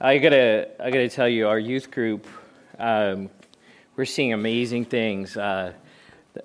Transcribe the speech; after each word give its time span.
I 0.00 0.18
gotta, 0.18 0.68
I 0.78 0.92
gotta 0.92 1.08
tell 1.08 1.28
you, 1.28 1.48
our 1.48 1.58
youth 1.58 1.90
group, 1.90 2.24
um, 2.78 3.30
we're 3.96 4.04
seeing 4.04 4.32
amazing 4.32 4.84
things. 4.84 5.36
Uh, 5.36 5.72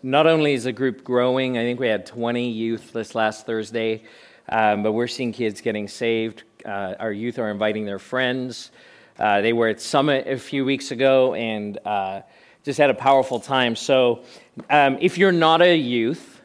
not 0.02 0.26
only 0.26 0.54
is 0.54 0.64
the 0.64 0.72
group 0.72 1.04
growing, 1.04 1.56
I 1.56 1.62
think 1.62 1.80
we 1.80 1.88
had 1.88 2.08
20 2.08 2.50
youth 2.50 2.94
this 2.94 3.14
last 3.14 3.46
Thursday, 3.46 4.06
um, 4.50 4.82
but 4.82 4.94
we're 4.94 5.06
seeing 5.06 5.32
kids 5.32 5.62
getting 5.62 5.88
saved. 5.88 6.42
Uh, 6.66 6.96
our 7.00 7.12
youth 7.12 7.38
are 7.38 7.52
inviting 7.52 7.86
their 7.86 8.00
friends. 8.00 8.72
Uh, 9.20 9.42
they 9.42 9.54
were 9.54 9.68
at 9.68 9.80
Summit 9.80 10.26
a 10.26 10.40
few 10.40 10.66
weeks 10.66 10.90
ago 10.90 11.36
and 11.36 11.78
uh, 11.86 12.22
just 12.64 12.80
had 12.80 12.90
a 12.90 12.96
powerful 12.96 13.40
time. 13.40 13.76
So, 13.76 14.24
um, 14.72 14.98
if 15.00 15.20
you're 15.20 15.32
not 15.32 15.62
a 15.62 15.78
youth, 15.78 16.42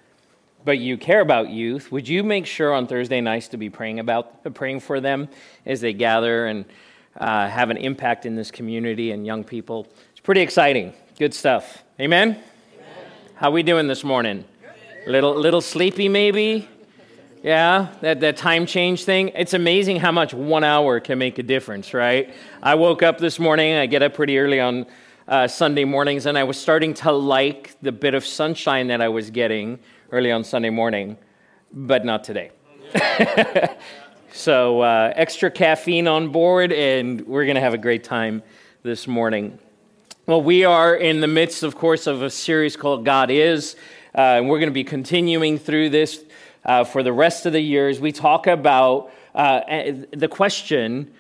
but 0.63 0.77
you 0.79 0.99
care 0.99 1.21
about 1.21 1.49
youth, 1.49 1.91
would 1.91 2.07
you 2.07 2.23
make 2.23 2.45
sure 2.45 2.75
on 2.75 2.87
Thursday 2.87 3.23
nights 3.23 3.49
to 3.49 3.57
be 3.57 3.71
praying 3.71 3.99
about 3.99 4.53
praying 4.53 4.81
for 4.81 5.01
them 5.01 5.31
as 5.65 5.81
they 5.81 5.95
gather 5.95 6.45
and 6.45 6.67
uh, 7.19 7.49
have 7.49 7.71
an 7.71 7.77
impact 7.77 8.27
in 8.27 8.35
this 8.35 8.51
community 8.51 9.11
and 9.11 9.27
young 9.27 9.45
people. 9.45 9.87
It's 10.13 10.21
pretty 10.21 10.41
exciting. 10.41 10.95
Good 11.19 11.35
stuff. 11.35 11.85
Amen? 12.01 12.31
Amen. 12.31 12.43
How 13.35 13.51
we 13.51 13.63
doing 13.63 13.89
this 13.89 14.05
morning? 14.05 14.45
Little 15.07 15.35
little 15.35 15.61
sleepy 15.61 16.09
maybe? 16.09 16.69
Yeah, 17.43 17.95
that, 18.01 18.21
that 18.21 18.37
time 18.37 18.67
change 18.67 19.05
thing. 19.05 19.29
It's 19.35 19.55
amazing 19.55 20.01
how 20.01 20.11
much 20.11 20.35
one 20.35 20.65
hour 20.65 20.99
can 20.99 21.19
make 21.19 21.39
a 21.39 21.43
difference, 21.43 21.95
right? 21.95 22.35
I 22.63 22.75
woke 22.75 23.03
up 23.03 23.19
this 23.19 23.39
morning, 23.39 23.75
I 23.75 23.87
get 23.87 24.03
up 24.03 24.15
pretty 24.15 24.39
early 24.39 24.61
on 24.61 24.87
uh, 25.29 25.47
Sunday 25.47 25.85
mornings, 25.85 26.27
and 26.27 26.37
I 26.37 26.45
was 26.45 26.59
starting 26.59 26.95
to 26.95 27.13
like 27.13 27.77
the 27.81 27.93
bit 27.93 28.15
of 28.15 28.27
sunshine 28.27 28.89
that 28.89 29.01
I 29.01 29.09
was 29.09 29.31
getting 29.31 29.79
early 30.11 30.33
on 30.33 30.43
Sunday 30.43 30.71
morning, 30.71 31.17
but 31.73 32.05
not 32.05 32.25
today. 32.25 32.51
So, 34.33 34.83
uh, 34.83 35.13
extra 35.17 35.51
caffeine 35.51 36.07
on 36.07 36.29
board, 36.29 36.71
and 36.71 37.27
we're 37.27 37.45
going 37.45 37.55
to 37.55 37.63
have 37.63 37.73
a 37.73 37.79
great 37.79 38.05
time 38.05 38.43
this 38.83 39.09
morning. 39.09 39.59
Well, 40.27 40.43
we 40.43 40.67
are 40.67 40.95
in 40.95 41.23
the 41.23 41.27
midst, 41.27 41.63
of 41.63 41.75
course, 41.75 42.07
of 42.07 42.21
a 42.21 42.29
series 42.29 42.77
called 42.77 43.07
God 43.07 43.31
Is, 43.31 43.75
uh, 44.15 44.21
and 44.21 44.49
we're 44.49 44.59
going 44.59 44.69
to 44.69 44.75
be 44.75 44.85
continuing 44.85 45.59
through 45.59 45.89
this 45.89 46.23
uh, 46.67 46.85
for 46.85 47.03
the 47.03 47.13
rest 47.13 47.47
of 47.47 47.55
the 47.55 47.61
years. 47.61 48.01
We 48.01 48.13
talk 48.13 48.47
about 48.47 49.11
uh, 49.35 49.61
the 50.13 50.29
question, 50.29 51.11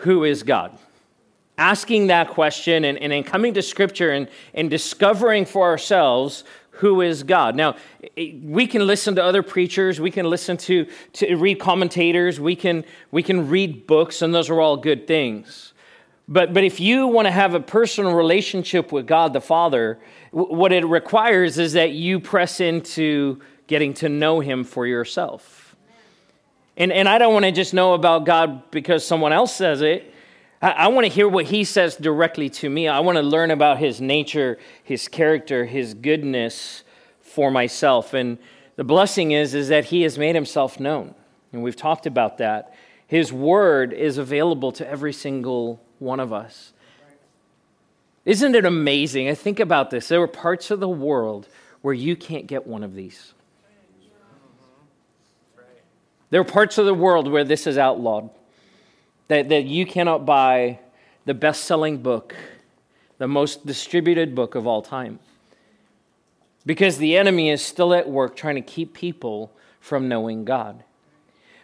Who 0.00 0.24
is 0.24 0.42
God? 0.42 0.78
Asking 1.56 2.08
that 2.08 2.28
question 2.28 2.84
and, 2.84 2.98
and 2.98 3.12
then 3.12 3.24
coming 3.24 3.54
to 3.54 3.62
Scripture 3.62 4.10
and, 4.10 4.28
and 4.52 4.68
discovering 4.68 5.46
for 5.46 5.66
ourselves 5.66 6.44
who 6.78 7.00
is 7.00 7.24
God. 7.24 7.56
Now, 7.56 7.76
we 8.16 8.66
can 8.66 8.86
listen 8.86 9.16
to 9.16 9.22
other 9.22 9.42
preachers, 9.42 10.00
we 10.00 10.12
can 10.12 10.30
listen 10.30 10.56
to, 10.58 10.86
to 11.14 11.34
read 11.34 11.58
commentators, 11.58 12.38
we 12.38 12.54
can, 12.54 12.84
we 13.10 13.22
can 13.22 13.48
read 13.48 13.86
books, 13.86 14.22
and 14.22 14.32
those 14.32 14.48
are 14.48 14.60
all 14.60 14.76
good 14.76 15.06
things. 15.06 15.72
But, 16.28 16.54
but 16.54 16.62
if 16.62 16.78
you 16.78 17.08
want 17.08 17.26
to 17.26 17.32
have 17.32 17.54
a 17.54 17.60
personal 17.60 18.14
relationship 18.14 18.92
with 18.92 19.06
God 19.06 19.32
the 19.32 19.40
Father, 19.40 19.98
what 20.30 20.72
it 20.72 20.84
requires 20.84 21.58
is 21.58 21.72
that 21.72 21.92
you 21.92 22.20
press 22.20 22.60
into 22.60 23.40
getting 23.66 23.94
to 23.94 24.08
know 24.08 24.38
Him 24.38 24.62
for 24.62 24.86
yourself. 24.86 25.74
And, 26.76 26.92
and 26.92 27.08
I 27.08 27.18
don't 27.18 27.32
want 27.32 27.44
to 27.44 27.50
just 27.50 27.74
know 27.74 27.94
about 27.94 28.24
God 28.24 28.70
because 28.70 29.04
someone 29.04 29.32
else 29.32 29.54
says 29.54 29.80
it. 29.80 30.14
I, 30.60 30.70
I 30.70 30.88
want 30.88 31.06
to 31.06 31.12
hear 31.12 31.28
what 31.28 31.46
he 31.46 31.64
says 31.64 31.96
directly 31.96 32.50
to 32.50 32.70
me. 32.70 32.88
I 32.88 33.00
want 33.00 33.16
to 33.16 33.22
learn 33.22 33.50
about 33.50 33.78
his 33.78 34.00
nature, 34.00 34.58
his 34.82 35.08
character, 35.08 35.64
his 35.64 35.94
goodness 35.94 36.84
for 37.20 37.50
myself. 37.50 38.14
And 38.14 38.38
the 38.76 38.84
blessing 38.84 39.32
is, 39.32 39.54
is 39.54 39.68
that 39.68 39.86
he 39.86 40.02
has 40.02 40.18
made 40.18 40.34
himself 40.34 40.80
known. 40.80 41.14
And 41.52 41.62
we've 41.62 41.76
talked 41.76 42.06
about 42.06 42.38
that. 42.38 42.74
His 43.06 43.32
word 43.32 43.92
is 43.92 44.18
available 44.18 44.72
to 44.72 44.88
every 44.88 45.12
single 45.12 45.80
one 45.98 46.20
of 46.20 46.32
us. 46.32 46.72
Isn't 48.24 48.54
it 48.54 48.66
amazing? 48.66 49.28
I 49.28 49.34
think 49.34 49.58
about 49.58 49.90
this. 49.90 50.08
There 50.08 50.20
are 50.20 50.28
parts 50.28 50.70
of 50.70 50.80
the 50.80 50.88
world 50.88 51.48
where 51.80 51.94
you 51.94 52.16
can't 52.16 52.46
get 52.46 52.66
one 52.66 52.82
of 52.82 52.94
these. 52.94 53.32
There 56.30 56.42
are 56.42 56.44
parts 56.44 56.76
of 56.76 56.84
the 56.84 56.92
world 56.92 57.30
where 57.30 57.44
this 57.44 57.66
is 57.66 57.78
outlawed 57.78 58.28
that, 59.28 59.48
that 59.50 59.64
you 59.64 59.86
cannot 59.86 60.26
buy 60.26 60.80
the 61.24 61.34
best 61.34 61.64
selling 61.64 61.98
book, 61.98 62.34
the 63.18 63.28
most 63.28 63.66
distributed 63.66 64.34
book 64.34 64.54
of 64.54 64.66
all 64.66 64.82
time. 64.82 65.18
Because 66.66 66.98
the 66.98 67.16
enemy 67.16 67.50
is 67.50 67.64
still 67.64 67.94
at 67.94 68.08
work 68.08 68.36
trying 68.36 68.56
to 68.56 68.60
keep 68.60 68.94
people 68.94 69.52
from 69.80 70.08
knowing 70.08 70.44
God. 70.44 70.82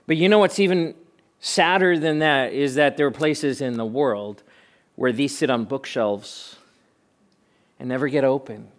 But 0.06 0.16
you 0.16 0.28
know 0.28 0.38
what's 0.38 0.58
even 0.58 0.94
sadder 1.41 1.98
than 1.98 2.20
that 2.20 2.52
is 2.52 2.75
that 2.76 2.97
there 2.97 3.06
are 3.06 3.10
places 3.10 3.60
in 3.60 3.76
the 3.76 3.84
world 3.84 4.42
where 4.96 5.12
these 5.12 5.36
sit 5.36 5.50
on 5.50 5.64
bookshelves 5.64 6.56
and 7.78 7.88
never 7.88 8.08
get 8.08 8.25
opened 8.25 8.70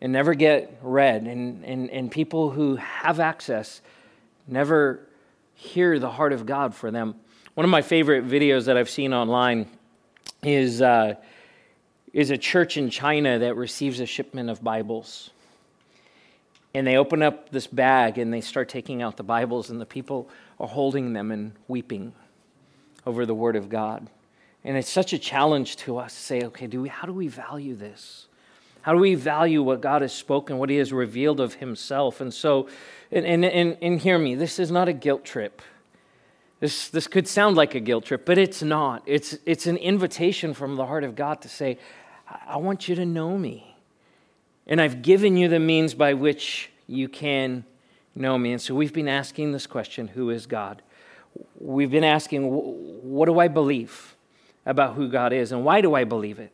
and 0.00 0.12
never 0.12 0.34
get 0.34 0.78
read. 0.82 1.22
And, 1.24 1.64
and, 1.64 1.90
and 1.90 2.10
people 2.10 2.50
who 2.50 2.76
have 2.76 3.20
access 3.20 3.80
never 4.46 5.00
hear 5.54 5.98
the 5.98 6.10
heart 6.10 6.32
of 6.32 6.44
God 6.44 6.74
for 6.74 6.90
them. 6.90 7.14
One 7.54 7.64
of 7.64 7.70
my 7.70 7.82
favorite 7.82 8.26
videos 8.26 8.64
that 8.64 8.78
I've 8.78 8.88
seen 8.88 9.12
online 9.12 9.66
is, 10.42 10.80
uh, 10.80 11.16
is 12.14 12.30
a 12.30 12.38
church 12.38 12.78
in 12.78 12.88
China 12.88 13.40
that 13.40 13.56
receives 13.56 14.00
a 14.00 14.06
shipment 14.06 14.48
of 14.48 14.64
Bibles. 14.64 15.28
And 16.72 16.86
they 16.86 16.96
open 16.96 17.20
up 17.20 17.50
this 17.50 17.66
bag 17.66 18.16
and 18.16 18.32
they 18.32 18.40
start 18.40 18.70
taking 18.70 19.02
out 19.02 19.18
the 19.18 19.22
Bibles, 19.22 19.68
and 19.68 19.78
the 19.78 19.84
people 19.84 20.30
are 20.58 20.66
holding 20.66 21.12
them 21.12 21.30
and 21.30 21.52
weeping 21.68 22.14
over 23.04 23.26
the 23.26 23.34
Word 23.34 23.56
of 23.56 23.68
God. 23.68 24.08
And 24.64 24.78
it's 24.78 24.88
such 24.88 25.12
a 25.12 25.18
challenge 25.18 25.76
to 25.78 25.98
us 25.98 26.14
to 26.14 26.20
say, 26.22 26.42
okay, 26.44 26.66
do 26.66 26.80
we, 26.80 26.88
how 26.88 27.06
do 27.06 27.12
we 27.12 27.28
value 27.28 27.74
this? 27.74 28.28
How 28.80 28.94
do 28.94 28.98
we 28.98 29.14
value 29.14 29.62
what 29.62 29.82
God 29.82 30.00
has 30.00 30.14
spoken, 30.14 30.56
what 30.56 30.70
He 30.70 30.78
has 30.78 30.90
revealed 30.90 31.38
of 31.38 31.52
Himself? 31.52 32.22
And 32.22 32.32
so, 32.32 32.70
and, 33.10 33.26
and, 33.26 33.44
and, 33.44 33.76
and 33.82 34.00
hear 34.00 34.18
me, 34.18 34.36
this 34.36 34.58
is 34.58 34.70
not 34.70 34.88
a 34.88 34.94
guilt 34.94 35.26
trip. 35.26 35.60
This, 36.62 36.90
this 36.90 37.08
could 37.08 37.26
sound 37.26 37.56
like 37.56 37.74
a 37.74 37.80
guilt 37.80 38.04
trip, 38.04 38.24
but 38.24 38.38
it's 38.38 38.62
not. 38.62 39.02
It's, 39.04 39.36
it's 39.44 39.66
an 39.66 39.76
invitation 39.78 40.54
from 40.54 40.76
the 40.76 40.86
heart 40.86 41.02
of 41.02 41.16
God 41.16 41.40
to 41.40 41.48
say, 41.48 41.76
I 42.46 42.58
want 42.58 42.86
you 42.88 42.94
to 42.94 43.04
know 43.04 43.36
me. 43.36 43.76
And 44.68 44.80
I've 44.80 45.02
given 45.02 45.36
you 45.36 45.48
the 45.48 45.58
means 45.58 45.92
by 45.92 46.14
which 46.14 46.70
you 46.86 47.08
can 47.08 47.64
know 48.14 48.38
me. 48.38 48.52
And 48.52 48.62
so 48.62 48.76
we've 48.76 48.92
been 48.92 49.08
asking 49.08 49.50
this 49.50 49.66
question 49.66 50.06
who 50.06 50.30
is 50.30 50.46
God? 50.46 50.82
We've 51.58 51.90
been 51.90 52.04
asking, 52.04 52.44
what 52.44 53.26
do 53.26 53.40
I 53.40 53.48
believe 53.48 54.14
about 54.64 54.94
who 54.94 55.08
God 55.08 55.32
is? 55.32 55.50
And 55.50 55.64
why 55.64 55.80
do 55.80 55.96
I 55.96 56.04
believe 56.04 56.38
it? 56.38 56.52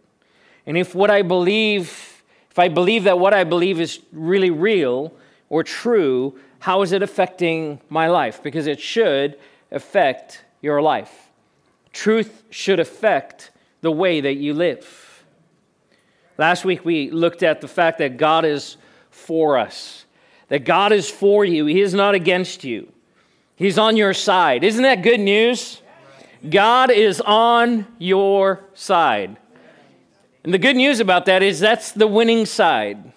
And 0.64 0.78
if 0.78 0.94
what 0.94 1.10
I 1.10 1.20
believe, 1.20 2.22
if 2.50 2.58
I 2.58 2.68
believe 2.68 3.04
that 3.04 3.18
what 3.18 3.34
I 3.34 3.44
believe 3.44 3.78
is 3.78 4.00
really 4.12 4.48
real 4.48 5.12
or 5.50 5.62
true, 5.62 6.38
how 6.60 6.80
is 6.80 6.92
it 6.92 7.02
affecting 7.02 7.82
my 7.90 8.08
life? 8.08 8.42
Because 8.42 8.66
it 8.66 8.80
should 8.80 9.36
affect 9.70 10.44
your 10.60 10.80
life. 10.82 11.28
Truth 11.92 12.44
should 12.50 12.80
affect 12.80 13.50
the 13.80 13.92
way 13.92 14.20
that 14.20 14.34
you 14.34 14.54
live. 14.54 15.24
Last 16.36 16.64
week 16.64 16.84
we 16.84 17.10
looked 17.10 17.42
at 17.42 17.60
the 17.60 17.68
fact 17.68 17.98
that 17.98 18.16
God 18.16 18.44
is 18.44 18.76
for 19.10 19.58
us, 19.58 20.04
that 20.48 20.64
God 20.64 20.92
is 20.92 21.10
for 21.10 21.44
you, 21.44 21.66
He 21.66 21.80
is 21.80 21.94
not 21.94 22.14
against 22.14 22.64
you. 22.64 22.92
He's 23.56 23.78
on 23.78 23.96
your 23.96 24.14
side. 24.14 24.62
Isn't 24.62 24.84
that 24.84 25.02
good 25.02 25.18
news? 25.18 25.82
God 26.48 26.92
is 26.92 27.20
on 27.20 27.86
your 27.98 28.64
side. 28.74 29.36
And 30.44 30.54
the 30.54 30.58
good 30.58 30.76
news 30.76 31.00
about 31.00 31.26
that 31.26 31.42
is 31.42 31.58
that's 31.58 31.90
the 31.90 32.06
winning 32.06 32.46
side. 32.46 33.12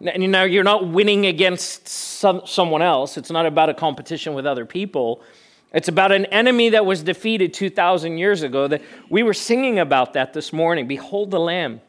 And 0.00 0.30
now, 0.30 0.44
you're 0.44 0.64
not 0.64 0.88
winning 0.88 1.26
against 1.26 1.88
some, 1.88 2.42
someone 2.46 2.82
else. 2.82 3.16
It's 3.16 3.30
not 3.30 3.46
about 3.46 3.68
a 3.68 3.74
competition 3.74 4.32
with 4.32 4.46
other 4.46 4.64
people. 4.64 5.22
It's 5.72 5.88
about 5.88 6.12
an 6.12 6.24
enemy 6.26 6.70
that 6.70 6.86
was 6.86 7.02
defeated 7.02 7.52
2,000 7.52 8.18
years 8.18 8.42
ago. 8.42 8.68
That 8.68 8.82
we 9.10 9.22
were 9.22 9.34
singing 9.34 9.78
about 9.78 10.14
that 10.14 10.32
this 10.32 10.52
morning. 10.52 10.88
Behold 10.88 11.30
the 11.30 11.40
Lamb. 11.40 11.80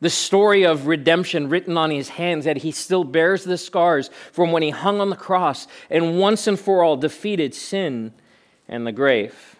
The 0.00 0.10
story 0.10 0.64
of 0.64 0.86
redemption 0.86 1.48
written 1.48 1.76
on 1.76 1.90
his 1.90 2.08
hands, 2.08 2.44
that 2.44 2.58
he 2.58 2.70
still 2.70 3.02
bears 3.02 3.42
the 3.44 3.58
scars 3.58 4.10
from 4.30 4.52
when 4.52 4.62
he 4.62 4.70
hung 4.70 5.00
on 5.00 5.10
the 5.10 5.16
cross 5.16 5.66
and 5.90 6.20
once 6.20 6.46
and 6.46 6.58
for 6.58 6.84
all 6.84 6.96
defeated 6.96 7.52
sin 7.54 8.12
and 8.68 8.86
the 8.86 8.92
grave. 8.92 9.57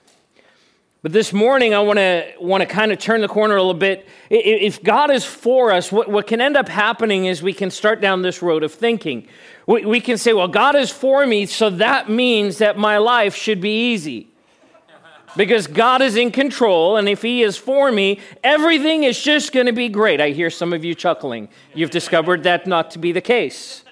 But 1.00 1.12
this 1.12 1.32
morning, 1.32 1.74
I 1.74 1.80
want 1.80 1.98
to 1.98 2.32
want 2.40 2.62
to 2.62 2.66
kind 2.66 2.90
of 2.90 2.98
turn 2.98 3.20
the 3.20 3.28
corner 3.28 3.54
a 3.54 3.62
little 3.62 3.72
bit. 3.72 4.08
If 4.30 4.82
God 4.82 5.12
is 5.12 5.24
for 5.24 5.72
us, 5.72 5.92
what, 5.92 6.10
what 6.10 6.26
can 6.26 6.40
end 6.40 6.56
up 6.56 6.68
happening 6.68 7.26
is 7.26 7.40
we 7.40 7.52
can 7.52 7.70
start 7.70 8.00
down 8.00 8.22
this 8.22 8.42
road 8.42 8.64
of 8.64 8.74
thinking. 8.74 9.28
We, 9.66 9.84
we 9.84 10.00
can 10.00 10.18
say, 10.18 10.32
well, 10.32 10.48
God 10.48 10.74
is 10.74 10.90
for 10.90 11.24
me, 11.24 11.46
so 11.46 11.70
that 11.70 12.10
means 12.10 12.58
that 12.58 12.78
my 12.78 12.98
life 12.98 13.36
should 13.36 13.60
be 13.60 13.92
easy. 13.92 14.26
Because 15.36 15.68
God 15.68 16.02
is 16.02 16.16
in 16.16 16.32
control, 16.32 16.96
and 16.96 17.08
if 17.08 17.22
He 17.22 17.42
is 17.44 17.56
for 17.56 17.92
me, 17.92 18.18
everything 18.42 19.04
is 19.04 19.22
just 19.22 19.52
going 19.52 19.66
to 19.66 19.72
be 19.72 19.88
great. 19.88 20.20
I 20.20 20.30
hear 20.30 20.50
some 20.50 20.72
of 20.72 20.84
you 20.84 20.96
chuckling. 20.96 21.48
You've 21.74 21.90
discovered 21.90 22.42
that 22.42 22.66
not 22.66 22.90
to 22.92 22.98
be 22.98 23.12
the 23.12 23.20
case. 23.20 23.84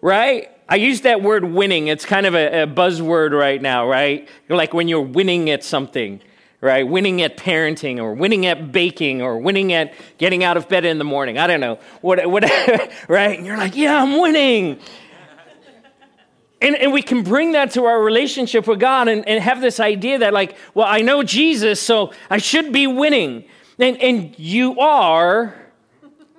Right? 0.00 0.48
I 0.72 0.76
use 0.76 1.02
that 1.02 1.20
word 1.20 1.44
winning. 1.44 1.88
It's 1.88 2.06
kind 2.06 2.24
of 2.24 2.34
a, 2.34 2.62
a 2.62 2.66
buzzword 2.66 3.38
right 3.38 3.60
now, 3.60 3.86
right? 3.86 4.26
Like 4.48 4.72
when 4.72 4.88
you're 4.88 5.02
winning 5.02 5.50
at 5.50 5.62
something, 5.62 6.22
right? 6.62 6.88
Winning 6.88 7.20
at 7.20 7.36
parenting 7.36 7.98
or 7.98 8.14
winning 8.14 8.46
at 8.46 8.72
baking 8.72 9.20
or 9.20 9.36
winning 9.36 9.74
at 9.74 9.92
getting 10.16 10.42
out 10.42 10.56
of 10.56 10.70
bed 10.70 10.86
in 10.86 10.96
the 10.96 11.04
morning. 11.04 11.36
I 11.36 11.46
don't 11.46 11.60
know. 11.60 11.78
What, 12.00 12.26
what, 12.26 12.44
right? 13.08 13.36
And 13.36 13.46
you're 13.46 13.58
like, 13.58 13.76
yeah, 13.76 14.02
I'm 14.02 14.18
winning. 14.18 14.80
And, 16.62 16.74
and 16.76 16.90
we 16.90 17.02
can 17.02 17.22
bring 17.22 17.52
that 17.52 17.72
to 17.72 17.84
our 17.84 18.02
relationship 18.02 18.66
with 18.66 18.80
God 18.80 19.08
and, 19.08 19.28
and 19.28 19.44
have 19.44 19.60
this 19.60 19.78
idea 19.78 20.20
that, 20.20 20.32
like, 20.32 20.56
well, 20.72 20.86
I 20.88 21.02
know 21.02 21.22
Jesus, 21.22 21.82
so 21.82 22.14
I 22.30 22.38
should 22.38 22.72
be 22.72 22.86
winning. 22.86 23.44
And, 23.78 24.00
and 24.00 24.38
you 24.38 24.80
are, 24.80 25.54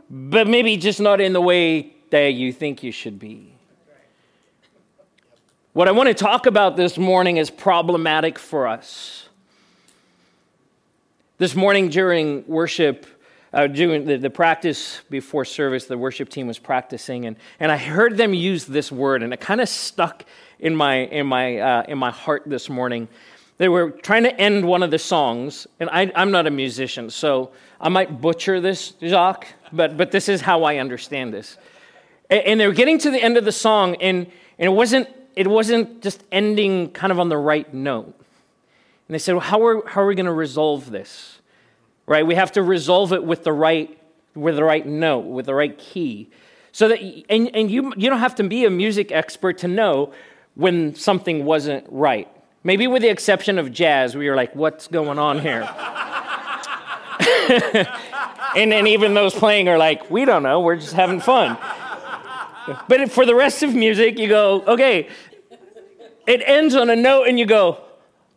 but 0.10 0.48
maybe 0.48 0.76
just 0.78 1.00
not 1.00 1.22
in 1.22 1.34
the 1.34 1.42
way 1.42 1.94
that 2.10 2.34
you 2.34 2.52
think 2.52 2.82
you 2.82 2.92
should 2.92 3.20
be. 3.20 3.53
What 5.74 5.88
I 5.88 5.92
want 5.92 6.08
to 6.08 6.14
talk 6.14 6.46
about 6.46 6.78
this 6.78 7.00
morning 7.00 7.38
is 7.38 7.50
problematic 7.50 8.38
for 8.38 8.68
us. 8.68 9.28
This 11.40 11.56
morning 11.56 11.90
during 11.90 12.46
worship, 12.46 13.08
uh, 13.52 13.66
doing 13.66 14.06
the, 14.06 14.18
the, 14.18 14.30
practice 14.30 15.02
before 15.10 15.46
service, 15.46 15.88
the 15.88 15.98
worship 15.98 16.30
team 16.30 16.46
was 16.46 16.60
practicing, 16.60 17.26
and, 17.26 17.38
and 17.60 17.72
I 17.72 17.78
heard 17.78 18.18
them 18.18 18.36
use 18.36 18.66
this 18.66 18.92
word, 18.92 19.24
and 19.24 19.34
it 19.34 19.40
kind 19.40 19.60
of 19.62 19.68
stuck 19.68 20.26
in 20.60 20.76
my, 20.76 20.98
in, 21.06 21.26
my, 21.26 21.58
uh, 21.58 21.84
in 21.88 21.98
my 21.98 22.12
heart 22.12 22.44
this 22.46 22.70
morning. 22.70 23.08
They 23.58 23.68
were 23.68 23.90
trying 23.90 24.26
to 24.26 24.40
end 24.40 24.68
one 24.68 24.84
of 24.84 24.92
the 24.92 25.00
songs, 25.00 25.66
and 25.80 25.90
I, 25.90 26.12
I'm 26.14 26.30
not 26.30 26.46
a 26.46 26.52
musician, 26.52 27.10
so 27.10 27.50
I 27.82 27.90
might 27.90 28.22
butcher 28.22 28.62
this, 28.62 28.94
Jacques, 29.04 29.48
but, 29.72 29.98
but 29.98 30.12
this 30.12 30.30
is 30.30 30.42
how 30.42 30.66
I 30.66 30.78
understand 30.78 31.34
this. 31.34 31.58
And, 32.30 32.42
and 32.42 32.60
they 32.60 32.68
were 32.68 32.74
getting 32.74 33.00
to 33.00 33.10
the 33.10 33.20
end 33.20 33.38
of 33.38 33.44
the 33.46 33.52
song, 33.52 33.96
and, 33.96 34.28
and 34.60 34.68
it, 34.68 34.74
wasn't, 34.74 35.08
it 35.36 35.48
wasn't 35.48 36.02
just 36.02 36.24
ending 36.32 36.92
kind 36.92 37.12
of 37.12 37.20
on 37.20 37.30
the 37.30 37.38
right 37.38 37.72
note. 37.74 38.14
And 39.08 39.16
they 39.16 39.20
said, 39.20 39.34
well, 39.34 39.42
how 39.42 39.66
are, 39.66 39.88
how 39.88 40.02
are 40.02 40.08
we 40.08 40.16
going 40.16 40.26
to 40.26 40.34
resolve 40.34 40.92
this? 40.92 41.40
right? 42.06 42.26
We 42.26 42.36
have 42.36 42.52
to 42.54 42.64
resolve 42.64 43.14
it 43.14 43.24
with 43.24 43.44
the 43.44 43.54
right, 43.54 43.98
with 44.36 44.56
the 44.56 44.64
right 44.64 44.86
note, 44.86 45.26
with 45.26 45.46
the 45.46 45.54
right 45.54 45.78
key. 45.78 46.30
So 46.72 46.88
that, 46.90 47.00
and, 47.30 47.56
and 47.56 47.70
you, 47.70 47.94
you 47.96 48.10
don't 48.10 48.20
have 48.20 48.36
to 48.36 48.44
be 48.44 48.66
a 48.66 48.70
music 48.70 49.12
expert 49.12 49.60
to 49.60 49.68
know 49.68 50.14
when 50.56 50.96
something 50.96 51.46
wasn't 51.46 51.86
right. 51.90 52.28
Maybe 52.64 52.88
with 52.88 53.02
the 53.02 53.10
exception 53.10 53.60
of 53.60 53.72
jazz, 53.72 54.16
where 54.16 54.24
you're 54.24 54.36
like, 54.36 54.56
what's 54.56 54.88
going 54.88 55.20
on 55.20 55.40
here? 55.40 55.62
and 58.56 58.72
then 58.72 58.88
even 58.88 59.14
those 59.14 59.34
playing 59.34 59.68
are 59.68 59.78
like, 59.78 60.10
we 60.10 60.26
don't 60.26 60.44
know, 60.44 60.62
we're 60.62 60.78
just 60.78 60.94
having 60.94 61.20
fun. 61.20 61.58
But 62.88 63.12
for 63.12 63.26
the 63.26 63.36
rest 63.36 63.64
of 63.64 63.74
music, 63.74 64.18
you 64.18 64.28
go, 64.28 64.64
okay, 64.68 65.10
it 66.28 66.42
ends 66.46 66.76
on 66.76 66.90
a 66.90 66.96
note, 66.96 67.28
and 67.28 67.38
you 67.38 67.46
go, 67.46 67.82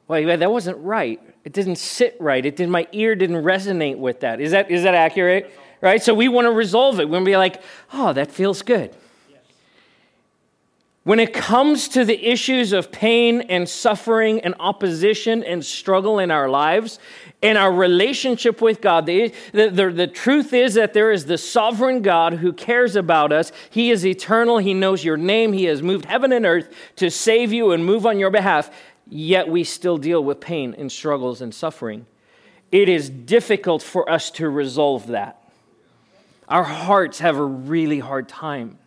well, 0.09 0.37
that 0.37 0.51
wasn't 0.51 0.79
right. 0.79 1.21
It 1.45 1.53
didn't 1.53 1.77
sit 1.77 2.17
right. 2.19 2.45
It 2.45 2.57
did 2.57 2.69
my 2.69 2.89
ear 2.93 3.15
didn't 3.15 3.45
resonate 3.45 3.99
with 3.99 4.21
that. 4.21 4.41
Is 4.41 4.51
that 4.51 4.71
is 4.71 4.83
that 4.83 4.95
accurate? 4.95 5.53
Right? 5.81 6.03
So 6.03 6.15
we 6.15 6.27
want 6.29 6.47
to 6.47 6.53
resolve 6.53 6.99
it. 6.99 7.05
We 7.05 7.13
want 7.13 7.25
to 7.25 7.31
be 7.31 7.37
like, 7.37 7.63
oh, 7.93 8.13
that 8.13 8.33
feels 8.33 8.63
good. 8.63 8.97
When 11.07 11.21
it 11.21 11.33
comes 11.33 11.87
to 11.91 12.05
the 12.05 12.21
issues 12.27 12.73
of 12.73 12.91
pain 12.91 13.43
and 13.43 13.69
suffering 13.69 14.41
and 14.41 14.57
opposition 14.59 15.45
and 15.45 15.65
struggle 15.65 16.19
in 16.19 16.33
our 16.33 16.49
lives 16.49 16.99
and 17.41 17.57
our 17.57 17.73
relationship 17.73 18.61
with 18.61 18.81
God, 18.81 19.07
the, 19.07 19.33
the, 19.53 19.71
the, 19.71 19.91
the, 19.93 20.07
truth 20.09 20.53
is 20.53 20.75
that 20.75 20.95
there 20.95 21.13
is 21.13 21.27
the 21.27 21.39
sovereign 21.39 22.03
God 22.03 22.33
who 22.33 22.53
cares 22.53 22.97
about 22.97 23.31
us. 23.31 23.53
He 23.71 23.93
is 23.93 24.05
eternal. 24.05 24.59
He 24.59 24.75
knows 24.75 25.05
your 25.05 25.17
name. 25.17 25.53
He 25.53 25.67
has 25.67 25.81
moved 25.81 26.07
heaven 26.07 26.33
and 26.33 26.45
earth 26.45 26.75
to 26.97 27.09
save 27.09 27.53
you 27.53 27.71
and 27.71 27.87
move 27.87 28.05
on 28.05 28.19
your 28.19 28.31
behalf 28.31 28.69
yet 29.09 29.49
we 29.49 29.63
still 29.63 29.99
deal 29.99 30.25
with 30.25 30.41
pain 30.41 30.75
and 30.77 30.91
struggles 30.91 31.41
and 31.41 31.55
suffering. 31.55 32.05
It 32.73 32.89
is 32.89 33.09
difficult 33.09 33.81
for 33.81 34.11
us 34.11 34.33
to 34.33 34.49
resolve 34.49 35.07
that. 35.07 35.41
Our 36.49 36.65
hearts 36.65 37.21
have 37.21 37.37
a 37.37 37.45
really 37.45 38.01
hard 38.01 38.29
time. 38.29 38.79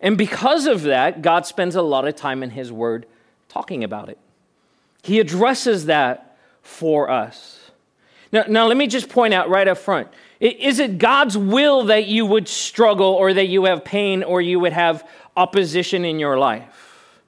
And 0.00 0.18
because 0.18 0.66
of 0.66 0.82
that, 0.82 1.22
God 1.22 1.46
spends 1.46 1.76
a 1.76 1.82
lot 1.82 2.06
of 2.06 2.16
time 2.16 2.42
in 2.42 2.50
His 2.50 2.72
Word 2.72 3.06
talking 3.48 3.84
about 3.84 4.08
it. 4.08 4.18
He 5.02 5.20
addresses 5.20 5.86
that 5.86 6.36
for 6.62 7.10
us. 7.10 7.70
Now, 8.32 8.44
now, 8.48 8.66
let 8.66 8.76
me 8.76 8.86
just 8.86 9.08
point 9.08 9.32
out 9.32 9.48
right 9.48 9.68
up 9.68 9.78
front 9.78 10.08
is 10.40 10.78
it 10.78 10.98
God's 10.98 11.38
will 11.38 11.84
that 11.84 12.06
you 12.06 12.26
would 12.26 12.48
struggle 12.48 13.06
or 13.06 13.32
that 13.32 13.46
you 13.46 13.64
have 13.64 13.84
pain 13.84 14.22
or 14.22 14.42
you 14.42 14.60
would 14.60 14.72
have 14.72 15.08
opposition 15.36 16.04
in 16.04 16.18
your 16.18 16.36
life? 16.38 17.20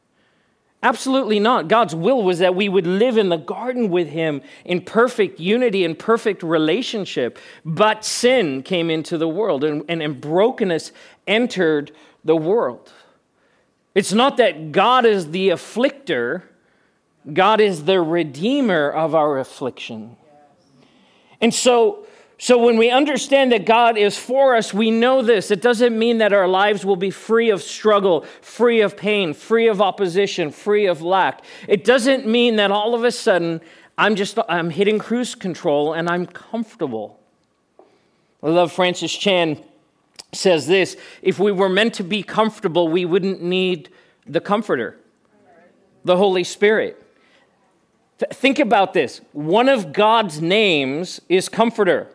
Absolutely 0.83 1.41
not. 1.41 1.69
God's 1.69 1.95
will 1.95 2.23
was 2.23 2.41
that 2.41 2.55
we 2.55 2.69
would 2.69 2.87
live 2.87 3.17
in 3.17 3.29
the 3.29 3.39
garden 3.39 3.89
with 3.89 4.09
Him 4.09 4.43
in 4.65 4.81
perfect 4.83 5.41
unity 5.41 5.85
and 5.85 5.99
perfect 5.99 6.43
relationship. 6.43 7.39
But 7.65 8.05
sin 8.05 8.63
came 8.63 8.91
into 8.91 9.17
the 9.17 9.29
world 9.29 9.65
and, 9.65 9.85
and, 9.89 10.03
and 10.03 10.21
brokenness 10.21 10.93
entered 11.27 11.93
the 12.27 12.37
world. 12.37 12.93
It's 13.95 14.13
not 14.13 14.37
that 14.37 14.73
God 14.73 15.07
is 15.07 15.31
the 15.31 15.49
afflictor, 15.49 16.43
God 17.33 17.61
is 17.61 17.85
the 17.85 18.01
redeemer 18.01 18.91
of 18.91 19.15
our 19.15 19.39
affliction. 19.39 20.17
And 21.41 21.55
so, 21.55 22.07
so 22.39 22.59
when 22.59 22.77
we 22.77 22.91
understand 22.91 23.53
that 23.53 23.65
God 23.65 23.97
is 23.97 24.19
for 24.19 24.55
us, 24.55 24.75
we 24.75 24.91
know 24.91 25.23
this. 25.23 25.51
It 25.51 25.63
doesn't 25.63 25.99
mean 25.99 26.19
that 26.19 26.33
our 26.33 26.47
lives 26.47 26.85
will 26.85 26.97
be 26.97 27.11
free 27.11 27.51
of 27.51 27.63
struggle, 27.63 28.27
free 28.43 28.81
of 28.83 28.97
pain, 28.97 29.33
free 29.33 29.69
of 29.69 29.81
opposition, 29.81 30.51
free 30.51 30.87
of 30.87 31.03
lack. 31.03 31.43
It 31.67 31.85
doesn't 31.85 32.27
mean 32.27 32.57
that 32.57 32.71
all 32.71 32.95
of 32.95 33.05
a 33.05 33.11
sudden 33.11 33.61
I'm 33.99 34.15
just 34.15 34.39
I'm 34.49 34.71
hitting 34.71 34.99
cruise 34.99 35.35
control 35.35 35.95
and 35.95 36.09
I'm 36.09 36.27
comfortable. 36.27 37.19
I 38.43 38.49
love 38.49 38.73
Francis 38.73 39.15
Chan 39.17 39.63
says 40.33 40.67
this, 40.67 40.97
if 41.23 41.39
we 41.39 41.53
were 41.53 41.69
meant 41.69 41.95
to 41.95 42.05
be 42.05 42.23
comfortable, 42.23 42.89
we 42.89 43.05
wouldn't 43.05 43.43
need 43.43 43.91
the 44.27 44.41
comforter, 44.41 44.99
the 46.05 46.17
Holy 46.17 46.45
Spirit. 46.45 47.03
Th- 48.19 48.31
think 48.33 48.59
about 48.59 48.93
this. 48.93 49.21
One 49.33 49.69
of 49.69 49.93
God's 49.93 50.41
names 50.41 51.21
is 51.29 51.49
comforter 51.49 52.09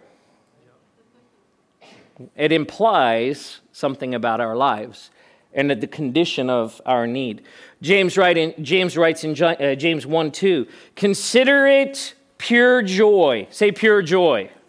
it 2.35 2.51
implies 2.51 3.59
something 3.71 4.13
about 4.13 4.41
our 4.41 4.55
lives 4.55 5.09
and 5.53 5.69
the 5.69 5.87
condition 5.87 6.49
of 6.49 6.81
our 6.85 7.07
need. 7.07 7.43
James, 7.81 8.17
write 8.17 8.37
in, 8.37 8.53
James 8.63 8.95
writes 8.95 9.23
in 9.23 9.41
uh, 9.41 9.75
James 9.75 10.05
1 10.05 10.31
2, 10.31 10.67
consider 10.95 11.67
it 11.67 12.13
pure 12.37 12.81
joy. 12.81 13.47
Say 13.49 13.71
pure 13.71 14.01
joy. 14.01 14.43
pure 14.43 14.51
joy. 14.51 14.60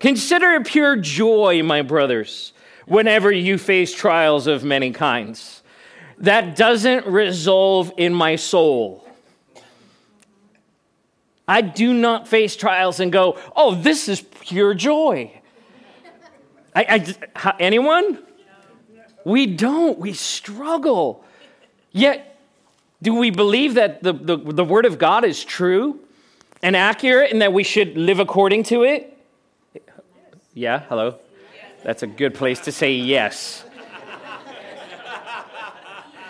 Consider 0.00 0.52
it 0.54 0.66
pure 0.66 0.96
joy, 0.96 1.62
my 1.62 1.82
brothers, 1.82 2.52
whenever 2.86 3.32
you 3.32 3.58
face 3.58 3.92
trials 3.92 4.46
of 4.46 4.64
many 4.64 4.92
kinds. 4.92 5.62
That 6.18 6.56
doesn't 6.56 7.06
resolve 7.06 7.92
in 7.96 8.14
my 8.14 8.36
soul. 8.36 9.04
I 11.46 11.62
do 11.62 11.94
not 11.94 12.28
face 12.28 12.56
trials 12.56 13.00
and 13.00 13.10
go, 13.10 13.38
oh, 13.56 13.74
this 13.74 14.08
is 14.08 14.20
pure 14.20 14.74
joy. 14.74 15.32
I, 16.76 17.14
I, 17.34 17.54
anyone? 17.58 18.18
We 19.24 19.46
don't. 19.46 19.98
We 19.98 20.12
struggle. 20.12 21.24
Yet, 21.90 22.38
do 23.00 23.14
we 23.14 23.30
believe 23.30 23.74
that 23.74 24.02
the, 24.02 24.12
the, 24.12 24.36
the 24.36 24.64
Word 24.64 24.84
of 24.84 24.98
God 24.98 25.24
is 25.24 25.44
true 25.44 26.00
and 26.62 26.76
accurate 26.76 27.32
and 27.32 27.40
that 27.42 27.52
we 27.52 27.62
should 27.62 27.96
live 27.96 28.20
according 28.20 28.64
to 28.64 28.82
it? 28.82 29.17
Yeah, 30.54 30.80
hello? 30.88 31.18
That's 31.84 32.02
a 32.02 32.06
good 32.06 32.34
place 32.34 32.60
to 32.60 32.72
say 32.72 32.92
yes. 32.92 33.64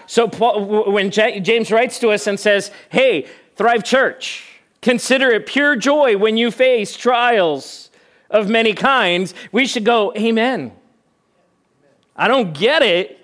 So, 0.06 0.26
when 0.26 1.10
James 1.10 1.70
writes 1.70 1.98
to 1.98 2.08
us 2.08 2.26
and 2.26 2.40
says, 2.40 2.70
Hey, 2.88 3.26
Thrive 3.56 3.84
Church, 3.84 4.58
consider 4.80 5.30
it 5.30 5.46
pure 5.46 5.76
joy 5.76 6.16
when 6.16 6.38
you 6.38 6.50
face 6.50 6.96
trials 6.96 7.90
of 8.30 8.48
many 8.48 8.72
kinds, 8.72 9.34
we 9.52 9.66
should 9.66 9.84
go, 9.84 10.14
Amen. 10.16 10.72
I 12.16 12.26
don't 12.26 12.52
get 12.52 12.82
it, 12.82 13.20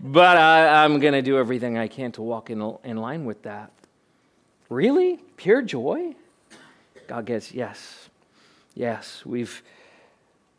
but 0.00 0.36
I, 0.36 0.84
am 0.84 0.98
going 0.98 1.14
to 1.14 1.22
do 1.22 1.38
everything 1.38 1.78
I 1.78 1.88
can 1.88 2.12
to 2.12 2.22
walk 2.22 2.50
in, 2.50 2.60
in 2.84 2.96
line 2.96 3.24
with 3.24 3.42
that. 3.44 3.70
Really? 4.68 5.18
Pure 5.36 5.62
joy? 5.62 6.14
God 7.06 7.24
gets, 7.24 7.52
yes. 7.52 8.08
Yes. 8.74 9.24
We've, 9.24 9.62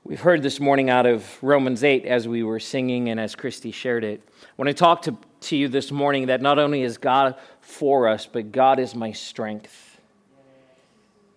we've 0.07 0.21
heard 0.21 0.41
this 0.41 0.61
morning 0.61 0.89
out 0.89 1.05
of 1.05 1.37
Romans 1.43 1.83
8 1.83 2.05
as 2.05 2.29
we 2.29 2.41
were 2.41 2.61
singing 2.61 3.09
and 3.09 3.19
as 3.19 3.35
Christy 3.35 3.71
shared 3.71 4.05
it. 4.05 4.21
When 4.55 4.69
I 4.69 4.71
talked 4.71 5.03
to, 5.05 5.17
to 5.41 5.57
you 5.57 5.67
this 5.67 5.91
morning, 5.91 6.27
that 6.27 6.41
not 6.41 6.57
only 6.57 6.81
is 6.81 6.97
God 6.97 7.35
for 7.59 8.07
us, 8.07 8.25
but 8.25 8.53
God 8.53 8.79
is 8.79 8.95
my 8.95 9.11
strength. 9.11 9.99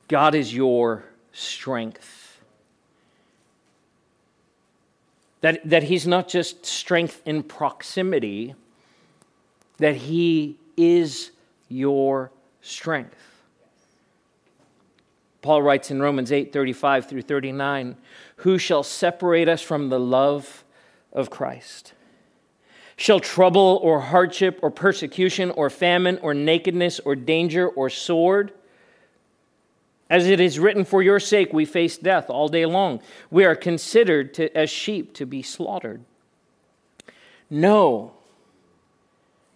God 0.06 0.36
is 0.36 0.54
your 0.54 1.04
strength. 1.32 2.40
That, 5.40 5.68
that 5.68 5.82
he's 5.82 6.06
not 6.06 6.28
just 6.28 6.64
strength 6.64 7.22
in 7.24 7.42
proximity, 7.42 8.54
that 9.78 9.96
He 9.96 10.58
is 10.76 11.30
your 11.68 12.30
strength. 12.60 13.16
Paul 15.42 15.62
writes 15.62 15.90
in 15.90 16.02
Romans 16.02 16.32
8 16.32 16.52
35 16.52 17.06
through 17.08 17.22
39 17.22 17.96
Who 18.40 18.58
shall 18.58 18.82
separate 18.82 19.48
us 19.48 19.60
from 19.60 19.88
the 19.88 20.00
love 20.00 20.64
of 21.12 21.28
Christ? 21.28 21.92
Shall 22.96 23.20
trouble 23.20 23.80
or 23.82 24.00
hardship 24.00 24.58
or 24.62 24.70
persecution 24.70 25.50
or 25.50 25.70
famine 25.70 26.18
or 26.22 26.34
nakedness 26.34 27.00
or 27.00 27.16
danger 27.16 27.68
or 27.68 27.90
sword? 27.90 28.52
As 30.08 30.26
it 30.26 30.40
is 30.40 30.58
written, 30.58 30.84
For 30.84 31.02
your 31.02 31.20
sake 31.20 31.52
we 31.52 31.64
face 31.64 31.96
death 31.96 32.30
all 32.30 32.48
day 32.48 32.66
long. 32.66 33.00
We 33.30 33.44
are 33.44 33.54
considered 33.54 34.34
to, 34.34 34.54
as 34.56 34.70
sheep 34.70 35.14
to 35.14 35.26
be 35.26 35.42
slaughtered. 35.42 36.02
No. 37.48 38.12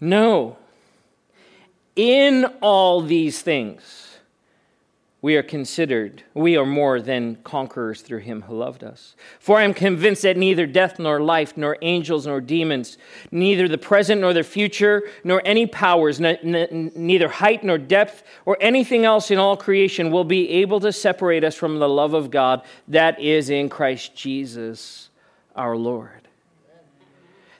No. 0.00 0.56
In 1.96 2.44
all 2.60 3.00
these 3.00 3.40
things, 3.40 4.13
we 5.24 5.36
are 5.36 5.42
considered, 5.42 6.22
we 6.34 6.54
are 6.54 6.66
more 6.66 7.00
than 7.00 7.36
conquerors 7.44 8.02
through 8.02 8.18
him 8.18 8.42
who 8.42 8.54
loved 8.54 8.84
us. 8.84 9.14
For 9.38 9.56
I 9.56 9.62
am 9.62 9.72
convinced 9.72 10.20
that 10.20 10.36
neither 10.36 10.66
death 10.66 10.98
nor 10.98 11.18
life, 11.18 11.56
nor 11.56 11.78
angels 11.80 12.26
nor 12.26 12.42
demons, 12.42 12.98
neither 13.30 13.66
the 13.66 13.78
present 13.78 14.20
nor 14.20 14.34
the 14.34 14.42
future, 14.42 15.02
nor 15.24 15.40
any 15.46 15.64
powers, 15.64 16.20
neither 16.20 17.28
height 17.28 17.64
nor 17.64 17.78
depth, 17.78 18.22
or 18.44 18.58
anything 18.60 19.06
else 19.06 19.30
in 19.30 19.38
all 19.38 19.56
creation 19.56 20.10
will 20.10 20.24
be 20.24 20.46
able 20.50 20.78
to 20.80 20.92
separate 20.92 21.42
us 21.42 21.54
from 21.54 21.78
the 21.78 21.88
love 21.88 22.12
of 22.12 22.30
God 22.30 22.60
that 22.88 23.18
is 23.18 23.48
in 23.48 23.70
Christ 23.70 24.14
Jesus 24.14 25.08
our 25.56 25.74
Lord. 25.74 26.28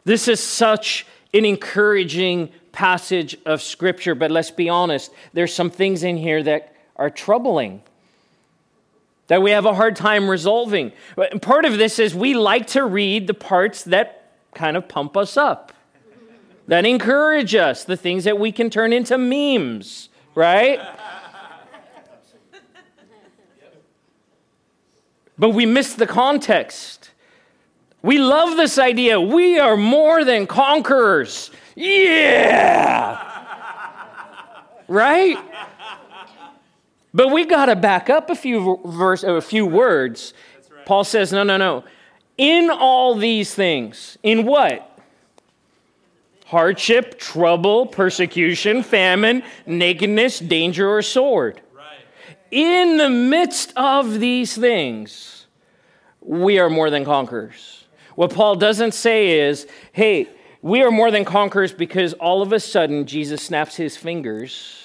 This 0.05 0.29
is 0.29 0.39
such 0.39 1.07
an 1.33 1.47
encouraging 1.47 2.51
passage 2.73 3.39
of 3.47 3.63
Scripture, 3.63 4.15
but 4.15 4.31
let's 4.31 4.51
be 4.51 4.69
honest, 4.69 5.11
there's 5.33 5.55
some 5.55 5.71
things 5.71 6.03
in 6.03 6.19
here 6.19 6.43
that 6.43 6.73
are 6.97 7.11
troubling, 7.11 7.83
that 9.27 9.43
we 9.43 9.51
have 9.51 9.65
a 9.67 9.75
hard 9.75 9.97
time 9.97 10.29
resolving. 10.29 10.93
Part 11.41 11.65
of 11.65 11.79
this 11.79 11.99
is 11.99 12.15
we 12.15 12.35
like 12.35 12.67
to 12.69 12.85
read 12.85 13.27
the 13.27 13.35
parts 13.35 13.85
that 13.85 14.33
kind 14.55 14.77
of 14.77 14.87
pump 14.89 15.17
us 15.17 15.37
up, 15.37 15.73
that 16.69 16.85
encourage 16.85 17.55
us, 17.55 17.85
the 17.85 17.97
things 17.97 18.25
that 18.25 18.39
we 18.39 18.53
can 18.53 18.71
turn 18.71 18.93
into 18.93 19.19
memes, 19.19 20.09
right? 20.35 20.81
But 25.37 25.51
we 25.51 25.67
miss 25.67 25.95
the 25.95 26.07
context. 26.07 27.11
We 28.03 28.19
love 28.19 28.57
this 28.57 28.79
idea. 28.79 29.21
We 29.21 29.59
are 29.59 29.77
more 29.77 30.25
than 30.25 30.47
conquerors. 30.47 31.51
Yeah! 31.75 33.35
right? 34.89 35.39
But 37.15 37.29
we 37.29 37.47
got 37.47 37.67
to 37.67 37.77
back 37.77 38.11
up 38.11 38.29
a 38.29 38.35
few 38.35 38.81
verse, 38.85 39.23
a 39.23 39.41
few 39.41 39.65
words. 39.65 40.35
Right. 40.69 40.85
Paul 40.85 41.05
says, 41.05 41.33
"No, 41.33 41.45
no, 41.45 41.57
no. 41.57 41.85
In 42.37 42.69
all 42.69 43.15
these 43.15 43.55
things, 43.55 44.19
in 44.25 44.45
what? 44.45 44.91
Hardship, 46.47 47.19
trouble, 47.21 47.87
persecution, 47.87 48.83
famine, 48.83 49.45
nakedness, 49.65 50.41
danger, 50.41 50.89
or 50.89 51.01
sword. 51.01 51.61
Right. 51.73 51.85
In 52.51 52.97
the 52.99 53.09
midst 53.09 53.73
of 53.77 54.19
these 54.19 54.57
things, 54.57 55.47
we 56.21 56.59
are 56.59 56.69
more 56.69 56.91
than 56.91 57.05
conquerors. 57.05 57.85
What 58.17 58.33
Paul 58.33 58.57
doesn't 58.57 58.93
say 58.93 59.41
is, 59.41 59.67
hey, 59.93 60.29
we 60.63 60.83
are 60.83 60.91
more 60.91 61.11
than 61.11 61.25
conquerors 61.25 61.73
because 61.73 62.13
all 62.15 62.43
of 62.43 62.53
a 62.53 62.61
sudden 62.61 63.07
Jesus 63.07 63.43
snaps 63.43 63.77
his 63.77 63.97
fingers 63.97 64.84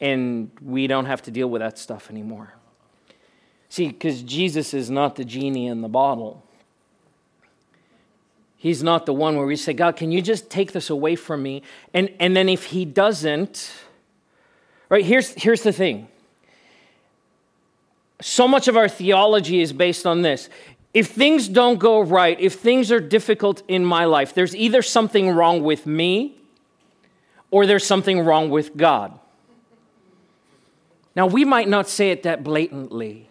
and 0.00 0.50
we 0.62 0.86
don't 0.86 1.06
have 1.06 1.22
to 1.22 1.30
deal 1.30 1.48
with 1.48 1.60
that 1.60 1.78
stuff 1.78 2.10
anymore. 2.10 2.54
See, 3.68 3.88
because 3.88 4.22
Jesus 4.22 4.74
is 4.74 4.90
not 4.90 5.16
the 5.16 5.24
genie 5.24 5.66
in 5.66 5.80
the 5.80 5.88
bottle. 5.88 6.44
He's 8.56 8.82
not 8.82 9.06
the 9.06 9.12
one 9.14 9.36
where 9.36 9.46
we 9.46 9.56
say, 9.56 9.72
God, 9.72 9.96
can 9.96 10.10
you 10.10 10.20
just 10.20 10.50
take 10.50 10.72
this 10.72 10.90
away 10.90 11.16
from 11.16 11.42
me? 11.42 11.62
And, 11.94 12.12
and 12.18 12.36
then 12.36 12.48
if 12.48 12.64
he 12.64 12.84
doesn't, 12.84 13.72
right, 14.88 15.04
here's, 15.04 15.30
here's 15.34 15.62
the 15.62 15.72
thing. 15.72 16.08
So 18.20 18.46
much 18.48 18.68
of 18.68 18.76
our 18.76 18.88
theology 18.88 19.60
is 19.60 19.72
based 19.72 20.06
on 20.06 20.22
this. 20.22 20.48
If 20.92 21.08
things 21.08 21.48
don't 21.48 21.78
go 21.78 22.00
right, 22.00 22.38
if 22.40 22.54
things 22.54 22.90
are 22.90 23.00
difficult 23.00 23.62
in 23.68 23.84
my 23.84 24.04
life, 24.04 24.34
there's 24.34 24.56
either 24.56 24.82
something 24.82 25.30
wrong 25.30 25.62
with 25.62 25.86
me 25.86 26.36
or 27.52 27.66
there's 27.66 27.86
something 27.86 28.20
wrong 28.20 28.50
with 28.50 28.76
God. 28.76 29.19
Now, 31.20 31.26
we 31.26 31.44
might 31.44 31.68
not 31.68 31.86
say 31.86 32.12
it 32.12 32.22
that 32.22 32.42
blatantly, 32.42 33.28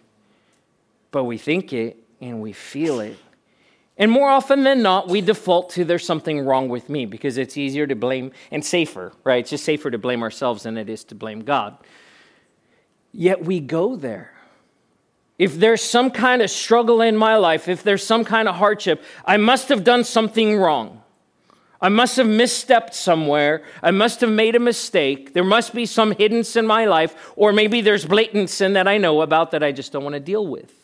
but 1.10 1.24
we 1.24 1.38
think 1.38 1.72
it 1.72 1.96
and 2.20 2.40
we 2.40 2.52
feel 2.52 3.00
it. 3.00 3.16
And 3.96 4.12
more 4.12 4.30
often 4.30 4.62
than 4.62 4.80
not, 4.80 5.08
we 5.08 5.20
default 5.20 5.70
to 5.70 5.84
there's 5.84 6.06
something 6.06 6.38
wrong 6.42 6.68
with 6.68 6.88
me 6.88 7.04
because 7.04 7.36
it's 7.36 7.56
easier 7.56 7.88
to 7.88 7.96
blame 7.96 8.30
and 8.52 8.64
safer, 8.64 9.12
right? 9.24 9.40
It's 9.40 9.50
just 9.50 9.64
safer 9.64 9.90
to 9.90 9.98
blame 9.98 10.22
ourselves 10.22 10.62
than 10.62 10.78
it 10.78 10.88
is 10.88 11.02
to 11.06 11.16
blame 11.16 11.40
God. 11.40 11.78
Yet 13.10 13.44
we 13.44 13.58
go 13.58 13.96
there. 13.96 14.34
If 15.36 15.58
there's 15.58 15.82
some 15.82 16.12
kind 16.12 16.42
of 16.42 16.50
struggle 16.50 17.02
in 17.02 17.16
my 17.16 17.38
life, 17.38 17.66
if 17.66 17.82
there's 17.82 18.06
some 18.06 18.22
kind 18.24 18.46
of 18.46 18.54
hardship, 18.54 19.02
I 19.24 19.36
must 19.36 19.68
have 19.68 19.82
done 19.82 20.04
something 20.04 20.56
wrong. 20.56 20.99
I 21.82 21.88
must 21.88 22.16
have 22.16 22.26
misstepped 22.26 22.92
somewhere. 22.92 23.62
I 23.82 23.90
must 23.90 24.20
have 24.20 24.30
made 24.30 24.54
a 24.54 24.60
mistake. 24.60 25.32
There 25.32 25.44
must 25.44 25.74
be 25.74 25.86
some 25.86 26.12
hidden 26.12 26.44
sin 26.44 26.64
in 26.64 26.68
my 26.68 26.84
life, 26.84 27.32
or 27.36 27.52
maybe 27.52 27.80
there's 27.80 28.04
blatant 28.04 28.50
sin 28.50 28.74
that 28.74 28.86
I 28.86 28.98
know 28.98 29.22
about 29.22 29.52
that 29.52 29.62
I 29.62 29.72
just 29.72 29.90
don't 29.92 30.04
want 30.04 30.14
to 30.14 30.20
deal 30.20 30.46
with. 30.46 30.74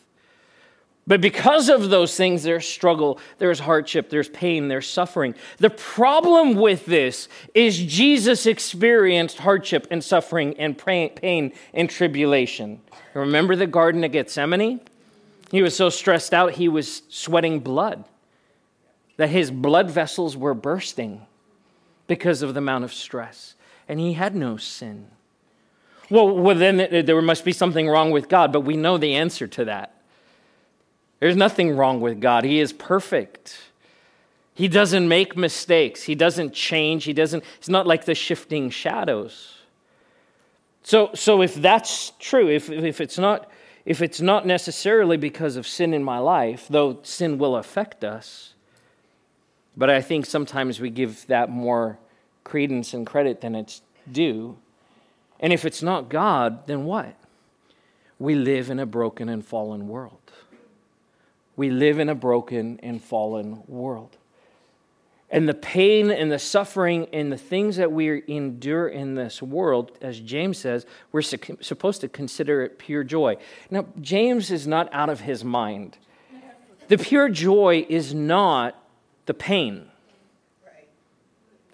But 1.05 1.21
because 1.21 1.69
of 1.69 1.89
those 1.89 2.17
things, 2.17 2.43
there's 2.43 2.67
struggle, 2.67 3.19
there's 3.37 3.59
hardship, 3.59 4.09
there's 4.09 4.27
pain, 4.27 4.67
there's 4.67 4.89
suffering. 4.89 5.35
The 5.57 5.69
problem 5.69 6.55
with 6.55 6.85
this 6.85 7.29
is 7.53 7.77
Jesus 7.77 8.45
experienced 8.45 9.37
hardship 9.37 9.87
and 9.89 10.03
suffering 10.03 10.55
and 10.59 10.77
pain 10.77 11.53
and 11.73 11.89
tribulation. 11.89 12.81
Remember 13.13 13.55
the 13.55 13.67
Garden 13.67 14.03
of 14.03 14.11
Gethsemane? 14.11 14.81
He 15.49 15.61
was 15.61 15.75
so 15.75 15.89
stressed 15.89 16.33
out, 16.33 16.53
he 16.53 16.67
was 16.67 17.03
sweating 17.07 17.59
blood 17.59 18.03
that 19.17 19.29
his 19.29 19.51
blood 19.51 19.91
vessels 19.91 20.37
were 20.37 20.53
bursting 20.53 21.25
because 22.07 22.41
of 22.41 22.53
the 22.53 22.59
amount 22.59 22.83
of 22.83 22.93
stress, 22.93 23.55
and 23.87 23.99
he 23.99 24.13
had 24.13 24.35
no 24.35 24.57
sin. 24.57 25.07
Well, 26.09 26.37
well, 26.37 26.55
then 26.55 27.05
there 27.05 27.21
must 27.21 27.43
be 27.43 27.51
something 27.51 27.87
wrong 27.87 28.11
with 28.11 28.29
God, 28.29 28.53
but 28.53 28.61
we 28.61 28.77
know 28.77 28.97
the 28.97 29.15
answer 29.15 29.47
to 29.47 29.65
that. 29.65 29.93
There's 31.19 31.35
nothing 31.35 31.75
wrong 31.75 31.99
with 31.99 32.21
God. 32.21 32.43
He 32.43 32.59
is 32.59 32.71
perfect. 32.71 33.57
He 34.53 34.67
doesn't 34.67 35.07
make 35.07 35.35
mistakes. 35.35 36.03
He 36.03 36.15
doesn't 36.15 36.53
change. 36.53 37.03
He 37.03 37.13
doesn't, 37.13 37.43
it's 37.57 37.69
not 37.69 37.85
like 37.85 38.05
the 38.05 38.15
shifting 38.15 38.69
shadows. 38.69 39.55
So, 40.83 41.11
so 41.13 41.41
if 41.41 41.55
that's 41.55 42.13
true, 42.19 42.47
if, 42.47 42.69
if, 42.69 43.01
it's 43.01 43.17
not, 43.17 43.51
if 43.83 44.01
it's 44.01 44.21
not 44.21 44.45
necessarily 44.45 45.17
because 45.17 45.57
of 45.57 45.67
sin 45.67 45.93
in 45.93 46.03
my 46.03 46.19
life, 46.19 46.67
though 46.69 46.99
sin 47.03 47.37
will 47.37 47.57
affect 47.57 48.03
us, 48.03 48.53
but 49.77 49.91
I 49.91 50.01
think 50.01 50.25
sometimes 50.25 50.79
we 50.81 50.89
give 50.89 51.27
that 51.27 51.49
more 51.49 51.99
credence 52.43 52.93
and 52.95 53.05
credit 53.05 53.41
than 53.41 53.53
it's 53.53 53.81
due. 54.11 54.57
And 55.39 55.53
if 55.53 55.65
it's 55.65 55.83
not 55.83 56.09
God, 56.09 56.65
then 56.65 56.85
what? 56.85 57.15
We 58.17 58.33
live 58.33 58.71
in 58.71 58.79
a 58.79 58.87
broken 58.87 59.29
and 59.29 59.45
fallen 59.45 59.87
world. 59.87 60.31
We 61.55 61.69
live 61.69 61.99
in 61.99 62.09
a 62.09 62.15
broken 62.15 62.79
and 62.81 63.01
fallen 63.01 63.61
world. 63.67 64.17
And 65.29 65.47
the 65.47 65.53
pain 65.53 66.09
and 66.09 66.31
the 66.31 66.39
suffering 66.39 67.07
and 67.11 67.31
the 67.31 67.37
things 67.37 67.75
that 67.75 67.91
we 67.91 68.23
endure 68.27 68.87
in 68.87 69.15
this 69.15 69.41
world, 69.41 69.91
as 70.01 70.19
James 70.19 70.57
says, 70.57 70.85
we're 71.11 71.21
supposed 71.21 72.01
to 72.01 72.07
consider 72.07 72.61
it 72.61 72.79
pure 72.79 73.03
joy. 73.03 73.37
Now, 73.69 73.85
James 73.99 74.49
is 74.49 74.65
not 74.65 74.89
out 74.93 75.09
of 75.09 75.19
his 75.19 75.43
mind. 75.43 75.97
The 76.87 76.97
pure 76.97 77.27
joy 77.29 77.85
is 77.89 78.13
not 78.13 78.81
the 79.27 79.33
pain. 79.33 79.85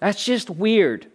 That's 0.00 0.22
just 0.22 0.50
weird. 0.50 1.06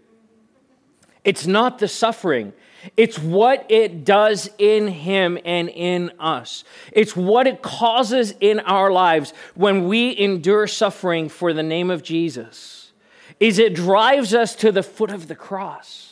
It's 1.23 1.45
not 1.45 1.77
the 1.77 1.87
suffering. 1.87 2.53
It's 2.97 3.19
what 3.19 3.65
it 3.69 4.05
does 4.05 4.49
in 4.57 4.87
him 4.87 5.37
and 5.45 5.69
in 5.69 6.11
us. 6.17 6.63
It's 6.93 7.15
what 7.15 7.45
it 7.45 7.61
causes 7.61 8.33
in 8.39 8.61
our 8.61 8.89
lives 8.89 9.33
when 9.53 9.87
we 9.87 10.17
endure 10.17 10.65
suffering 10.65 11.29
for 11.29 11.53
the 11.53 11.61
name 11.61 11.91
of 11.91 12.01
Jesus. 12.01 12.91
Is 13.39 13.59
it 13.59 13.75
drives 13.75 14.33
us 14.33 14.55
to 14.55 14.71
the 14.71 14.81
foot 14.81 15.11
of 15.11 15.27
the 15.27 15.35
cross. 15.35 16.05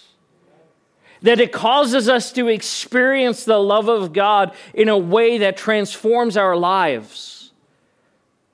That 1.24 1.39
it 1.39 1.51
causes 1.51 2.07
us 2.07 2.31
to 2.34 2.48
experience 2.48 3.43
the 3.43 3.57
love 3.57 3.88
of 3.88 4.13
God 4.13 4.53
in 4.74 4.88
a 4.88 4.98
way 4.98 5.39
that 5.39 5.57
transforms 5.57 6.38
our 6.38 6.55
lives 6.55 7.37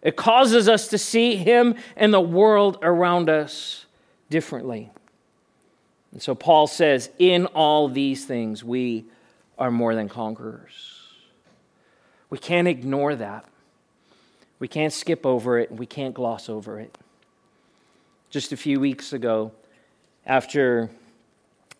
it 0.03 0.17
causes 0.17 0.67
us 0.67 0.89
to 0.89 0.97
see 0.97 1.37
Him 1.37 1.75
and 1.95 2.13
the 2.13 2.21
world 2.21 2.77
around 2.83 3.29
us 3.29 3.85
differently. 4.29 4.91
And 6.11 6.21
so 6.21 6.35
Paul 6.35 6.67
says, 6.67 7.09
In 7.17 7.47
all 7.47 7.87
these 7.87 8.25
things, 8.25 8.63
we 8.63 9.05
are 9.57 9.71
more 9.71 9.95
than 9.95 10.09
conquerors. 10.09 10.99
We 12.29 12.37
can't 12.37 12.67
ignore 12.67 13.15
that. 13.15 13.45
We 14.59 14.67
can't 14.67 14.93
skip 14.93 15.25
over 15.25 15.57
it, 15.57 15.69
and 15.69 15.79
we 15.79 15.85
can't 15.85 16.13
gloss 16.13 16.49
over 16.49 16.79
it. 16.79 16.97
Just 18.29 18.51
a 18.51 18.57
few 18.57 18.79
weeks 18.79 19.13
ago, 19.13 19.51
after 20.25 20.89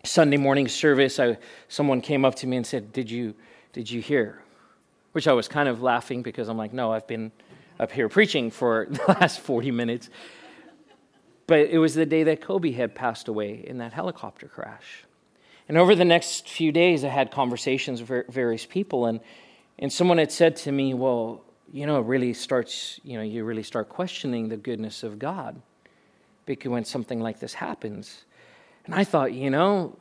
Sunday 0.03 0.37
morning 0.37 0.67
service, 0.67 1.19
I, 1.19 1.37
someone 1.67 2.01
came 2.01 2.23
up 2.23 2.35
to 2.35 2.47
me 2.47 2.57
and 2.57 2.65
said, 2.65 2.93
Did 2.93 3.11
you, 3.11 3.35
did 3.73 3.91
you 3.91 4.01
hear? 4.01 4.41
Which 5.11 5.27
I 5.27 5.33
was 5.33 5.47
kind 5.47 5.67
of 5.67 5.81
laughing 5.81 6.23
because 6.23 6.47
I'm 6.47 6.57
like, 6.57 6.71
No, 6.71 6.93
I've 6.93 7.07
been 7.07 7.31
up 7.79 7.91
here 7.91 8.09
preaching 8.09 8.51
for 8.51 8.87
the 8.89 9.03
last 9.07 9.39
40 9.39 9.71
minutes. 9.71 10.09
But 11.47 11.67
it 11.67 11.77
was 11.77 11.93
the 11.93 12.05
day 12.05 12.23
that 12.23 12.41
Kobe 12.41 12.71
had 12.71 12.95
passed 12.95 13.27
away 13.27 13.63
in 13.65 13.79
that 13.79 13.93
helicopter 13.93 14.47
crash. 14.47 15.03
And 15.67 15.77
over 15.77 15.95
the 15.95 16.05
next 16.05 16.49
few 16.49 16.71
days, 16.71 17.03
I 17.03 17.09
had 17.09 17.31
conversations 17.31 18.01
with 18.01 18.27
various 18.27 18.65
people, 18.65 19.05
and, 19.05 19.19
and 19.79 19.91
someone 19.91 20.17
had 20.17 20.31
said 20.31 20.55
to 20.57 20.71
me, 20.71 20.93
Well, 20.93 21.43
you 21.71 21.85
know, 21.85 21.99
it 21.99 22.05
really 22.05 22.33
starts, 22.33 22.99
you 23.03 23.17
know, 23.17 23.23
you 23.23 23.43
really 23.43 23.63
start 23.63 23.89
questioning 23.89 24.49
the 24.49 24.57
goodness 24.57 25.03
of 25.03 25.19
God 25.19 25.61
because 26.45 26.69
when 26.69 26.85
something 26.85 27.19
like 27.19 27.39
this 27.39 27.53
happens. 27.53 28.25
And 28.85 28.93
I 28.93 29.03
thought, 29.03 29.33
you 29.33 29.49
know, 29.49 29.97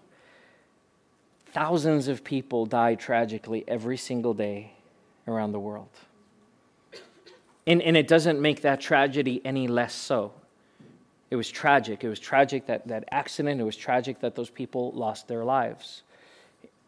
thousands 1.52 2.08
of 2.08 2.24
people 2.24 2.66
die 2.66 2.94
tragically 2.94 3.64
every 3.68 3.96
single 3.96 4.34
day 4.34 4.72
around 5.26 5.52
the 5.52 5.60
world. 5.60 5.90
And, 7.66 7.80
and 7.82 7.96
it 7.96 8.08
doesn't 8.08 8.40
make 8.40 8.62
that 8.62 8.80
tragedy 8.80 9.40
any 9.44 9.68
less 9.68 9.94
so. 9.94 10.32
It 11.30 11.36
was 11.36 11.50
tragic. 11.50 12.04
It 12.04 12.08
was 12.08 12.18
tragic 12.18 12.66
that 12.66 12.88
that 12.88 13.04
accident, 13.10 13.60
it 13.60 13.64
was 13.64 13.76
tragic 13.76 14.20
that 14.20 14.34
those 14.34 14.50
people 14.50 14.92
lost 14.92 15.28
their 15.28 15.44
lives. 15.44 16.02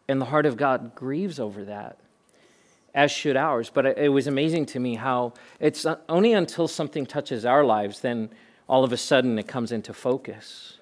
And 0.07 0.21
the 0.21 0.25
heart 0.25 0.45
of 0.45 0.57
God 0.57 0.93
grieves 0.93 1.39
over 1.39 1.63
that, 1.65 1.97
as 2.93 3.11
should 3.11 3.37
ours. 3.37 3.71
But 3.73 3.97
it 3.97 4.09
was 4.09 4.27
amazing 4.27 4.67
to 4.67 4.79
me 4.79 4.95
how 4.95 5.33
it's 5.59 5.85
only 6.07 6.33
until 6.33 6.67
something 6.67 7.05
touches 7.05 7.45
our 7.45 7.63
lives, 7.63 8.01
then 8.01 8.29
all 8.67 8.83
of 8.83 8.93
a 8.93 8.97
sudden 8.97 9.39
it 9.39 9.47
comes 9.47 9.71
into 9.71 9.93
focus. 9.93 10.77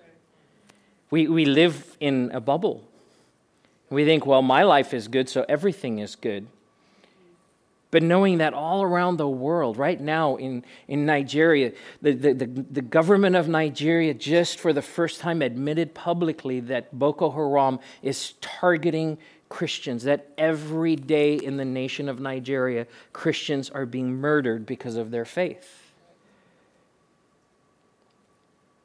We, 1.09 1.27
we 1.27 1.45
live 1.45 1.95
in 1.99 2.31
a 2.33 2.41
bubble. 2.41 2.83
We 3.89 4.03
think, 4.03 4.25
well, 4.25 4.41
my 4.41 4.63
life 4.63 4.93
is 4.93 5.07
good, 5.07 5.29
so 5.29 5.45
everything 5.47 5.99
is 5.99 6.15
good 6.15 6.47
but 7.93 8.01
knowing 8.01 8.39
that 8.39 8.55
all 8.55 8.81
around 8.81 9.17
the 9.17 9.29
world, 9.29 9.77
right 9.77 10.01
now 10.01 10.35
in, 10.37 10.65
in 10.87 11.05
Nigeria, 11.05 11.73
the, 12.01 12.13
the, 12.13 12.33
the, 12.33 12.45
the, 12.47 12.81
government 12.81 13.35
of 13.35 13.47
Nigeria 13.47 14.15
just 14.15 14.59
for 14.59 14.73
the 14.73 14.81
first 14.81 15.19
time 15.19 15.43
admitted 15.43 15.93
publicly 15.93 16.59
that 16.61 16.97
Boko 16.97 17.29
Haram 17.29 17.79
is 18.01 18.33
targeting 18.41 19.19
Christians, 19.47 20.05
that 20.05 20.27
every 20.39 20.95
day 20.95 21.35
in 21.35 21.57
the 21.57 21.65
nation 21.65 22.09
of 22.09 22.19
Nigeria, 22.19 22.87
Christians 23.13 23.69
are 23.69 23.85
being 23.85 24.15
murdered 24.15 24.65
because 24.65 24.95
of 24.95 25.11
their 25.11 25.23
faith. 25.23 25.93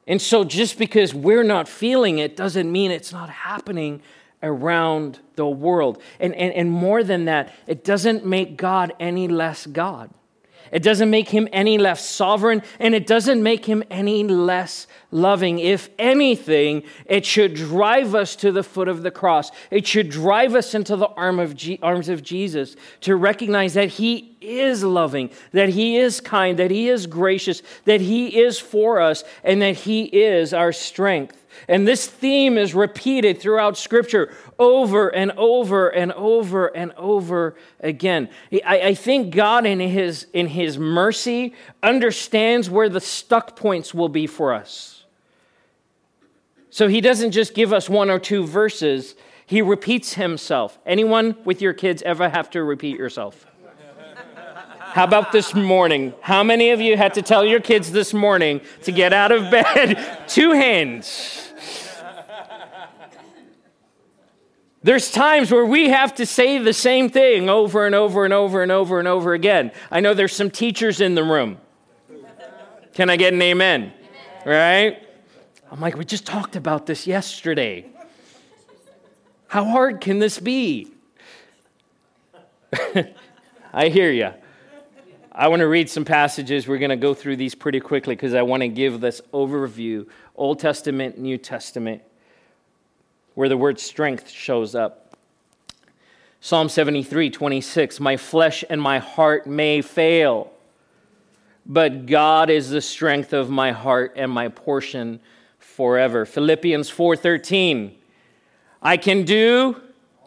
And 0.05 0.21
so, 0.21 0.43
just 0.43 0.77
because 0.77 1.15
we're 1.15 1.41
not 1.41 1.67
feeling 1.67 2.19
it 2.19 2.37
doesn't 2.37 2.71
mean 2.71 2.91
it's 2.91 3.11
not 3.11 3.31
happening 3.31 4.03
around 4.41 5.19
the 5.35 5.47
world. 5.47 6.01
And, 6.19 6.33
and, 6.35 6.53
and 6.53 6.71
more 6.71 7.03
than 7.03 7.25
that, 7.25 7.53
it 7.67 7.83
doesn't 7.83 8.25
make 8.25 8.57
God 8.57 8.93
any 8.99 9.27
less 9.27 9.65
God. 9.65 10.09
It 10.71 10.83
doesn't 10.83 11.09
make 11.09 11.29
him 11.29 11.47
any 11.51 11.77
less 11.77 12.07
sovereign, 12.07 12.61
and 12.77 12.93
it 12.93 13.07
doesn't 13.07 13.41
make 13.41 13.65
him 13.65 13.83
any 13.89 14.23
less 14.23 14.85
loving. 15.09 15.57
If 15.57 15.89
anything, 15.97 16.83
it 17.05 17.25
should 17.25 17.55
drive 17.55 18.13
us 18.13 18.35
to 18.37 18.51
the 18.51 18.61
foot 18.61 18.87
of 18.87 19.01
the 19.01 19.09
cross. 19.09 19.49
It 19.71 19.87
should 19.87 20.09
drive 20.09 20.53
us 20.53 20.75
into 20.75 20.95
the 20.95 21.07
arm 21.07 21.39
of 21.39 21.55
G- 21.55 21.79
arms 21.81 22.07
of 22.07 22.21
Jesus 22.21 22.75
to 23.01 23.15
recognize 23.15 23.73
that 23.73 23.89
he 23.89 24.37
is 24.41 24.83
loving, 24.83 25.31
that 25.53 25.69
he 25.69 25.97
is 25.97 26.21
kind, 26.21 26.59
that 26.59 26.71
he 26.71 26.87
is 26.87 27.07
gracious, 27.07 27.63
that 27.85 28.01
he 28.01 28.39
is 28.39 28.59
for 28.59 29.01
us, 29.01 29.23
and 29.43 29.61
that 29.63 29.75
he 29.75 30.03
is 30.03 30.53
our 30.53 30.71
strength. 30.71 31.38
And 31.67 31.87
this 31.87 32.07
theme 32.07 32.57
is 32.57 32.73
repeated 32.73 33.39
throughout 33.39 33.77
Scripture 33.77 34.33
over 34.57 35.09
and 35.09 35.31
over 35.31 35.89
and 35.89 36.11
over 36.13 36.67
and 36.67 36.91
over 36.93 37.55
again. 37.79 38.29
I, 38.65 38.81
I, 38.81 38.93
think 38.93 39.33
God, 39.33 39.65
in 39.65 39.79
his, 39.79 40.27
in 40.33 40.47
his 40.47 40.77
mercy, 40.77 41.53
understands 41.81 42.69
where 42.69 42.89
the 42.89 43.01
stuck 43.01 43.55
points 43.55 43.93
will 43.93 44.09
be 44.09 44.27
for 44.27 44.53
us. 44.53 44.99
So 46.69 46.87
He 46.87 47.01
doesn't 47.01 47.31
just 47.31 47.53
give 47.53 47.73
us 47.73 47.89
one 47.89 48.09
or 48.09 48.19
two 48.19 48.45
verses, 48.45 49.15
He 49.45 49.61
repeats 49.61 50.13
Himself. 50.13 50.77
Anyone 50.85 51.35
with 51.43 51.61
your 51.61 51.73
kids 51.73 52.01
ever 52.03 52.29
have 52.29 52.49
to 52.51 52.63
repeat 52.63 52.97
yourself? 52.97 53.45
How 54.91 55.03
about 55.03 55.31
this 55.31 55.53
morning? 55.53 56.13
How 56.21 56.43
many 56.43 56.71
of 56.71 56.81
you 56.81 56.97
had 56.97 57.13
to 57.13 57.21
tell 57.21 57.45
your 57.45 57.59
kids 57.59 57.91
this 57.91 58.11
morning 58.11 58.59
to 58.83 58.91
get 58.91 59.13
out 59.13 59.31
of 59.31 59.51
bed? 59.51 60.17
Two 60.27 60.51
hands. 60.51 61.51
There's 64.81 65.11
times 65.11 65.51
where 65.51 65.65
we 65.65 65.89
have 65.89 66.15
to 66.15 66.25
say 66.25 66.57
the 66.57 66.73
same 66.73 67.09
thing 67.09 67.49
over 67.49 67.85
and 67.85 67.93
over 67.93 68.25
and 68.25 68.33
over 68.33 68.63
and 68.63 68.71
over 68.71 68.97
and 68.97 69.07
over 69.07 69.33
again. 69.33 69.71
I 69.91 69.99
know 69.99 70.15
there's 70.15 70.35
some 70.35 70.49
teachers 70.49 71.01
in 71.01 71.13
the 71.13 71.23
room. 71.23 71.59
Can 72.93 73.11
I 73.11 73.15
get 73.15 73.33
an 73.33 73.41
amen? 73.41 73.93
Right? 74.43 75.05
I'm 75.71 75.79
like, 75.79 75.97
we 75.97 76.05
just 76.05 76.25
talked 76.25 76.55
about 76.55 76.87
this 76.87 77.05
yesterday. 77.05 77.85
How 79.47 79.65
hard 79.65 80.01
can 80.01 80.17
this 80.17 80.39
be? 80.39 80.87
I 83.73 83.89
hear 83.89 84.11
you. 84.11 84.31
I 85.39 85.47
want 85.47 85.61
to 85.61 85.69
read 85.69 85.89
some 85.89 86.03
passages. 86.03 86.67
We're 86.67 86.79
going 86.79 86.89
to 86.89 86.97
go 86.97 87.13
through 87.13 87.37
these 87.37 87.55
pretty 87.55 87.79
quickly 87.79 88.13
because 88.13 88.33
I 88.33 88.41
want 88.41 88.59
to 88.59 88.67
give 88.67 88.99
this 88.99 89.21
overview 89.33 90.05
Old 90.35 90.59
Testament, 90.59 91.17
New 91.17 91.37
Testament 91.37 92.01
where 93.35 93.47
the 93.47 93.55
word 93.55 93.79
strength 93.79 94.29
shows 94.29 94.75
up. 94.75 95.15
Psalm 96.41 96.67
73, 96.67 97.29
26, 97.29 98.01
my 98.01 98.17
flesh 98.17 98.65
and 98.69 98.81
my 98.81 98.99
heart 98.99 99.47
may 99.47 99.81
fail, 99.81 100.51
but 101.65 102.05
God 102.05 102.49
is 102.49 102.69
the 102.69 102.81
strength 102.81 103.31
of 103.31 103.49
my 103.49 103.71
heart 103.71 104.15
and 104.17 104.29
my 104.29 104.49
portion 104.49 105.21
forever. 105.57 106.25
Philippians 106.25 106.91
4:13 106.91 107.95
I 108.81 108.97
can 108.97 109.23
do 109.23 109.81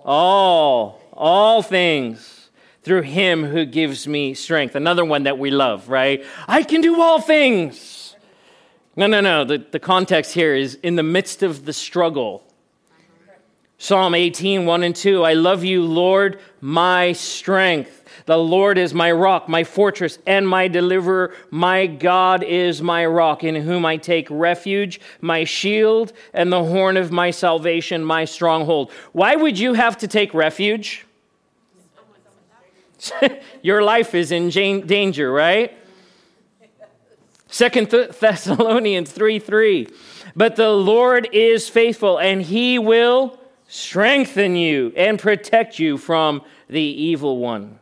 all 0.06 1.02
all 1.12 1.60
things 1.60 2.41
through 2.82 3.02
him 3.02 3.44
who 3.44 3.64
gives 3.64 4.06
me 4.06 4.34
strength. 4.34 4.74
Another 4.74 5.04
one 5.04 5.24
that 5.24 5.38
we 5.38 5.50
love, 5.50 5.88
right? 5.88 6.24
I 6.48 6.62
can 6.62 6.80
do 6.80 7.00
all 7.00 7.20
things. 7.20 8.16
No, 8.96 9.06
no, 9.06 9.20
no. 9.20 9.44
The, 9.44 9.58
the 9.58 9.78
context 9.78 10.34
here 10.34 10.54
is 10.54 10.74
in 10.82 10.96
the 10.96 11.02
midst 11.02 11.42
of 11.42 11.64
the 11.64 11.72
struggle. 11.72 12.42
Psalm 13.78 14.14
18, 14.14 14.64
1 14.64 14.82
and 14.84 14.94
2. 14.94 15.24
I 15.24 15.32
love 15.32 15.64
you, 15.64 15.82
Lord, 15.82 16.38
my 16.60 17.12
strength. 17.12 18.04
The 18.26 18.38
Lord 18.38 18.78
is 18.78 18.94
my 18.94 19.10
rock, 19.10 19.48
my 19.48 19.64
fortress, 19.64 20.18
and 20.26 20.48
my 20.48 20.68
deliverer. 20.68 21.34
My 21.50 21.86
God 21.86 22.44
is 22.44 22.80
my 22.80 23.04
rock, 23.06 23.42
in 23.42 23.56
whom 23.56 23.84
I 23.84 23.96
take 23.96 24.28
refuge, 24.30 25.00
my 25.20 25.42
shield, 25.42 26.12
and 26.32 26.52
the 26.52 26.62
horn 26.62 26.96
of 26.96 27.10
my 27.10 27.32
salvation, 27.32 28.04
my 28.04 28.24
stronghold. 28.24 28.92
Why 29.12 29.34
would 29.34 29.58
you 29.58 29.72
have 29.72 29.98
to 29.98 30.06
take 30.06 30.32
refuge? 30.32 31.04
Your 33.62 33.82
life 33.82 34.14
is 34.14 34.32
in 34.32 34.48
danger, 34.48 35.32
right? 35.32 35.76
Second 37.48 37.90
Thessalonians 37.90 39.10
3 39.10 39.38
3. 39.38 39.88
But 40.34 40.56
the 40.56 40.70
Lord 40.70 41.28
is 41.32 41.68
faithful, 41.68 42.18
and 42.18 42.40
he 42.40 42.78
will 42.78 43.38
strengthen 43.66 44.56
you 44.56 44.92
and 44.96 45.18
protect 45.18 45.78
you 45.78 45.98
from 45.98 46.42
the 46.68 46.80
evil 46.80 47.38
one. 47.38 47.78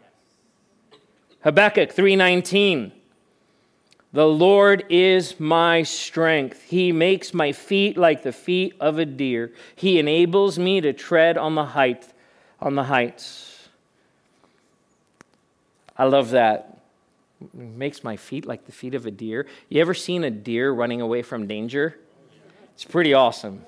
Habakkuk 1.43 1.93
3:19 1.93 2.93
The 4.13 4.27
Lord 4.27 4.85
is 4.89 5.39
my 5.39 5.85
strength. 5.85 6.65
He 6.65 6.91
makes 6.91 7.33
my 7.33 7.53
feet 7.53 7.97
like 7.97 8.23
the 8.23 8.33
feet 8.33 8.75
of 8.81 8.99
a 8.99 9.07
deer. 9.07 9.53
He 9.77 9.99
enables 9.99 10.59
me 10.59 10.81
to 10.81 10.93
tread 10.93 11.39
on 11.39 11.55
the 11.55 11.67
height 11.67 12.07
on 12.61 12.75
the 12.75 12.85
heights. 12.85 13.50
I 16.01 16.05
love 16.05 16.31
that. 16.31 16.79
makes 17.53 18.03
my 18.03 18.17
feet 18.17 18.47
like 18.47 18.65
the 18.65 18.73
feet 18.73 18.95
of 18.95 19.05
a 19.05 19.11
deer. 19.11 19.47
You 19.69 19.83
ever 19.83 19.93
seen 19.93 20.25
a 20.25 20.31
deer 20.31 20.73
running 20.73 21.03
away 21.03 21.21
from 21.21 21.47
danger? 21.47 21.99
It's 22.73 22.87
pretty 22.87 23.13
awesome. 23.13 23.67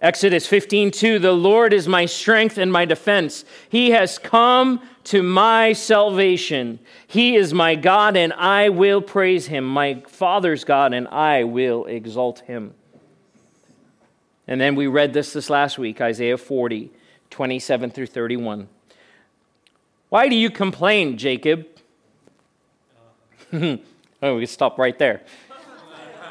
Exodus 0.00 0.46
15:2 0.46 1.18
The 1.18 1.32
Lord 1.32 1.72
is 1.72 1.88
my 1.88 2.06
strength 2.06 2.56
and 2.56 2.72
my 2.72 2.84
defense. 2.84 3.44
He 3.68 3.90
has 3.90 4.16
come 4.16 4.80
to 5.04 5.24
my 5.24 5.72
salvation. 5.72 6.78
He 7.08 7.34
is 7.34 7.52
my 7.52 7.74
God 7.74 8.16
and 8.16 8.32
I 8.34 8.68
will 8.68 9.02
praise 9.02 9.48
him, 9.48 9.64
my 9.64 10.04
Father's 10.06 10.62
God 10.62 10.94
and 10.94 11.08
I 11.08 11.42
will 11.42 11.84
exalt 11.86 12.40
him. 12.40 12.74
And 14.46 14.60
then 14.60 14.76
we 14.76 14.86
read 14.86 15.14
this 15.14 15.32
this 15.32 15.50
last 15.50 15.78
week, 15.78 16.00
Isaiah 16.00 16.38
40, 16.38 16.92
27 17.30 17.90
through 17.90 18.06
31. 18.06 18.68
Why 20.08 20.28
do 20.28 20.36
you 20.36 20.50
complain, 20.50 21.18
Jacob? 21.18 21.66
oh, 23.52 23.78
we 24.20 24.40
can 24.40 24.46
stop 24.46 24.78
right 24.78 24.98
there. 24.98 25.22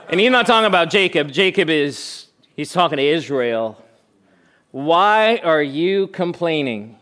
And 0.10 0.20
he's 0.20 0.32
not 0.32 0.46
talking 0.46 0.68
about 0.68 0.90
Jacob. 0.90 1.32
Jacob 1.32 1.70
is, 1.70 2.28
he's 2.56 2.72
talking 2.72 2.98
to 2.98 3.04
Israel. 3.04 3.84
Why 4.72 5.38
are 5.38 5.62
you 5.62 6.08
complaining? 6.08 6.98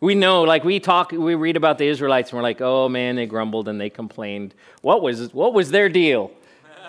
We 0.00 0.14
know, 0.14 0.42
like 0.42 0.64
we 0.64 0.80
talk, 0.80 1.12
we 1.12 1.34
read 1.34 1.56
about 1.56 1.78
the 1.78 1.86
Israelites, 1.86 2.30
and 2.30 2.36
we're 2.36 2.42
like, 2.42 2.60
oh 2.60 2.88
man, 2.88 3.16
they 3.16 3.26
grumbled 3.26 3.68
and 3.68 3.80
they 3.80 3.90
complained. 3.90 4.54
What 4.82 5.02
was, 5.02 5.32
what 5.32 5.54
was 5.54 5.70
their 5.70 5.88
deal? 5.88 6.30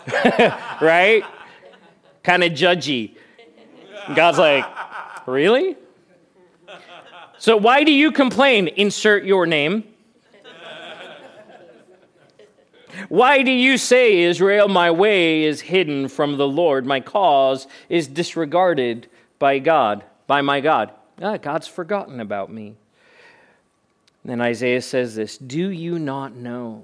right? 0.82 1.24
Kind 2.24 2.44
of 2.44 2.52
judgy. 2.52 3.16
God's 4.16 4.38
like, 4.38 4.66
really? 5.28 5.76
So 7.40 7.56
why 7.56 7.86
do 7.86 7.92
you 7.92 8.12
complain? 8.12 8.68
Insert 8.68 9.24
your 9.24 9.46
name. 9.46 9.86
Why 13.08 13.44
do 13.44 13.52
you 13.52 13.78
say, 13.78 14.20
Israel, 14.24 14.68
my 14.68 14.92
way 14.92 15.46
is 15.46 15.62
hidden 15.62 16.10
from 16.10 16.36
the 16.36 16.48
Lord, 16.48 16.86
my 16.86 17.00
cause 17.00 17.66
is 17.88 18.08
disregarded 18.08 19.08
by 19.40 19.60
God, 19.60 20.04
by 20.28 20.42
my 20.42 20.60
God? 20.60 20.92
Ah, 21.22 21.38
God's 21.38 21.68
forgotten 21.68 22.20
about 22.20 22.52
me. 22.52 22.76
Then 24.26 24.42
Isaiah 24.42 24.82
says 24.82 25.16
this 25.16 25.38
Do 25.38 25.70
you 25.70 25.98
not 25.98 26.36
know? 26.36 26.84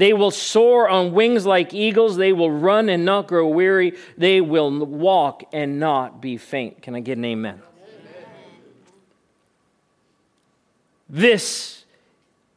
They 0.00 0.14
will 0.14 0.30
soar 0.30 0.88
on 0.88 1.12
wings 1.12 1.44
like 1.44 1.74
eagles. 1.74 2.16
They 2.16 2.32
will 2.32 2.50
run 2.50 2.88
and 2.88 3.04
not 3.04 3.26
grow 3.28 3.46
weary. 3.46 3.98
They 4.16 4.40
will 4.40 4.86
walk 4.86 5.44
and 5.52 5.78
not 5.78 6.22
be 6.22 6.38
faint. 6.38 6.80
Can 6.80 6.94
I 6.94 7.00
get 7.00 7.18
an 7.18 7.26
amen? 7.26 7.56
amen. 7.56 8.82
This 11.10 11.84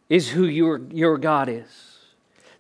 is 0.08 0.29
who 0.29 0.45
your, 0.45 0.79
your 0.93 1.17
God 1.17 1.49
is. 1.49 1.97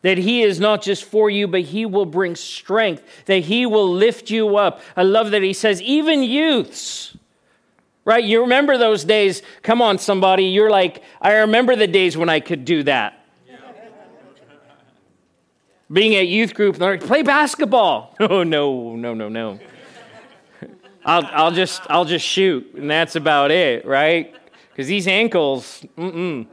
That 0.01 0.17
He 0.17 0.41
is 0.41 0.59
not 0.59 0.81
just 0.81 1.05
for 1.05 1.29
you, 1.29 1.47
but 1.47 1.61
He 1.61 1.85
will 1.85 2.05
bring 2.05 2.35
strength, 2.35 3.05
that 3.27 3.43
He 3.43 3.65
will 3.65 3.89
lift 3.89 4.29
you 4.29 4.57
up. 4.57 4.81
I 4.97 5.03
love 5.03 5.31
that 5.31 5.43
He 5.43 5.53
says, 5.53 5.81
even 5.81 6.23
youths, 6.23 7.15
right? 8.03 8.21
You 8.21 8.41
remember 8.41 8.77
those 8.77 9.05
days. 9.05 9.43
Come 9.61 9.81
on, 9.81 9.97
somebody. 9.97 10.47
You're 10.47 10.69
like, 10.69 11.01
I 11.21 11.35
remember 11.35 11.77
the 11.77 11.87
days 11.87 12.17
when 12.17 12.27
I 12.27 12.41
could 12.41 12.65
do 12.65 12.83
that 12.83 13.22
being 15.93 16.15
at 16.15 16.27
youth 16.27 16.55
group, 16.55 16.77
they're 16.77 16.97
like, 16.97 17.05
play 17.05 17.21
basketball. 17.21 18.15
Oh, 18.19 18.43
no, 18.43 18.95
no, 18.95 19.13
no, 19.13 19.29
no. 19.29 19.59
I'll, 21.05 21.25
I'll, 21.25 21.51
just, 21.51 21.81
I'll 21.89 22.05
just 22.05 22.25
shoot, 22.25 22.73
and 22.75 22.89
that's 22.89 23.15
about 23.15 23.51
it, 23.51 23.85
right? 23.85 24.33
Because 24.69 24.87
these 24.87 25.07
ankles, 25.07 25.85
mm-mm. 25.97 26.47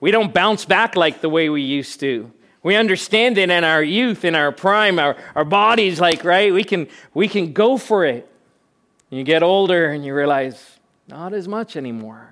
we 0.00 0.10
don't 0.10 0.32
bounce 0.32 0.64
back 0.64 0.96
like 0.96 1.20
the 1.20 1.28
way 1.28 1.50
we 1.50 1.62
used 1.62 2.00
to. 2.00 2.32
We 2.62 2.74
understand 2.74 3.38
it 3.38 3.50
in 3.50 3.64
our 3.64 3.82
youth, 3.82 4.24
in 4.24 4.34
our 4.34 4.50
prime, 4.50 4.98
our, 4.98 5.16
our 5.34 5.44
bodies, 5.44 6.00
like, 6.00 6.24
right? 6.24 6.52
We 6.52 6.64
can, 6.64 6.88
we 7.12 7.28
can 7.28 7.52
go 7.52 7.76
for 7.76 8.04
it. 8.04 8.28
You 9.10 9.22
get 9.24 9.42
older 9.42 9.90
and 9.90 10.04
you 10.04 10.14
realize, 10.14 10.78
not 11.06 11.34
as 11.34 11.46
much 11.46 11.76
anymore. 11.76 12.31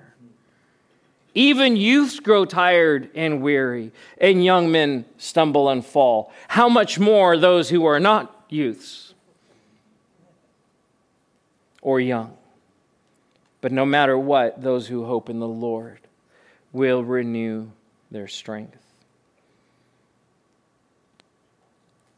Even 1.33 1.77
youths 1.77 2.19
grow 2.19 2.43
tired 2.43 3.09
and 3.15 3.41
weary, 3.41 3.91
and 4.17 4.43
young 4.43 4.71
men 4.71 5.05
stumble 5.17 5.69
and 5.69 5.85
fall. 5.85 6.31
How 6.49 6.67
much 6.67 6.99
more 6.99 7.37
those 7.37 7.69
who 7.69 7.85
are 7.85 7.99
not 7.99 8.45
youths 8.49 9.13
or 11.81 12.01
young? 12.01 12.35
But 13.61 13.71
no 13.71 13.85
matter 13.85 14.17
what, 14.17 14.61
those 14.61 14.87
who 14.87 15.05
hope 15.05 15.29
in 15.29 15.39
the 15.39 15.47
Lord 15.47 15.99
will 16.73 17.03
renew 17.03 17.69
their 18.09 18.27
strength. 18.27 18.77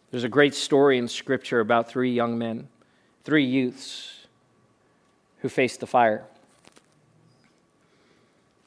There's 0.09 0.23
a 0.23 0.29
great 0.29 0.55
story 0.55 0.97
in 0.97 1.07
Scripture 1.07 1.59
about 1.59 1.89
three 1.89 2.11
young 2.11 2.37
men, 2.37 2.67
three 3.23 3.45
youths 3.45 4.27
who 5.39 5.49
faced 5.49 5.79
the 5.79 5.87
fire. 5.87 6.23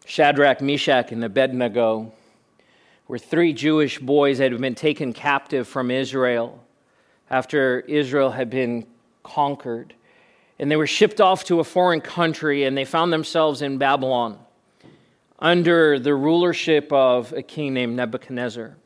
Shadrach, 0.06 0.60
Meshach, 0.60 1.10
and 1.10 1.24
Abednego 1.24 2.12
were 3.08 3.18
three 3.18 3.52
Jewish 3.52 3.98
boys 3.98 4.38
that 4.38 4.52
had 4.52 4.60
been 4.60 4.76
taken 4.76 5.12
captive 5.12 5.66
from 5.66 5.90
Israel 5.90 6.62
after 7.28 7.80
Israel 7.80 8.30
had 8.30 8.48
been 8.48 8.86
conquered. 9.24 9.94
And 10.60 10.70
they 10.70 10.76
were 10.76 10.86
shipped 10.86 11.20
off 11.20 11.44
to 11.44 11.58
a 11.58 11.64
foreign 11.64 12.00
country 12.00 12.64
and 12.64 12.76
they 12.78 12.84
found 12.84 13.12
themselves 13.12 13.62
in 13.62 13.78
Babylon 13.78 14.38
under 15.40 15.98
the 15.98 16.14
rulership 16.14 16.90
of 16.92 17.32
a 17.32 17.42
king 17.42 17.74
named 17.74 17.96
Nebuchadnezzar. 17.96 18.76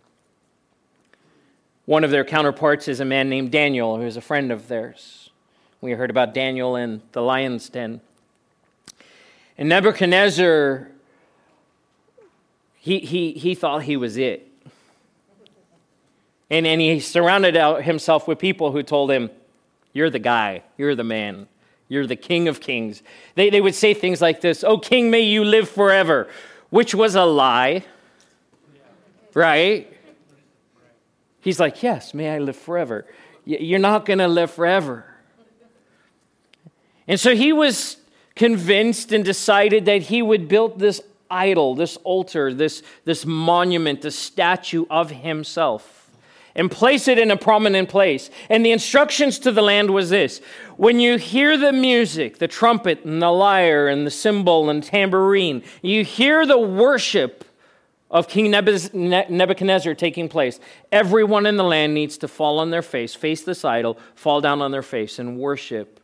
One 1.85 2.03
of 2.03 2.11
their 2.11 2.25
counterparts 2.25 2.89
is 2.89 3.01
a 3.01 3.05
man 3.05 3.29
named 3.29 3.53
Daniel, 3.53 3.97
who 3.97 4.05
is 4.05 4.17
a 4.17 4.23
friend 4.23 4.51
of 4.51 4.69
theirs. 4.69 5.31
We 5.83 5.93
heard 5.93 6.11
about 6.11 6.33
Daniel 6.33 6.77
in 6.77 7.03
the 7.13 7.21
lion's 7.21 7.69
den. 7.69 8.01
And 9.59 9.69
Nebuchadnezzar 9.69 10.89
he, 12.81 13.01
he, 13.01 13.33
he 13.33 13.55
thought 13.55 13.83
he 13.83 13.97
was 13.99 14.16
it. 14.16 14.49
And, 16.49 16.66
and 16.66 16.81
he 16.81 16.99
surrounded 16.99 17.55
himself 17.83 18.27
with 18.27 18.38
people 18.38 18.73
who 18.73 18.83
told 18.83 19.11
him, 19.11 19.31
You're 19.93 20.11
the 20.11 20.19
guy, 20.19 20.62
you're 20.79 20.95
the 20.95 21.05
man, 21.05 21.47
you're 21.88 22.07
the 22.07 22.16
king 22.16 22.49
of 22.49 22.61
kings. 22.61 23.03
They, 23.35 23.51
they 23.51 23.61
would 23.61 23.75
say 23.75 23.93
things 23.93 24.21
like 24.23 24.40
this 24.40 24.64
Oh, 24.64 24.79
king, 24.79 25.11
may 25.11 25.21
you 25.21 25.45
live 25.45 25.69
forever, 25.69 26.29
which 26.71 26.95
was 26.95 27.14
a 27.14 27.25
lie, 27.25 27.85
right? 29.35 29.95
He's 31.43 31.61
like, 31.61 31.83
Yes, 31.83 32.14
may 32.14 32.31
I 32.31 32.38
live 32.38 32.57
forever. 32.57 33.07
You're 33.45 33.79
not 33.79 34.07
going 34.07 34.19
to 34.21 34.29
live 34.29 34.51
forever. 34.51 35.05
And 37.07 37.21
so 37.21 37.35
he 37.35 37.53
was 37.53 37.99
convinced 38.35 39.12
and 39.12 39.25
decided 39.25 39.85
that 39.85 40.03
he 40.03 40.23
would 40.23 40.49
build 40.49 40.79
this 40.79 41.03
idol, 41.31 41.75
this 41.75 41.97
altar, 41.99 42.53
this, 42.53 42.83
this 43.05 43.25
monument, 43.25 44.03
this 44.03 44.19
statue 44.19 44.85
of 44.90 45.11
himself, 45.11 46.11
and 46.55 46.71
place 46.71 47.07
it 47.09 47.19
in 47.19 47.31
a 47.31 47.37
prominent 47.37 47.88
place. 47.88 48.31
And 48.49 48.64
the 48.64 48.73
instructions 48.73 49.38
to 49.40 49.53
the 49.53 49.62
land 49.62 49.90
was 49.90 50.11
this 50.11 50.40
when 50.77 51.01
you 51.01 51.16
hear 51.16 51.57
the 51.57 51.73
music, 51.73 52.38
the 52.38 52.49
trumpet 52.49 53.05
and 53.05 53.23
the 53.23 53.31
lyre 53.31 53.88
and 53.88 54.07
the 54.07 54.11
cymbal 54.11 54.69
and 54.71 54.83
tambourine, 54.83 55.62
you 55.83 56.05
hear 56.05 56.45
the 56.47 56.59
worship 56.59 57.45
of 58.11 58.27
King 58.27 58.51
Nebuchadnezzar 58.51 59.95
taking 59.95 60.29
place, 60.29 60.59
everyone 60.90 61.47
in 61.47 61.57
the 61.57 61.64
land 61.64 61.95
needs 61.95 62.19
to 62.19 62.29
fall 62.29 62.59
on 62.59 62.71
their 62.71 62.83
face, 62.83 63.14
face 63.14 63.43
this 63.43 63.64
idol, 63.64 63.99
fall 64.16 64.40
down 64.40 64.61
on 64.61 64.73
their 64.73 64.83
face, 64.83 65.21
and 65.21 65.38
worship 65.38 66.01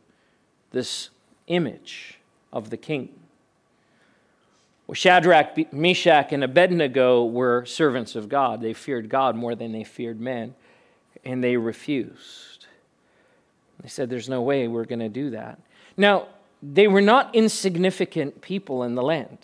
this 0.71 1.09
image 1.47 2.19
of 2.53 2.69
the 2.69 2.77
king. 2.77 3.09
Well, 4.87 4.95
Shadrach, 4.95 5.73
Meshach, 5.73 6.31
and 6.31 6.45
Abednego 6.45 7.25
were 7.25 7.65
servants 7.65 8.15
of 8.15 8.29
God. 8.29 8.61
They 8.61 8.73
feared 8.73 9.09
God 9.09 9.35
more 9.35 9.53
than 9.53 9.73
they 9.73 9.83
feared 9.83 10.21
men, 10.21 10.55
and 11.25 11.43
they 11.43 11.57
refused. 11.57 12.67
They 13.81 13.89
said, 13.89 14.09
There's 14.09 14.29
no 14.29 14.41
way 14.41 14.67
we're 14.67 14.85
going 14.85 14.99
to 14.99 15.09
do 15.09 15.31
that. 15.31 15.59
Now, 15.97 16.27
they 16.63 16.87
were 16.87 17.01
not 17.01 17.35
insignificant 17.35 18.41
people 18.41 18.83
in 18.83 18.95
the 18.95 19.03
land. 19.03 19.37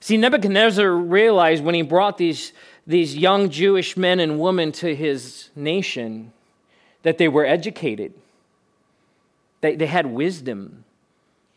See, 0.00 0.16
Nebuchadnezzar 0.16 0.90
realized 0.90 1.64
when 1.64 1.74
he 1.74 1.82
brought 1.82 2.18
these, 2.18 2.52
these 2.86 3.16
young 3.16 3.48
Jewish 3.48 3.96
men 3.96 4.20
and 4.20 4.38
women 4.38 4.72
to 4.72 4.94
his 4.94 5.50
nation 5.54 6.32
that 7.04 7.16
they 7.16 7.28
were 7.28 7.46
educated, 7.46 8.12
they, 9.60 9.76
they 9.76 9.86
had 9.86 10.06
wisdom, 10.06 10.84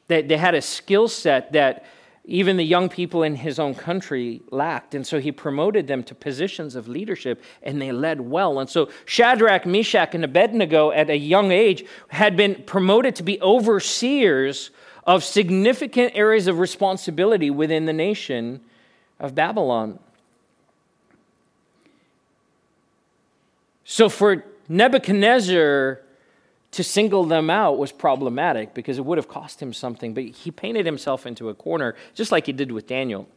that 0.07 0.27
they 0.29 0.37
had 0.37 0.55
a 0.55 0.61
skill 0.61 1.07
set 1.07 1.51
that 1.53 1.83
even 2.27 2.57
the 2.57 2.63
young 2.63 2.89
people 2.89 3.23
in 3.23 3.35
his 3.35 3.57
own 3.57 3.73
country 3.73 4.41
lacked. 4.51 4.93
And 4.93 5.07
so 5.07 5.19
he 5.19 5.31
promoted 5.31 5.87
them 5.87 6.03
to 6.03 6.13
positions 6.13 6.75
of 6.75 6.87
leadership, 6.87 7.41
and 7.63 7.81
they 7.81 7.93
led 7.93 8.19
well. 8.19 8.59
And 8.59 8.69
so 8.69 8.89
Shadrach, 9.05 9.65
Meshach, 9.65 10.13
and 10.13 10.25
Abednego 10.25 10.91
at 10.91 11.09
a 11.09 11.17
young 11.17 11.51
age 11.51 11.85
had 12.09 12.35
been 12.35 12.63
promoted 12.65 13.15
to 13.15 13.23
be 13.23 13.41
overseers 13.41 14.71
of 15.05 15.23
significant 15.23 16.11
areas 16.15 16.47
of 16.47 16.59
responsibility 16.59 17.49
within 17.49 17.85
the 17.85 17.93
nation 17.93 18.59
of 19.21 19.33
Babylon. 19.33 19.97
So 23.85 24.09
for 24.09 24.43
Nebuchadnezzar, 24.67 26.01
to 26.71 26.83
single 26.83 27.23
them 27.23 27.49
out 27.49 27.77
was 27.77 27.91
problematic 27.91 28.73
because 28.73 28.97
it 28.97 29.05
would 29.05 29.17
have 29.17 29.27
cost 29.27 29.61
him 29.61 29.73
something, 29.73 30.13
but 30.13 30.23
he 30.23 30.51
painted 30.51 30.85
himself 30.85 31.25
into 31.25 31.49
a 31.49 31.53
corner, 31.53 31.95
just 32.13 32.31
like 32.31 32.45
he 32.45 32.53
did 32.53 32.71
with 32.71 32.87
Daniel. 32.87 33.27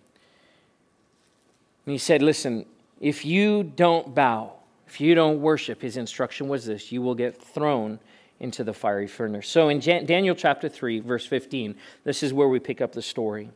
And 1.86 1.92
he 1.92 1.98
said, 1.98 2.22
Listen, 2.22 2.66
if 3.00 3.24
you 3.24 3.62
don't 3.62 4.14
bow, 4.14 4.52
if 4.86 5.00
you 5.00 5.14
don't 5.14 5.40
worship, 5.40 5.80
his 5.80 5.96
instruction 5.96 6.48
was 6.48 6.66
this 6.66 6.90
you 6.90 7.00
will 7.02 7.14
get 7.14 7.40
thrown 7.40 8.00
into 8.40 8.64
the 8.64 8.72
fiery 8.72 9.06
furnace. 9.06 9.46
So 9.48 9.68
in 9.68 9.78
Daniel 9.80 10.34
chapter 10.34 10.68
3, 10.68 11.00
verse 11.00 11.26
15, 11.26 11.76
this 12.04 12.22
is 12.22 12.32
where 12.32 12.48
we 12.48 12.58
pick 12.58 12.80
up 12.80 12.92
the 12.92 13.02
story 13.02 13.50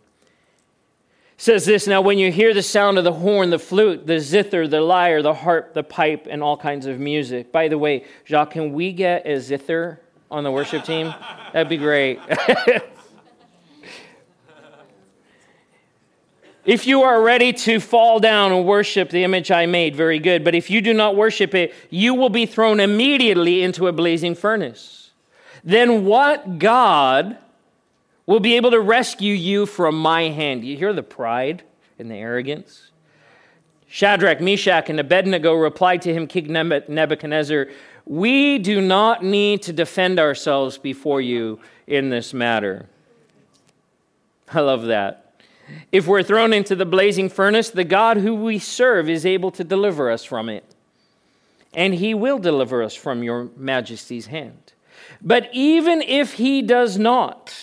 says 1.36 1.64
this 1.64 1.86
now 1.86 2.00
when 2.00 2.18
you 2.18 2.30
hear 2.30 2.54
the 2.54 2.62
sound 2.62 2.98
of 2.98 3.04
the 3.04 3.12
horn 3.12 3.50
the 3.50 3.58
flute 3.58 4.06
the 4.06 4.20
zither 4.20 4.68
the 4.68 4.80
lyre 4.80 5.22
the 5.22 5.34
harp 5.34 5.74
the 5.74 5.82
pipe 5.82 6.26
and 6.30 6.42
all 6.42 6.56
kinds 6.56 6.86
of 6.86 6.98
music. 6.98 7.50
By 7.52 7.68
the 7.68 7.78
way 7.78 8.04
jacques 8.26 8.52
can 8.52 8.72
we 8.72 8.92
get 8.92 9.26
a 9.26 9.40
zither 9.40 10.00
on 10.30 10.44
the 10.44 10.50
worship 10.50 10.84
team? 10.84 11.12
That'd 11.52 11.68
be 11.68 11.76
great. 11.76 12.20
If 16.64 16.86
you 16.86 17.02
are 17.02 17.20
ready 17.20 17.52
to 17.52 17.78
fall 17.78 18.20
down 18.20 18.50
and 18.50 18.64
worship 18.64 19.10
the 19.10 19.22
image 19.22 19.50
i 19.50 19.66
made 19.66 19.94
very 19.94 20.18
good. 20.18 20.42
But 20.42 20.54
if 20.54 20.70
you 20.70 20.80
do 20.80 20.94
not 20.94 21.14
worship 21.14 21.54
it 21.54 21.74
you 21.90 22.14
will 22.14 22.30
be 22.30 22.46
thrown 22.46 22.80
immediately 22.80 23.62
into 23.62 23.86
a 23.86 23.92
blazing 23.92 24.34
furnace. 24.34 25.10
Then 25.62 26.04
what 26.06 26.58
god 26.58 27.38
will 28.26 28.40
be 28.40 28.56
able 28.56 28.70
to 28.70 28.80
rescue 28.80 29.34
you 29.34 29.66
from 29.66 29.98
my 29.98 30.22
hand. 30.22 30.64
You 30.64 30.76
hear 30.76 30.92
the 30.92 31.02
pride 31.02 31.62
and 31.98 32.10
the 32.10 32.16
arrogance? 32.16 32.90
Shadrach, 33.86 34.40
Meshach, 34.40 34.88
and 34.88 34.98
Abednego 34.98 35.54
replied 35.54 36.02
to 36.02 36.12
him, 36.12 36.26
King 36.26 36.52
Nebuchadnezzar, 36.52 37.68
We 38.04 38.58
do 38.58 38.80
not 38.80 39.22
need 39.22 39.62
to 39.62 39.72
defend 39.72 40.18
ourselves 40.18 40.78
before 40.78 41.20
you 41.20 41.60
in 41.86 42.10
this 42.10 42.34
matter. 42.34 42.88
I 44.52 44.60
love 44.60 44.84
that. 44.86 45.40
If 45.92 46.06
we're 46.06 46.22
thrown 46.22 46.52
into 46.52 46.74
the 46.74 46.84
blazing 46.84 47.28
furnace, 47.28 47.70
the 47.70 47.84
God 47.84 48.18
who 48.18 48.34
we 48.34 48.58
serve 48.58 49.08
is 49.08 49.24
able 49.24 49.50
to 49.52 49.64
deliver 49.64 50.10
us 50.10 50.24
from 50.24 50.48
it. 50.48 50.64
And 51.72 51.94
he 51.94 52.14
will 52.14 52.38
deliver 52.38 52.82
us 52.82 52.94
from 52.94 53.22
your 53.22 53.48
majesty's 53.56 54.26
hand. 54.26 54.72
But 55.22 55.48
even 55.52 56.02
if 56.02 56.34
he 56.34 56.62
does 56.62 56.98
not, 56.98 57.54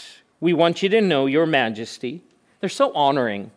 we 0.42 0.52
want 0.52 0.84
you 0.84 0.90
to 0.90 1.00
know, 1.00 1.28
Your 1.28 1.46
Majesty, 1.46 2.22
they're 2.60 2.70
so 2.70 2.92
honoring, 2.94 3.52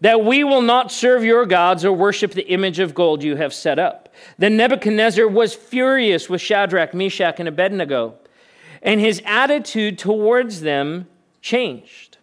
that 0.00 0.24
we 0.24 0.44
will 0.44 0.62
not 0.62 0.90
serve 0.90 1.24
your 1.24 1.46
gods 1.46 1.84
or 1.84 1.92
worship 1.92 2.32
the 2.32 2.48
image 2.48 2.78
of 2.80 2.94
gold 2.94 3.22
you 3.22 3.36
have 3.36 3.54
set 3.54 3.78
up. 3.78 4.12
Then 4.38 4.56
Nebuchadnezzar 4.56 5.26
was 5.26 5.54
furious 5.54 6.28
with 6.28 6.40
Shadrach, 6.40 6.92
Meshach, 6.92 7.38
and 7.38 7.48
Abednego, 7.48 8.14
and 8.82 9.00
his 9.00 9.22
attitude 9.24 9.98
towards 9.98 10.60
them 10.60 11.06
changed. 11.40 12.18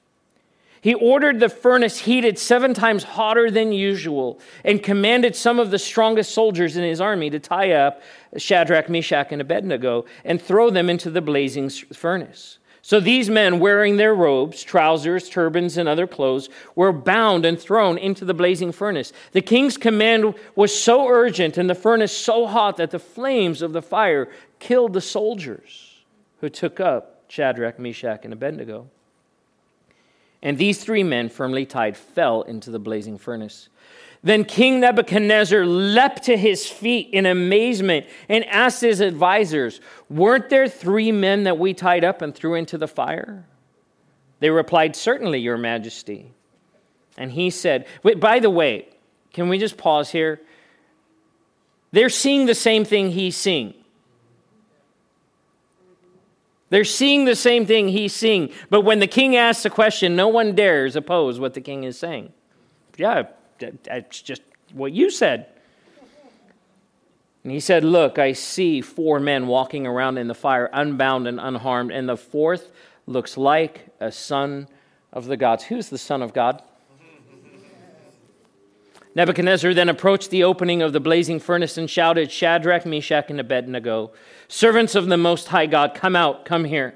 He 0.82 0.94
ordered 0.94 1.40
the 1.40 1.48
furnace 1.48 2.00
heated 2.00 2.38
seven 2.38 2.74
times 2.74 3.04
hotter 3.04 3.50
than 3.50 3.72
usual 3.72 4.40
and 4.66 4.84
commanded 4.84 5.34
some 5.34 5.58
of 5.58 5.72
the 5.72 5.80
strongest 5.80 6.34
soldiers 6.34 6.76
in 6.76 6.84
his 6.84 7.00
army 7.00 7.30
to 7.30 7.40
tie 7.40 7.72
up 7.72 8.02
Shadrach, 8.36 8.90
Meshach, 8.90 9.32
and 9.32 9.42
Abednego 9.42 10.04
and 10.26 10.42
throw 10.42 10.70
them 10.70 10.90
into 10.90 11.10
the 11.10 11.22
blazing 11.22 11.70
furnace. 11.70 12.58
So 12.86 13.00
these 13.00 13.30
men, 13.30 13.62
wearing 13.62 13.96
their 13.96 14.14
robes, 14.14 14.62
trousers, 14.62 15.30
turbans, 15.30 15.78
and 15.78 15.88
other 15.88 16.06
clothes, 16.06 16.50
were 16.76 16.92
bound 16.92 17.46
and 17.46 17.58
thrown 17.58 17.98
into 17.98 18.26
the 18.26 18.34
blazing 18.34 18.74
furnace. 18.74 19.14
The 19.32 19.42
king's 19.42 19.78
command 19.78 20.36
was 20.54 20.78
so 20.78 21.08
urgent 21.08 21.58
and 21.58 21.70
the 21.70 21.76
furnace 21.76 22.16
so 22.16 22.46
hot 22.46 22.76
that 22.76 22.92
the 22.92 23.00
flames 23.00 23.62
of 23.62 23.72
the 23.72 23.82
fire 23.82 24.30
killed 24.60 24.92
the 24.92 25.00
soldiers 25.00 26.04
who 26.42 26.50
took 26.50 26.82
up 26.82 27.24
Shadrach, 27.30 27.80
Meshach, 27.80 28.26
and 28.26 28.34
Abednego. 28.34 28.90
And 30.42 30.58
these 30.58 30.84
three 30.84 31.04
men, 31.04 31.30
firmly 31.30 31.66
tied, 31.66 31.96
fell 31.96 32.42
into 32.42 32.70
the 32.70 32.80
blazing 32.80 33.18
furnace. 33.18 33.70
Then 34.24 34.46
King 34.46 34.80
Nebuchadnezzar 34.80 35.66
leapt 35.66 36.24
to 36.24 36.38
his 36.38 36.66
feet 36.66 37.10
in 37.12 37.26
amazement 37.26 38.06
and 38.30 38.46
asked 38.46 38.82
his 38.82 39.02
advisors, 39.02 39.82
Weren't 40.10 40.50
there 40.50 40.70
three 40.70 41.12
men 41.12 41.44
that 41.44 41.60
we 41.60 41.74
tied 41.74 42.06
up 42.06 42.22
and 42.22 42.34
threw 42.34 42.56
into 42.56 42.78
the 42.78 42.88
fire? 42.88 43.46
They 44.40 44.50
replied, 44.50 44.96
Certainly, 44.96 45.40
Your 45.40 45.58
Majesty. 45.58 46.32
And 47.18 47.32
he 47.32 47.50
said, 47.50 47.86
Wait, 48.02 48.22
by 48.22 48.40
the 48.40 48.50
way, 48.50 48.88
can 49.34 49.50
we 49.50 49.58
just 49.58 49.78
pause 49.78 50.10
here? 50.10 50.42
They're 51.92 52.10
seeing 52.10 52.46
the 52.46 52.56
same 52.56 52.86
thing 52.86 53.12
he's 53.12 53.36
seeing. 53.36 53.74
They're 56.70 56.86
seeing 56.86 57.26
the 57.26 57.36
same 57.36 57.66
thing 57.66 57.90
he's 57.90 58.14
seeing. 58.14 58.52
But 58.70 58.82
when 58.82 59.00
the 59.00 59.06
king 59.06 59.36
asks 59.36 59.64
a 59.66 59.70
question, 59.70 60.16
no 60.16 60.28
one 60.28 60.56
dares 60.56 60.96
oppose 60.96 61.40
what 61.40 61.54
the 61.54 61.62
king 61.62 61.84
is 61.84 62.00
saying. 62.00 62.34
Yeah, 62.98 63.24
that's 63.60 64.22
just 64.22 64.42
what 64.74 64.92
you 64.92 65.10
said. 65.10 65.48
And 67.44 67.52
he 67.52 67.60
said, 67.60 67.84
Look, 67.84 68.18
I 68.20 68.34
see 68.34 68.82
four 68.82 69.20
men 69.20 69.48
walking 69.48 69.86
around 69.86 70.18
in 70.18 70.28
the 70.28 70.34
fire, 70.34 70.70
unbound 70.72 71.28
and 71.28 71.40
unharmed, 71.40 71.92
and 71.92 72.08
the 72.08 72.18
fourth 72.18 72.72
looks 73.06 73.38
like 73.38 73.88
a 74.00 74.12
son 74.12 74.68
of 75.12 75.26
the 75.26 75.38
gods. 75.38 75.66
Who's 75.66 75.90
the 75.90 75.98
son 75.98 76.22
of 76.22 76.34
God? 76.34 76.64
Nebuchadnezzar 79.16 79.74
then 79.74 79.90
approached 79.90 80.30
the 80.30 80.44
opening 80.44 80.82
of 80.82 80.94
the 80.94 81.02
blazing 81.02 81.40
furnace 81.40 81.78
and 81.78 81.90
shouted, 81.90 82.32
Shadrach, 82.32 82.86
Meshach, 82.86 83.30
and 83.30 83.40
Abednego, 83.40 84.14
servants 84.48 84.96
of 84.96 85.08
the 85.08 85.18
Most 85.18 85.50
High 85.50 85.66
God, 85.66 85.94
come 85.94 86.16
out, 86.16 86.46
come 86.46 86.64
here. 86.64 86.96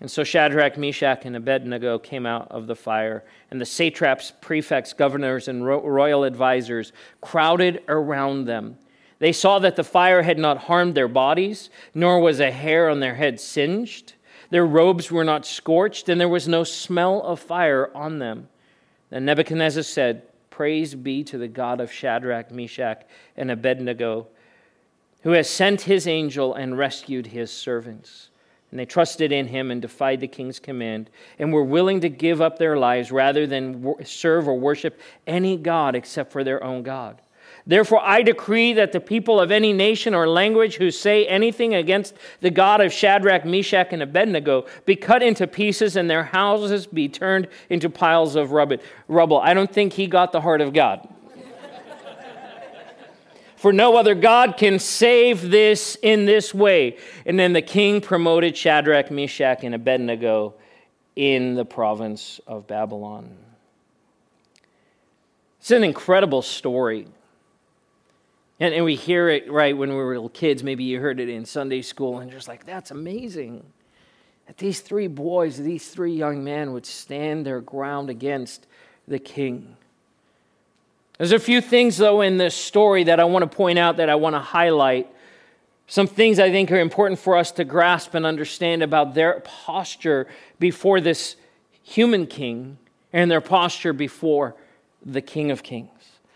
And 0.00 0.10
so 0.10 0.22
Shadrach, 0.22 0.78
Meshach, 0.78 1.24
and 1.24 1.34
Abednego 1.34 1.98
came 1.98 2.24
out 2.24 2.46
of 2.50 2.66
the 2.68 2.76
fire, 2.76 3.24
and 3.50 3.60
the 3.60 3.66
satraps, 3.66 4.32
prefects, 4.40 4.92
governors, 4.92 5.48
and 5.48 5.66
royal 5.66 6.24
advisers 6.24 6.92
crowded 7.20 7.82
around 7.88 8.44
them. 8.44 8.78
They 9.18 9.32
saw 9.32 9.58
that 9.58 9.74
the 9.74 9.82
fire 9.82 10.22
had 10.22 10.38
not 10.38 10.58
harmed 10.58 10.94
their 10.94 11.08
bodies, 11.08 11.70
nor 11.94 12.20
was 12.20 12.38
a 12.38 12.52
hair 12.52 12.88
on 12.88 13.00
their 13.00 13.16
head 13.16 13.40
singed. 13.40 14.12
Their 14.50 14.66
robes 14.66 15.10
were 15.10 15.24
not 15.24 15.44
scorched, 15.44 16.08
and 16.08 16.20
there 16.20 16.28
was 16.28 16.46
no 16.46 16.62
smell 16.62 17.20
of 17.22 17.40
fire 17.40 17.90
on 17.94 18.20
them. 18.20 18.48
Then 19.10 19.24
Nebuchadnezzar 19.24 19.82
said, 19.82 20.22
Praise 20.50 20.94
be 20.94 21.24
to 21.24 21.38
the 21.38 21.48
God 21.48 21.80
of 21.80 21.92
Shadrach, 21.92 22.52
Meshach, 22.52 23.02
and 23.36 23.50
Abednego, 23.50 24.28
who 25.22 25.30
has 25.32 25.50
sent 25.50 25.82
his 25.82 26.06
angel 26.06 26.54
and 26.54 26.78
rescued 26.78 27.28
his 27.28 27.50
servants. 27.50 28.30
And 28.70 28.78
they 28.78 28.84
trusted 28.84 29.32
in 29.32 29.46
him 29.46 29.70
and 29.70 29.80
defied 29.80 30.20
the 30.20 30.28
king's 30.28 30.60
command 30.60 31.08
and 31.38 31.52
were 31.52 31.64
willing 31.64 32.00
to 32.00 32.08
give 32.08 32.40
up 32.40 32.58
their 32.58 32.76
lives 32.76 33.10
rather 33.10 33.46
than 33.46 33.94
serve 34.04 34.46
or 34.46 34.58
worship 34.58 35.00
any 35.26 35.56
God 35.56 35.94
except 35.94 36.32
for 36.32 36.44
their 36.44 36.62
own 36.62 36.82
God. 36.82 37.22
Therefore, 37.66 38.00
I 38.02 38.22
decree 38.22 38.74
that 38.74 38.92
the 38.92 39.00
people 39.00 39.40
of 39.40 39.50
any 39.50 39.72
nation 39.72 40.14
or 40.14 40.28
language 40.28 40.76
who 40.76 40.90
say 40.90 41.26
anything 41.26 41.74
against 41.74 42.14
the 42.40 42.50
God 42.50 42.80
of 42.80 42.92
Shadrach, 42.92 43.44
Meshach, 43.44 43.88
and 43.90 44.02
Abednego 44.02 44.66
be 44.84 44.96
cut 44.96 45.22
into 45.22 45.46
pieces 45.46 45.96
and 45.96 46.10
their 46.10 46.24
houses 46.24 46.86
be 46.86 47.08
turned 47.08 47.48
into 47.70 47.88
piles 47.88 48.36
of 48.36 48.52
rubble. 48.52 49.38
I 49.38 49.54
don't 49.54 49.72
think 49.72 49.94
he 49.94 50.06
got 50.06 50.32
the 50.32 50.40
heart 50.40 50.60
of 50.60 50.72
God 50.72 51.08
for 53.58 53.72
no 53.72 53.96
other 53.96 54.14
God 54.14 54.56
can 54.56 54.78
save 54.78 55.50
this 55.50 55.96
in 56.00 56.26
this 56.26 56.54
way. 56.54 56.96
And 57.26 57.38
then 57.38 57.52
the 57.52 57.62
king 57.62 58.00
promoted 58.00 58.56
Shadrach, 58.56 59.10
Meshach, 59.10 59.64
and 59.64 59.74
Abednego 59.74 60.54
in 61.16 61.54
the 61.54 61.64
province 61.64 62.40
of 62.46 62.68
Babylon. 62.68 63.36
It's 65.58 65.72
an 65.72 65.82
incredible 65.82 66.42
story. 66.42 67.08
And, 68.60 68.74
and 68.74 68.84
we 68.84 68.94
hear 68.94 69.28
it 69.28 69.50
right 69.50 69.76
when 69.76 69.90
we 69.90 69.96
were 69.96 70.14
little 70.14 70.28
kids. 70.28 70.62
Maybe 70.62 70.84
you 70.84 71.00
heard 71.00 71.18
it 71.18 71.28
in 71.28 71.44
Sunday 71.44 71.82
school, 71.82 72.20
and 72.20 72.30
just 72.30 72.46
like, 72.46 72.64
that's 72.64 72.92
amazing. 72.92 73.64
That 74.46 74.56
these 74.56 74.80
three 74.80 75.08
boys, 75.08 75.58
these 75.58 75.88
three 75.88 76.14
young 76.14 76.44
men 76.44 76.72
would 76.72 76.86
stand 76.86 77.44
their 77.44 77.60
ground 77.60 78.08
against 78.08 78.68
the 79.08 79.18
king. 79.18 79.76
There's 81.18 81.32
a 81.32 81.38
few 81.38 81.60
things, 81.60 81.96
though, 81.96 82.20
in 82.20 82.38
this 82.38 82.54
story 82.54 83.04
that 83.04 83.18
I 83.18 83.24
want 83.24 83.42
to 83.42 83.56
point 83.56 83.78
out 83.78 83.96
that 83.96 84.08
I 84.08 84.14
want 84.14 84.34
to 84.34 84.40
highlight. 84.40 85.08
Some 85.88 86.06
things 86.06 86.38
I 86.38 86.50
think 86.50 86.70
are 86.70 86.78
important 86.78 87.18
for 87.18 87.36
us 87.36 87.50
to 87.52 87.64
grasp 87.64 88.14
and 88.14 88.24
understand 88.24 88.82
about 88.82 89.14
their 89.14 89.40
posture 89.40 90.28
before 90.60 91.00
this 91.00 91.34
human 91.82 92.26
king 92.26 92.78
and 93.12 93.30
their 93.30 93.40
posture 93.40 93.92
before 93.92 94.54
the 95.04 95.20
King 95.20 95.50
of 95.50 95.62
Kings. 95.62 95.90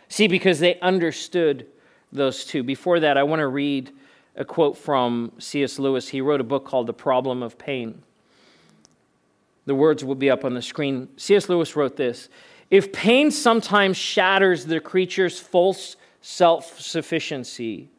See, 0.09 0.27
because 0.27 0.59
they 0.59 0.81
understood 0.81 1.67
those 2.13 2.45
two. 2.45 2.63
Before 2.63 2.99
that, 3.01 3.17
I 3.17 3.23
want 3.23 3.41
to 3.41 3.49
read 3.49 3.93
a 4.37 4.45
quote 4.45 4.77
from 4.77 5.33
C.S. 5.39 5.79
Lewis. 5.79 6.09
He 6.09 6.21
wrote 6.21 6.41
a 6.41 6.45
book 6.45 6.65
called 6.65 6.87
The 6.87 6.93
Problem 6.93 7.43
of 7.43 7.57
Pain. 7.59 8.03
The 9.67 9.75
words 9.75 10.05
will 10.05 10.15
be 10.15 10.31
up 10.31 10.45
on 10.45 10.55
the 10.55 10.63
screen. 10.63 11.09
C.S. 11.17 11.49
Lewis 11.49 11.77
wrote 11.77 11.97
this 11.97 12.29
If 12.73 12.91
pain 12.91 13.31
sometimes 13.31 13.99
shatters 13.99 14.65
the 14.65 14.81
creature's 14.81 15.39
false 15.39 15.97
self 16.23 16.81
sufficiency, 16.81 17.91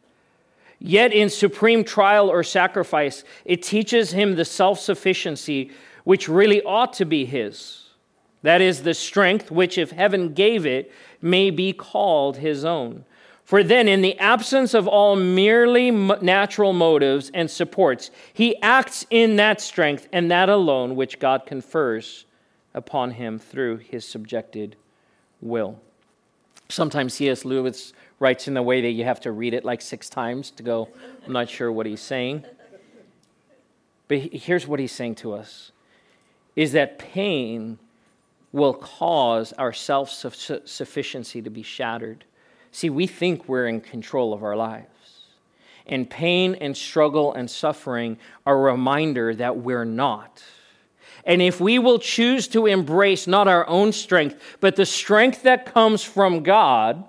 yet 0.79 1.13
in 1.13 1.29
supreme 1.29 1.83
trial 1.83 2.27
or 2.27 2.41
sacrifice, 2.41 3.23
it 3.45 3.61
teaches 3.61 4.13
him 4.13 4.33
the 4.35 4.43
self 4.43 4.79
sufficiency 4.79 5.69
which 6.05 6.27
really 6.27 6.59
ought 6.63 6.91
to 6.93 7.05
be 7.05 7.23
his. 7.23 7.83
That 8.41 8.61
is, 8.61 8.81
the 8.81 8.95
strength 8.95 9.51
which, 9.51 9.77
if 9.77 9.91
heaven 9.91 10.33
gave 10.33 10.65
it, 10.65 10.91
may 11.21 11.51
be 11.51 11.71
called 11.71 12.37
his 12.37 12.65
own. 12.65 13.05
For 13.43 13.61
then, 13.63 13.87
in 13.87 14.01
the 14.01 14.17
absence 14.17 14.73
of 14.73 14.87
all 14.87 15.15
merely 15.15 15.91
natural 15.91 16.73
motives 16.73 17.29
and 17.31 17.49
supports, 17.49 18.09
he 18.33 18.59
acts 18.63 19.05
in 19.11 19.35
that 19.35 19.61
strength 19.61 20.09
and 20.11 20.31
that 20.31 20.49
alone 20.49 20.95
which 20.95 21.19
God 21.19 21.45
confers 21.45 22.25
upon 22.73 23.11
him 23.11 23.39
through 23.39 23.77
his 23.77 24.05
subjected 24.05 24.75
will. 25.41 25.79
Sometimes 26.69 27.13
C.S. 27.13 27.45
Lewis 27.45 27.93
writes 28.19 28.47
in 28.47 28.53
the 28.53 28.61
way 28.63 28.81
that 28.81 28.91
you 28.91 29.03
have 29.03 29.19
to 29.21 29.31
read 29.31 29.53
it 29.53 29.65
like 29.65 29.81
six 29.81 30.09
times 30.09 30.49
to 30.51 30.63
go, 30.63 30.89
I'm 31.25 31.33
not 31.33 31.49
sure 31.49 31.71
what 31.71 31.85
he's 31.85 32.01
saying. 32.01 32.45
But 34.07 34.17
here's 34.17 34.67
what 34.67 34.79
he's 34.79 34.91
saying 34.91 35.15
to 35.15 35.33
us 35.33 35.71
is 36.55 36.71
that 36.73 36.99
pain 36.99 37.79
will 38.51 38.73
cause 38.73 39.53
our 39.53 39.73
self 39.73 40.09
sufficiency 40.11 41.41
to 41.41 41.49
be 41.49 41.63
shattered. 41.63 42.23
See, 42.71 42.89
we 42.89 43.07
think 43.07 43.47
we're 43.47 43.67
in 43.67 43.81
control 43.81 44.33
of 44.33 44.43
our 44.43 44.55
lives. 44.55 44.87
And 45.85 46.09
pain 46.09 46.55
and 46.55 46.77
struggle 46.77 47.33
and 47.33 47.49
suffering 47.49 48.17
are 48.45 48.55
a 48.55 48.71
reminder 48.71 49.35
that 49.35 49.57
we're 49.57 49.85
not. 49.85 50.41
And 51.25 51.41
if 51.41 51.61
we 51.61 51.79
will 51.79 51.99
choose 51.99 52.47
to 52.49 52.65
embrace 52.65 53.27
not 53.27 53.47
our 53.47 53.67
own 53.67 53.93
strength, 53.93 54.39
but 54.59 54.75
the 54.75 54.85
strength 54.85 55.43
that 55.43 55.65
comes 55.65 56.03
from 56.03 56.43
God, 56.43 57.05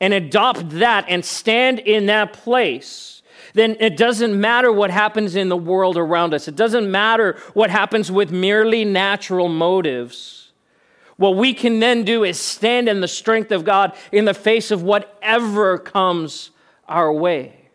and 0.00 0.12
adopt 0.12 0.68
that 0.70 1.06
and 1.08 1.24
stand 1.24 1.78
in 1.78 2.06
that 2.06 2.32
place, 2.32 3.22
then 3.54 3.76
it 3.80 3.96
doesn't 3.96 4.38
matter 4.38 4.70
what 4.70 4.90
happens 4.90 5.36
in 5.36 5.48
the 5.48 5.56
world 5.56 5.96
around 5.96 6.34
us. 6.34 6.48
It 6.48 6.56
doesn't 6.56 6.90
matter 6.90 7.38
what 7.54 7.70
happens 7.70 8.10
with 8.10 8.30
merely 8.30 8.84
natural 8.84 9.48
motives. 9.48 10.52
What 11.16 11.36
we 11.36 11.54
can 11.54 11.78
then 11.78 12.04
do 12.04 12.24
is 12.24 12.38
stand 12.38 12.88
in 12.88 13.00
the 13.00 13.08
strength 13.08 13.52
of 13.52 13.64
God 13.64 13.96
in 14.10 14.24
the 14.24 14.34
face 14.34 14.70
of 14.70 14.82
whatever 14.82 15.78
comes 15.78 16.50
our 16.88 17.12
way. 17.12 17.70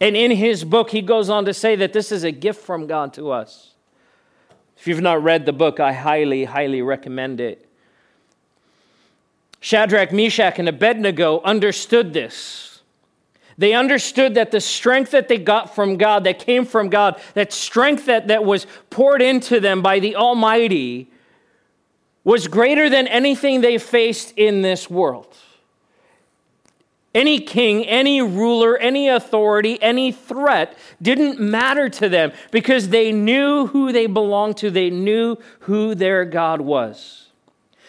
And 0.00 0.16
in 0.16 0.30
his 0.30 0.64
book, 0.64 0.90
he 0.90 1.02
goes 1.02 1.28
on 1.28 1.44
to 1.46 1.52
say 1.52 1.74
that 1.76 1.92
this 1.92 2.12
is 2.12 2.22
a 2.22 2.30
gift 2.30 2.64
from 2.64 2.86
God 2.86 3.12
to 3.14 3.32
us. 3.32 3.74
If 4.78 4.86
you've 4.86 5.00
not 5.00 5.22
read 5.22 5.44
the 5.44 5.52
book, 5.52 5.80
I 5.80 5.92
highly, 5.92 6.44
highly 6.44 6.82
recommend 6.82 7.40
it. 7.40 7.68
Shadrach, 9.60 10.12
Meshach, 10.12 10.58
and 10.58 10.68
Abednego 10.68 11.40
understood 11.42 12.12
this. 12.12 12.80
They 13.58 13.74
understood 13.74 14.36
that 14.36 14.52
the 14.52 14.60
strength 14.60 15.10
that 15.10 15.26
they 15.26 15.36
got 15.36 15.74
from 15.74 15.96
God, 15.96 16.22
that 16.24 16.38
came 16.38 16.64
from 16.64 16.90
God, 16.90 17.20
that 17.34 17.52
strength 17.52 18.06
that, 18.06 18.28
that 18.28 18.44
was 18.44 18.68
poured 18.88 19.20
into 19.20 19.58
them 19.58 19.82
by 19.82 19.98
the 19.98 20.14
Almighty, 20.14 21.10
was 22.22 22.46
greater 22.46 22.88
than 22.88 23.08
anything 23.08 23.60
they 23.60 23.78
faced 23.78 24.32
in 24.36 24.62
this 24.62 24.88
world. 24.88 25.36
Any 27.14 27.40
king, 27.40 27.86
any 27.86 28.20
ruler, 28.20 28.76
any 28.76 29.08
authority, 29.08 29.80
any 29.82 30.12
threat 30.12 30.76
didn't 31.00 31.40
matter 31.40 31.88
to 31.88 32.08
them 32.08 32.32
because 32.50 32.90
they 32.90 33.12
knew 33.12 33.66
who 33.68 33.92
they 33.92 34.06
belonged 34.06 34.58
to. 34.58 34.70
They 34.70 34.90
knew 34.90 35.36
who 35.60 35.94
their 35.94 36.24
God 36.24 36.60
was. 36.60 37.28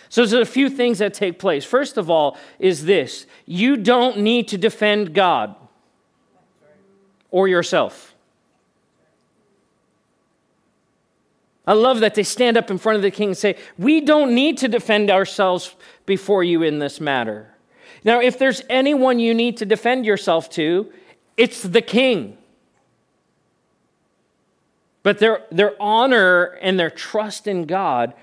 So 0.07 0.25
there's 0.25 0.47
a 0.47 0.51
few 0.51 0.69
things 0.69 0.99
that 0.99 1.13
take 1.13 1.37
place. 1.37 1.63
First 1.65 1.97
of 1.97 2.09
all, 2.09 2.37
is 2.57 2.85
this 2.85 3.27
you 3.45 3.77
don't 3.77 4.19
need 4.19 4.47
to 4.49 4.57
defend 4.57 5.13
God 5.13 5.55
or 7.29 7.47
yourself. 7.47 8.15
I 11.67 11.73
love 11.73 11.99
that 11.99 12.15
they 12.15 12.23
stand 12.23 12.57
up 12.57 12.71
in 12.71 12.79
front 12.79 12.95
of 12.95 13.03
the 13.03 13.11
king 13.11 13.29
and 13.29 13.37
say, 13.37 13.55
We 13.77 14.01
don't 14.01 14.33
need 14.33 14.57
to 14.59 14.67
defend 14.67 15.11
ourselves 15.11 15.75
before 16.07 16.43
you 16.43 16.63
in 16.63 16.79
this 16.79 16.99
matter. 16.99 17.48
Now, 18.03 18.21
if 18.21 18.39
there's 18.39 18.61
anyone 18.69 19.19
you 19.19 19.33
need 19.33 19.57
to 19.57 19.65
defend 19.65 20.05
yourself 20.05 20.49
to, 20.51 20.91
it's 21.37 21.63
the 21.63 21.81
king. 21.81 22.37
But 25.03 25.19
their, 25.19 25.43
their 25.51 25.81
honor 25.81 26.57
and 26.61 26.79
their 26.79 26.89
trust 26.89 27.47
in 27.47 27.65
God 27.65 28.13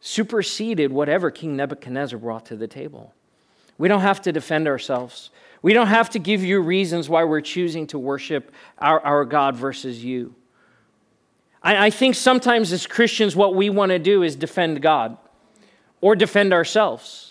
superseded 0.00 0.92
whatever 0.92 1.30
King 1.30 1.56
Nebuchadnezzar 1.56 2.18
brought 2.18 2.46
to 2.46 2.56
the 2.56 2.66
table. 2.66 3.12
We 3.78 3.88
don't 3.88 4.00
have 4.00 4.22
to 4.22 4.32
defend 4.32 4.66
ourselves. 4.66 5.30
We 5.62 5.72
don't 5.72 5.88
have 5.88 6.10
to 6.10 6.18
give 6.18 6.42
you 6.42 6.60
reasons 6.60 7.08
why 7.08 7.24
we're 7.24 7.42
choosing 7.42 7.86
to 7.88 7.98
worship 7.98 8.52
our, 8.78 9.00
our 9.00 9.24
God 9.24 9.56
versus 9.56 10.02
you. 10.02 10.34
I, 11.62 11.86
I 11.86 11.90
think 11.90 12.14
sometimes 12.14 12.72
as 12.72 12.86
Christians, 12.86 13.36
what 13.36 13.54
we 13.54 13.68
want 13.68 13.90
to 13.90 13.98
do 13.98 14.22
is 14.22 14.36
defend 14.36 14.80
God 14.80 15.18
or 16.00 16.16
defend 16.16 16.54
ourselves, 16.54 17.29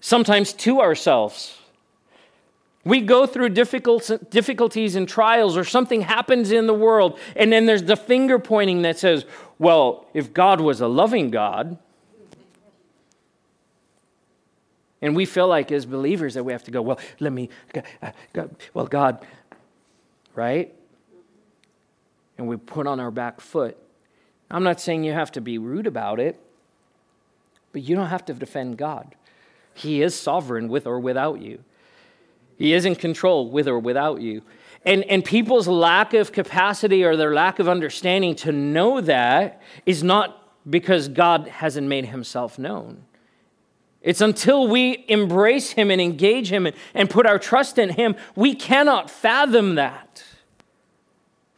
sometimes 0.00 0.52
to 0.52 0.80
ourselves. 0.80 1.58
We 2.84 3.00
go 3.00 3.26
through 3.26 3.50
difficult, 3.50 4.10
difficulties 4.30 4.96
and 4.96 5.08
trials, 5.08 5.56
or 5.56 5.64
something 5.64 6.02
happens 6.02 6.52
in 6.52 6.66
the 6.66 6.74
world, 6.74 7.18
and 7.36 7.52
then 7.52 7.66
there's 7.66 7.82
the 7.82 7.96
finger 7.96 8.38
pointing 8.38 8.82
that 8.82 8.98
says, 8.98 9.26
Well, 9.58 10.06
if 10.14 10.32
God 10.32 10.60
was 10.60 10.80
a 10.80 10.88
loving 10.88 11.30
God, 11.30 11.78
and 15.02 15.14
we 15.14 15.26
feel 15.26 15.46
like 15.46 15.70
as 15.70 15.86
believers 15.86 16.34
that 16.34 16.44
we 16.44 16.52
have 16.52 16.64
to 16.64 16.70
go, 16.70 16.80
Well, 16.80 16.98
let 17.20 17.32
me, 17.32 17.50
god 18.32 18.56
well, 18.72 18.86
God, 18.86 19.26
right? 20.34 20.74
And 22.38 22.46
we 22.46 22.56
put 22.56 22.86
on 22.86 23.00
our 23.00 23.10
back 23.10 23.40
foot. 23.40 23.76
I'm 24.50 24.62
not 24.62 24.80
saying 24.80 25.04
you 25.04 25.12
have 25.12 25.32
to 25.32 25.40
be 25.40 25.58
rude 25.58 25.86
about 25.86 26.20
it, 26.20 26.40
but 27.72 27.82
you 27.82 27.96
don't 27.96 28.06
have 28.06 28.24
to 28.26 28.34
defend 28.34 28.78
God. 28.78 29.14
He 29.78 30.02
is 30.02 30.18
sovereign 30.18 30.68
with 30.68 30.86
or 30.86 30.98
without 30.98 31.40
you. 31.40 31.62
He 32.56 32.72
is 32.74 32.84
in 32.84 32.96
control 32.96 33.48
with 33.48 33.68
or 33.68 33.78
without 33.78 34.20
you. 34.20 34.42
And, 34.84 35.04
and 35.04 35.24
people's 35.24 35.68
lack 35.68 36.14
of 36.14 36.32
capacity 36.32 37.04
or 37.04 37.16
their 37.16 37.32
lack 37.32 37.58
of 37.58 37.68
understanding 37.68 38.34
to 38.36 38.52
know 38.52 39.00
that 39.00 39.62
is 39.86 40.02
not 40.02 40.42
because 40.68 41.08
God 41.08 41.48
hasn't 41.48 41.86
made 41.86 42.06
himself 42.06 42.58
known. 42.58 43.04
It's 44.02 44.20
until 44.20 44.68
we 44.68 45.04
embrace 45.08 45.72
him 45.72 45.90
and 45.90 46.00
engage 46.00 46.50
him 46.50 46.66
and, 46.66 46.76
and 46.94 47.08
put 47.08 47.26
our 47.26 47.38
trust 47.38 47.78
in 47.78 47.90
him, 47.90 48.16
we 48.34 48.54
cannot 48.54 49.10
fathom 49.10 49.76
that. 49.76 50.24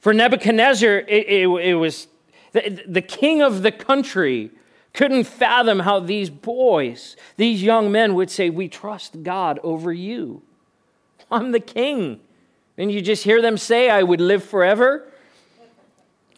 For 0.01 0.13
Nebuchadnezzar, 0.13 0.99
it, 0.99 1.27
it, 1.29 1.47
it 1.47 1.75
was 1.75 2.09
the, 2.53 2.83
the 2.87 3.03
king 3.03 3.43
of 3.43 3.63
the 3.63 3.73
country 3.73 4.51
couldn't 4.93 5.25
fathom 5.25 5.81
how 5.81 6.01
these 6.01 6.31
boys, 6.31 7.17
these 7.37 7.63
young 7.63 7.93
men 7.93 8.15
would 8.15 8.31
say, 8.31 8.51
We 8.51 8.69
trust 8.69 9.23
God 9.23 9.61
over 9.63 9.93
you. 9.93 10.43
I'm 11.31 11.53
the 11.53 11.61
king. 11.61 12.21
And 12.77 12.91
you 12.91 13.03
just 13.03 13.25
hear 13.25 13.43
them 13.43 13.59
say, 13.59 13.91
I 13.91 14.03
would 14.03 14.21
live 14.21 14.43
forever. 14.43 15.07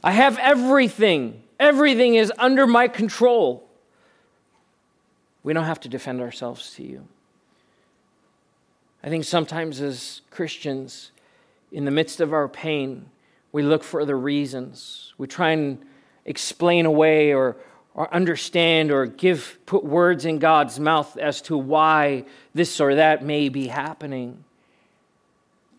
I 0.02 0.12
have 0.12 0.38
everything. 0.38 1.42
Everything 1.60 2.16
is 2.16 2.32
under 2.38 2.66
my 2.66 2.88
control. 2.88 3.68
We 5.44 5.52
don't 5.52 5.64
have 5.64 5.80
to 5.80 5.88
defend 5.88 6.20
ourselves 6.20 6.74
to 6.74 6.82
you. 6.82 7.06
I 9.04 9.08
think 9.08 9.24
sometimes 9.24 9.80
as 9.80 10.22
Christians, 10.30 11.12
in 11.70 11.84
the 11.84 11.90
midst 11.90 12.20
of 12.20 12.32
our 12.32 12.48
pain, 12.48 13.06
we 13.52 13.62
look 13.62 13.82
for 13.82 14.00
other 14.00 14.18
reasons. 14.18 15.14
We 15.18 15.26
try 15.26 15.50
and 15.50 15.78
explain 16.24 16.86
away 16.86 17.32
or, 17.32 17.56
or 17.94 18.12
understand 18.12 18.90
or 18.90 19.06
give 19.06 19.58
put 19.66 19.84
words 19.84 20.24
in 20.24 20.38
God's 20.38 20.80
mouth 20.80 21.16
as 21.18 21.42
to 21.42 21.56
why 21.56 22.24
this 22.54 22.80
or 22.80 22.94
that 22.94 23.24
may 23.24 23.48
be 23.48 23.68
happening. 23.68 24.44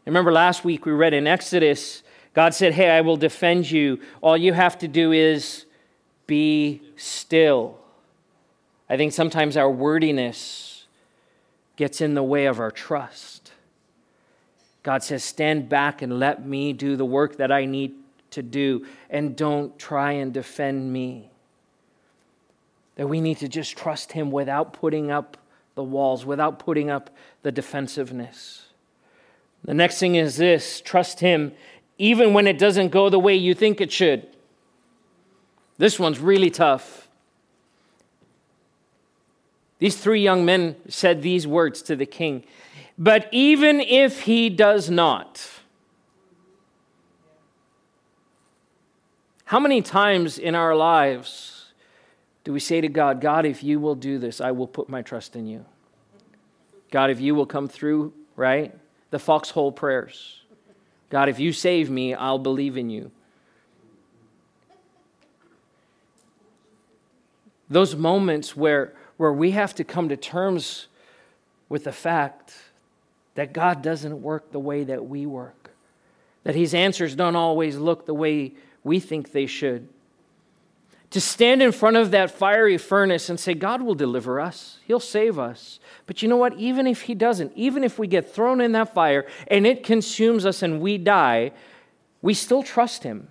Remember 0.05 0.31
last 0.31 0.63
week 0.63 0.85
we 0.85 0.91
read 0.91 1.13
in 1.13 1.27
Exodus, 1.27 2.03
God 2.33 2.53
said, 2.53 2.73
Hey, 2.73 2.89
I 2.89 3.01
will 3.01 3.17
defend 3.17 3.69
you. 3.69 3.99
All 4.21 4.35
you 4.37 4.53
have 4.53 4.77
to 4.79 4.87
do 4.87 5.11
is 5.11 5.65
be 6.27 6.81
still. 6.95 7.77
I 8.89 8.97
think 8.97 9.13
sometimes 9.13 9.55
our 9.55 9.69
wordiness 9.69 10.85
gets 11.77 12.01
in 12.01 12.13
the 12.13 12.23
way 12.23 12.45
of 12.45 12.59
our 12.59 12.71
trust. 12.71 13.51
God 14.83 15.03
says, 15.03 15.23
Stand 15.23 15.69
back 15.69 16.01
and 16.01 16.19
let 16.19 16.45
me 16.45 16.73
do 16.73 16.95
the 16.95 17.05
work 17.05 17.37
that 17.37 17.51
I 17.51 17.65
need 17.65 17.93
to 18.31 18.43
do, 18.43 18.85
and 19.09 19.35
don't 19.35 19.77
try 19.79 20.13
and 20.13 20.33
defend 20.33 20.91
me. 20.91 21.29
That 22.95 23.07
we 23.07 23.21
need 23.21 23.37
to 23.37 23.47
just 23.47 23.75
trust 23.75 24.11
Him 24.11 24.31
without 24.31 24.73
putting 24.73 25.11
up 25.11 25.37
the 25.75 25.83
walls, 25.83 26.25
without 26.25 26.59
putting 26.59 26.89
up 26.89 27.09
the 27.41 27.51
defensiveness. 27.51 28.67
The 29.63 29.73
next 29.73 29.99
thing 29.99 30.15
is 30.15 30.37
this 30.37 30.81
trust 30.81 31.19
Him 31.19 31.53
even 31.97 32.33
when 32.33 32.47
it 32.47 32.57
doesn't 32.57 32.89
go 32.89 33.09
the 33.09 33.19
way 33.19 33.35
you 33.35 33.53
think 33.53 33.79
it 33.79 33.91
should. 33.91 34.27
This 35.77 35.99
one's 35.99 36.19
really 36.19 36.49
tough. 36.49 37.07
These 39.79 39.97
three 39.97 40.21
young 40.21 40.45
men 40.45 40.75
said 40.87 41.21
these 41.21 41.45
words 41.45 41.81
to 41.83 41.95
the 41.95 42.05
king 42.05 42.43
But 42.97 43.27
even 43.31 43.79
if 43.81 44.21
he 44.21 44.49
does 44.49 44.89
not, 44.89 45.49
how 49.45 49.59
many 49.59 49.81
times 49.81 50.37
in 50.37 50.55
our 50.55 50.75
lives 50.75 51.62
do 52.43 52.51
we 52.51 52.59
say 52.59 52.81
to 52.81 52.89
God, 52.89 53.21
God, 53.21 53.45
if 53.45 53.63
you 53.63 53.79
will 53.79 53.95
do 53.95 54.19
this, 54.19 54.41
I 54.41 54.51
will 54.51 54.67
put 54.67 54.89
my 54.89 55.01
trust 55.01 55.35
in 55.35 55.47
you? 55.47 55.65
God, 56.91 57.09
if 57.09 57.19
you 57.19 57.35
will 57.35 57.45
come 57.45 57.67
through, 57.67 58.13
right? 58.35 58.75
The 59.11 59.19
foxhole 59.19 59.71
prayers. 59.71 60.41
God, 61.09 61.29
if 61.29 61.39
you 61.39 61.53
save 61.53 61.89
me, 61.89 62.13
I'll 62.13 62.39
believe 62.39 62.77
in 62.77 62.89
you. 62.89 63.11
Those 67.69 67.95
moments 67.95 68.57
where, 68.57 68.93
where 69.17 69.31
we 69.31 69.51
have 69.51 69.73
to 69.75 69.83
come 69.83 70.09
to 70.09 70.17
terms 70.17 70.87
with 71.69 71.85
the 71.85 71.91
fact 71.91 72.53
that 73.35 73.53
God 73.53 73.81
doesn't 73.81 74.21
work 74.21 74.51
the 74.51 74.59
way 74.59 74.83
that 74.83 75.05
we 75.07 75.25
work, 75.25 75.71
that 76.43 76.55
His 76.55 76.73
answers 76.73 77.15
don't 77.15 77.35
always 77.35 77.77
look 77.77 78.05
the 78.05 78.13
way 78.13 78.53
we 78.83 78.99
think 78.99 79.31
they 79.31 79.45
should 79.45 79.87
to 81.13 81.21
stand 81.21 81.61
in 81.61 81.71
front 81.71 81.95
of 81.95 82.09
that 82.09 82.31
fiery 82.31 82.75
furnace 82.75 83.29
and 83.29 83.39
say, 83.39 83.53
God 83.53 83.83
will 83.83 83.93
deliver 83.93 84.39
us, 84.39 84.79
He'll 84.87 84.99
save 84.99 85.37
us. 85.37 85.79
But 86.07 86.23
you 86.23 86.27
know 86.27 86.37
what? 86.37 86.57
Even 86.57 86.87
if 86.87 87.03
He 87.03 87.13
doesn't, 87.13 87.53
even 87.55 87.83
if 87.83 87.99
we 87.99 88.07
get 88.07 88.33
thrown 88.33 88.59
in 88.59 88.71
that 88.71 88.95
fire 88.95 89.27
and 89.47 89.67
it 89.67 89.83
consumes 89.83 90.43
us 90.43 90.63
and 90.63 90.81
we 90.81 90.97
die, 90.97 91.51
we 92.23 92.33
still 92.33 92.63
trust 92.63 93.03
Him. 93.03 93.27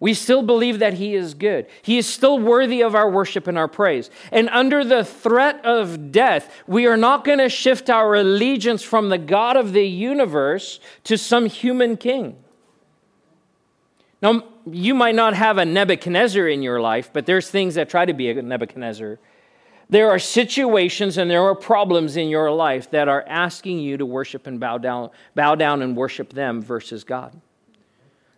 We 0.00 0.12
still 0.12 0.42
believe 0.42 0.80
that 0.80 0.92
He 0.92 1.14
is 1.14 1.32
good. 1.32 1.66
He 1.80 1.96
is 1.96 2.06
still 2.06 2.38
worthy 2.38 2.82
of 2.82 2.94
our 2.94 3.10
worship 3.10 3.46
and 3.46 3.56
our 3.56 3.68
praise. 3.68 4.10
And 4.30 4.50
under 4.50 4.84
the 4.84 5.02
threat 5.02 5.64
of 5.64 6.12
death, 6.12 6.54
we 6.66 6.86
are 6.86 6.98
not 6.98 7.24
going 7.24 7.38
to 7.38 7.48
shift 7.48 7.88
our 7.88 8.16
allegiance 8.16 8.82
from 8.82 9.08
the 9.08 9.16
God 9.16 9.56
of 9.56 9.72
the 9.72 9.86
universe 9.86 10.78
to 11.04 11.16
some 11.16 11.46
human 11.46 11.96
king. 11.96 12.36
Now, 14.20 14.44
you 14.70 14.94
might 14.94 15.14
not 15.14 15.34
have 15.34 15.58
a 15.58 15.64
Nebuchadnezzar 15.64 16.48
in 16.48 16.62
your 16.62 16.80
life, 16.80 17.10
but 17.12 17.26
there's 17.26 17.50
things 17.50 17.76
that 17.76 17.88
try 17.88 18.04
to 18.04 18.14
be 18.14 18.30
a 18.30 18.42
Nebuchadnezzar. 18.42 19.18
There 19.88 20.10
are 20.10 20.18
situations 20.18 21.16
and 21.16 21.30
there 21.30 21.42
are 21.42 21.54
problems 21.54 22.16
in 22.16 22.28
your 22.28 22.50
life 22.50 22.90
that 22.90 23.08
are 23.08 23.24
asking 23.28 23.78
you 23.78 23.96
to 23.96 24.06
worship 24.06 24.46
and 24.46 24.58
bow 24.58 24.78
down, 24.78 25.10
bow 25.34 25.54
down 25.54 25.82
and 25.82 25.96
worship 25.96 26.32
them 26.32 26.60
versus 26.60 27.04
God. 27.04 27.40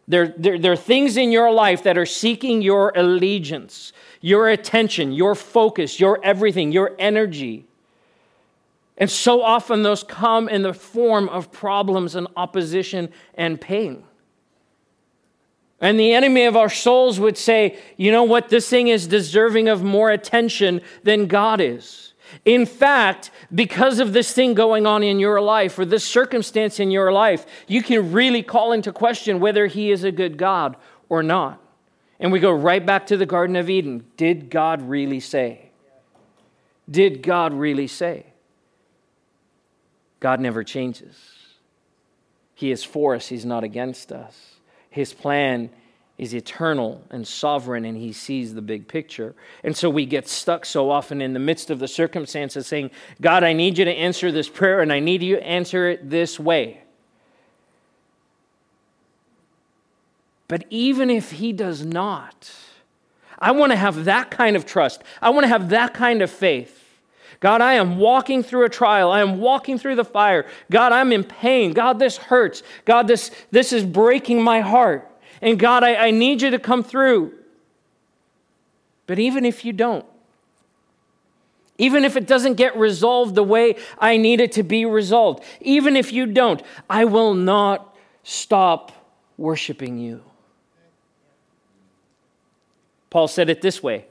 There, 0.06 0.34
there, 0.36 0.58
there 0.58 0.72
are 0.72 0.76
things 0.76 1.16
in 1.16 1.32
your 1.32 1.50
life 1.50 1.82
that 1.84 1.96
are 1.96 2.06
seeking 2.06 2.62
your 2.62 2.92
allegiance, 2.94 3.92
your 4.20 4.48
attention, 4.48 5.12
your 5.12 5.34
focus, 5.34 6.00
your 6.00 6.18
everything, 6.22 6.72
your 6.72 6.94
energy. 6.98 7.66
And 8.96 9.10
so 9.10 9.42
often 9.42 9.82
those 9.82 10.02
come 10.02 10.48
in 10.48 10.62
the 10.62 10.74
form 10.74 11.28
of 11.28 11.52
problems 11.52 12.14
and 12.14 12.26
opposition 12.36 13.10
and 13.34 13.60
pain. 13.60 14.04
And 15.80 15.98
the 15.98 16.12
enemy 16.12 16.44
of 16.44 16.56
our 16.56 16.70
souls 16.70 17.20
would 17.20 17.38
say, 17.38 17.78
you 17.96 18.10
know 18.10 18.24
what, 18.24 18.48
this 18.48 18.68
thing 18.68 18.88
is 18.88 19.06
deserving 19.06 19.68
of 19.68 19.82
more 19.82 20.10
attention 20.10 20.80
than 21.04 21.26
God 21.26 21.60
is. 21.60 22.14
In 22.44 22.66
fact, 22.66 23.30
because 23.54 24.00
of 24.00 24.12
this 24.12 24.32
thing 24.32 24.54
going 24.54 24.86
on 24.86 25.02
in 25.02 25.18
your 25.18 25.40
life 25.40 25.78
or 25.78 25.84
this 25.84 26.04
circumstance 26.04 26.80
in 26.80 26.90
your 26.90 27.12
life, 27.12 27.46
you 27.66 27.82
can 27.82 28.12
really 28.12 28.42
call 28.42 28.72
into 28.72 28.92
question 28.92 29.40
whether 29.40 29.66
He 29.66 29.90
is 29.90 30.04
a 30.04 30.12
good 30.12 30.36
God 30.36 30.76
or 31.08 31.22
not. 31.22 31.60
And 32.20 32.32
we 32.32 32.40
go 32.40 32.50
right 32.50 32.84
back 32.84 33.06
to 33.06 33.16
the 33.16 33.26
Garden 33.26 33.54
of 33.54 33.70
Eden. 33.70 34.04
Did 34.16 34.50
God 34.50 34.82
really 34.82 35.20
say? 35.20 35.70
Did 36.90 37.22
God 37.22 37.54
really 37.54 37.86
say? 37.86 38.26
God 40.20 40.40
never 40.40 40.64
changes. 40.64 41.16
He 42.54 42.72
is 42.72 42.82
for 42.82 43.14
us, 43.14 43.28
He's 43.28 43.44
not 43.44 43.62
against 43.62 44.10
us. 44.10 44.47
His 44.98 45.14
plan 45.14 45.70
is 46.18 46.34
eternal 46.34 47.04
and 47.10 47.24
sovereign, 47.24 47.84
and 47.84 47.96
he 47.96 48.12
sees 48.12 48.54
the 48.54 48.60
big 48.60 48.88
picture. 48.88 49.36
And 49.62 49.76
so 49.76 49.88
we 49.88 50.06
get 50.06 50.26
stuck 50.26 50.66
so 50.66 50.90
often 50.90 51.22
in 51.22 51.34
the 51.34 51.38
midst 51.38 51.70
of 51.70 51.78
the 51.78 51.86
circumstances 51.86 52.66
saying, 52.66 52.90
God, 53.20 53.44
I 53.44 53.52
need 53.52 53.78
you 53.78 53.84
to 53.84 53.92
answer 53.92 54.32
this 54.32 54.48
prayer, 54.48 54.80
and 54.80 54.92
I 54.92 54.98
need 54.98 55.22
you 55.22 55.36
to 55.36 55.46
answer 55.46 55.88
it 55.88 56.10
this 56.10 56.40
way. 56.40 56.82
But 60.48 60.64
even 60.68 61.10
if 61.10 61.30
he 61.30 61.52
does 61.52 61.84
not, 61.84 62.52
I 63.38 63.52
want 63.52 63.70
to 63.70 63.76
have 63.76 64.06
that 64.06 64.32
kind 64.32 64.56
of 64.56 64.66
trust. 64.66 65.04
I 65.22 65.30
want 65.30 65.44
to 65.44 65.48
have 65.48 65.68
that 65.68 65.94
kind 65.94 66.22
of 66.22 66.30
faith. 66.32 66.77
God, 67.40 67.60
I 67.60 67.74
am 67.74 67.98
walking 67.98 68.42
through 68.42 68.64
a 68.64 68.68
trial. 68.68 69.10
I 69.10 69.20
am 69.20 69.38
walking 69.38 69.78
through 69.78 69.94
the 69.94 70.04
fire. 70.04 70.46
God, 70.70 70.92
I'm 70.92 71.12
in 71.12 71.22
pain. 71.22 71.72
God, 71.72 71.98
this 71.98 72.16
hurts. 72.16 72.62
God, 72.84 73.06
this, 73.06 73.30
this 73.50 73.72
is 73.72 73.84
breaking 73.84 74.42
my 74.42 74.60
heart. 74.60 75.08
And 75.40 75.58
God, 75.58 75.84
I, 75.84 75.94
I 75.94 76.10
need 76.10 76.42
you 76.42 76.50
to 76.50 76.58
come 76.58 76.82
through. 76.82 77.34
But 79.06 79.18
even 79.18 79.44
if 79.44 79.64
you 79.64 79.72
don't, 79.72 80.04
even 81.78 82.04
if 82.04 82.16
it 82.16 82.26
doesn't 82.26 82.54
get 82.54 82.76
resolved 82.76 83.36
the 83.36 83.44
way 83.44 83.76
I 83.98 84.16
need 84.16 84.40
it 84.40 84.52
to 84.52 84.64
be 84.64 84.84
resolved, 84.84 85.44
even 85.60 85.96
if 85.96 86.12
you 86.12 86.26
don't, 86.26 86.60
I 86.90 87.04
will 87.04 87.34
not 87.34 87.96
stop 88.24 88.90
worshiping 89.36 89.98
you. 89.98 90.22
Paul 93.10 93.28
said 93.28 93.48
it 93.48 93.62
this 93.62 93.80
way 93.80 94.06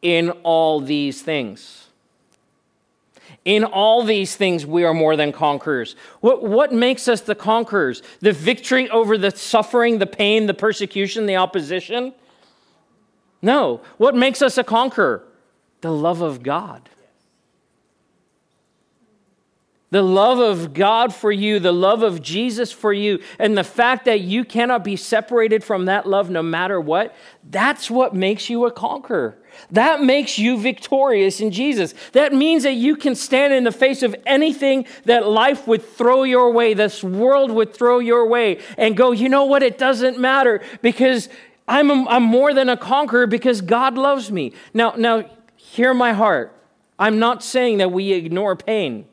in 0.00 0.30
all 0.42 0.80
these 0.80 1.22
things. 1.22 1.88
In 3.44 3.64
all 3.64 4.04
these 4.04 4.36
things, 4.36 4.64
we 4.64 4.84
are 4.84 4.94
more 4.94 5.16
than 5.16 5.32
conquerors. 5.32 5.96
What, 6.20 6.44
what 6.44 6.72
makes 6.72 7.08
us 7.08 7.20
the 7.20 7.34
conquerors? 7.34 8.02
The 8.20 8.32
victory 8.32 8.88
over 8.90 9.18
the 9.18 9.30
suffering, 9.30 9.98
the 9.98 10.06
pain, 10.06 10.46
the 10.46 10.54
persecution, 10.54 11.26
the 11.26 11.36
opposition? 11.36 12.14
No. 13.40 13.80
What 13.98 14.14
makes 14.14 14.42
us 14.42 14.58
a 14.58 14.64
conqueror? 14.64 15.24
The 15.80 15.90
love 15.90 16.20
of 16.22 16.42
God. 16.42 16.88
The 19.90 20.02
love 20.02 20.38
of 20.38 20.72
God 20.72 21.14
for 21.14 21.30
you, 21.30 21.58
the 21.58 21.72
love 21.72 22.02
of 22.02 22.22
Jesus 22.22 22.72
for 22.72 22.94
you, 22.94 23.22
and 23.38 23.58
the 23.58 23.64
fact 23.64 24.06
that 24.06 24.20
you 24.20 24.42
cannot 24.42 24.84
be 24.84 24.96
separated 24.96 25.62
from 25.62 25.84
that 25.84 26.06
love 26.06 26.30
no 26.30 26.42
matter 26.42 26.80
what, 26.80 27.14
that's 27.50 27.90
what 27.90 28.14
makes 28.14 28.48
you 28.48 28.64
a 28.64 28.70
conqueror. 28.70 29.36
That 29.70 30.02
makes 30.02 30.38
you 30.38 30.58
victorious 30.58 31.40
in 31.40 31.50
Jesus. 31.50 31.94
That 32.12 32.32
means 32.32 32.62
that 32.62 32.74
you 32.74 32.96
can 32.96 33.14
stand 33.14 33.52
in 33.52 33.64
the 33.64 33.72
face 33.72 34.02
of 34.02 34.14
anything 34.26 34.86
that 35.04 35.26
life 35.26 35.66
would 35.66 35.82
throw 35.82 36.22
your 36.22 36.52
way, 36.52 36.74
this 36.74 37.02
world 37.02 37.50
would 37.50 37.74
throw 37.74 37.98
your 37.98 38.26
way, 38.26 38.60
and 38.76 38.96
go, 38.96 39.12
you 39.12 39.28
know 39.28 39.44
what? 39.44 39.62
It 39.62 39.78
doesn't 39.78 40.18
matter 40.18 40.60
because 40.82 41.28
I'm, 41.68 41.90
a, 41.90 42.06
I'm 42.08 42.22
more 42.22 42.52
than 42.54 42.68
a 42.68 42.76
conqueror 42.76 43.26
because 43.26 43.60
God 43.60 43.96
loves 43.96 44.30
me. 44.30 44.52
Now, 44.74 44.94
now, 44.96 45.30
hear 45.56 45.94
my 45.94 46.12
heart. 46.12 46.54
I'm 46.98 47.18
not 47.18 47.42
saying 47.42 47.78
that 47.78 47.90
we 47.90 48.12
ignore 48.12 48.56
pain. 48.56 49.06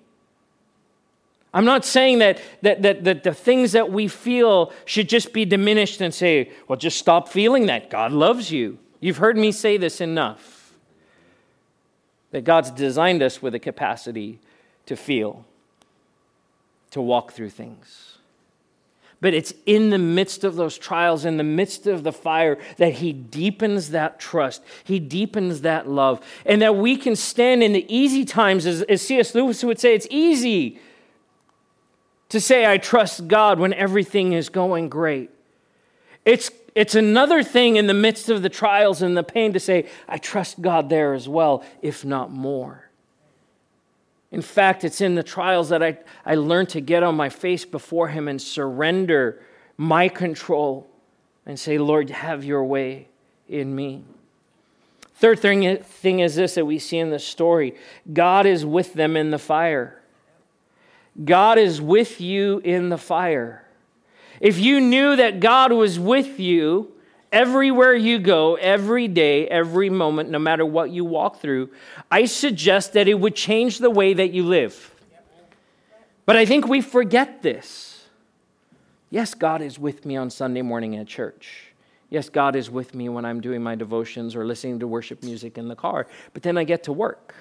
I'm 1.53 1.65
not 1.65 1.83
saying 1.83 2.19
that, 2.19 2.39
that, 2.61 2.81
that, 2.83 3.03
that 3.05 3.23
the 3.23 3.33
things 3.33 3.71
that 3.71 3.91
we 3.91 4.07
feel 4.07 4.71
should 4.85 5.09
just 5.09 5.33
be 5.33 5.45
diminished 5.45 5.99
and 6.01 6.13
say, 6.13 6.51
well, 6.67 6.77
just 6.77 6.97
stop 6.97 7.27
feeling 7.27 7.65
that. 7.67 7.89
God 7.89 8.11
loves 8.11 8.51
you. 8.51 8.77
You've 8.99 9.17
heard 9.17 9.37
me 9.37 9.51
say 9.51 9.77
this 9.77 10.01
enough 10.01 10.73
that 12.31 12.43
God's 12.43 12.71
designed 12.71 13.23
us 13.23 13.41
with 13.41 13.55
a 13.55 13.59
capacity 13.59 14.39
to 14.85 14.95
feel, 14.95 15.45
to 16.91 17.01
walk 17.01 17.31
through 17.31 17.49
things. 17.49 18.17
But 19.21 19.33
it's 19.33 19.53
in 19.65 19.89
the 19.89 19.97
midst 19.97 20.43
of 20.43 20.55
those 20.55 20.77
trials, 20.77 21.25
in 21.25 21.37
the 21.37 21.43
midst 21.43 21.87
of 21.87 22.03
the 22.03 22.13
fire, 22.13 22.57
that 22.77 22.93
He 22.93 23.11
deepens 23.11 23.89
that 23.89 24.19
trust. 24.19 24.63
He 24.83 24.99
deepens 24.99 25.61
that 25.61 25.89
love. 25.89 26.21
And 26.45 26.61
that 26.61 26.77
we 26.77 26.95
can 26.95 27.15
stand 27.15 27.61
in 27.61 27.73
the 27.73 27.85
easy 27.93 28.23
times, 28.23 28.65
as, 28.65 28.81
as 28.83 29.01
C.S. 29.01 29.35
Lewis 29.35 29.63
would 29.63 29.79
say, 29.79 29.93
it's 29.93 30.07
easy 30.09 30.79
to 32.29 32.39
say, 32.39 32.65
I 32.65 32.77
trust 32.77 33.27
God 33.27 33.59
when 33.59 33.73
everything 33.73 34.33
is 34.33 34.47
going 34.49 34.87
great. 34.87 35.31
It's 36.29 36.51
it's 36.75 36.95
another 36.95 37.41
thing 37.43 37.75
in 37.75 37.87
the 37.87 37.93
midst 37.93 38.29
of 38.29 38.41
the 38.41 38.49
trials 38.49 39.01
and 39.01 39.17
the 39.17 39.23
pain 39.23 39.53
to 39.53 39.59
say, 39.59 39.87
I 40.07 40.17
trust 40.17 40.61
God 40.61 40.89
there 40.89 41.13
as 41.13 41.27
well, 41.27 41.63
if 41.81 42.05
not 42.05 42.31
more. 42.31 42.89
In 44.31 44.41
fact, 44.43 44.83
it's 44.83 45.01
in 45.01 45.15
the 45.15 45.23
trials 45.23 45.69
that 45.69 45.81
I, 45.81 45.97
I 46.23 46.35
learned 46.35 46.69
to 46.69 46.81
get 46.81 47.01
on 47.01 47.15
my 47.15 47.29
face 47.29 47.65
before 47.65 48.09
Him 48.09 48.27
and 48.27 48.39
surrender 48.39 49.41
my 49.75 50.07
control 50.07 50.87
and 51.45 51.59
say, 51.59 51.79
Lord, 51.79 52.11
have 52.11 52.43
your 52.43 52.63
way 52.63 53.07
in 53.47 53.75
me. 53.75 54.03
Third 55.15 55.39
thing, 55.39 55.77
thing 55.83 56.19
is 56.19 56.35
this 56.35 56.53
that 56.55 56.65
we 56.65 56.77
see 56.77 56.99
in 56.99 57.09
the 57.09 57.19
story 57.19 57.75
God 58.13 58.45
is 58.45 58.65
with 58.65 58.93
them 58.93 59.17
in 59.17 59.31
the 59.31 59.39
fire. 59.39 59.99
God 61.25 61.57
is 61.57 61.81
with 61.81 62.21
you 62.21 62.59
in 62.59 62.89
the 62.89 62.97
fire. 62.99 63.65
If 64.39 64.59
you 64.59 64.79
knew 64.79 65.15
that 65.15 65.39
God 65.39 65.71
was 65.71 65.99
with 65.99 66.39
you 66.39 66.91
everywhere 67.31 67.93
you 67.93 68.19
go, 68.19 68.55
every 68.55 69.07
day, 69.07 69.47
every 69.47 69.89
moment, 69.89 70.29
no 70.29 70.39
matter 70.39 70.65
what 70.65 70.89
you 70.91 71.05
walk 71.05 71.41
through, 71.41 71.69
I 72.09 72.25
suggest 72.25 72.93
that 72.93 73.07
it 73.07 73.15
would 73.15 73.35
change 73.35 73.79
the 73.79 73.89
way 73.89 74.13
that 74.13 74.31
you 74.31 74.43
live. 74.43 74.95
But 76.25 76.35
I 76.35 76.45
think 76.45 76.67
we 76.67 76.81
forget 76.81 77.41
this. 77.41 78.05
Yes, 79.09 79.33
God 79.33 79.61
is 79.61 79.79
with 79.79 80.05
me 80.05 80.15
on 80.15 80.29
Sunday 80.29 80.61
morning 80.61 80.95
at 80.95 81.07
church. 81.07 81.73
Yes, 82.09 82.29
God 82.29 82.55
is 82.55 82.69
with 82.69 82.95
me 82.95 83.09
when 83.09 83.25
I'm 83.25 83.41
doing 83.41 83.61
my 83.61 83.75
devotions 83.75 84.35
or 84.35 84.45
listening 84.45 84.79
to 84.79 84.87
worship 84.87 85.23
music 85.23 85.57
in 85.57 85.67
the 85.67 85.75
car, 85.75 86.07
but 86.33 86.43
then 86.43 86.57
I 86.57 86.63
get 86.63 86.83
to 86.83 86.93
work. 86.93 87.35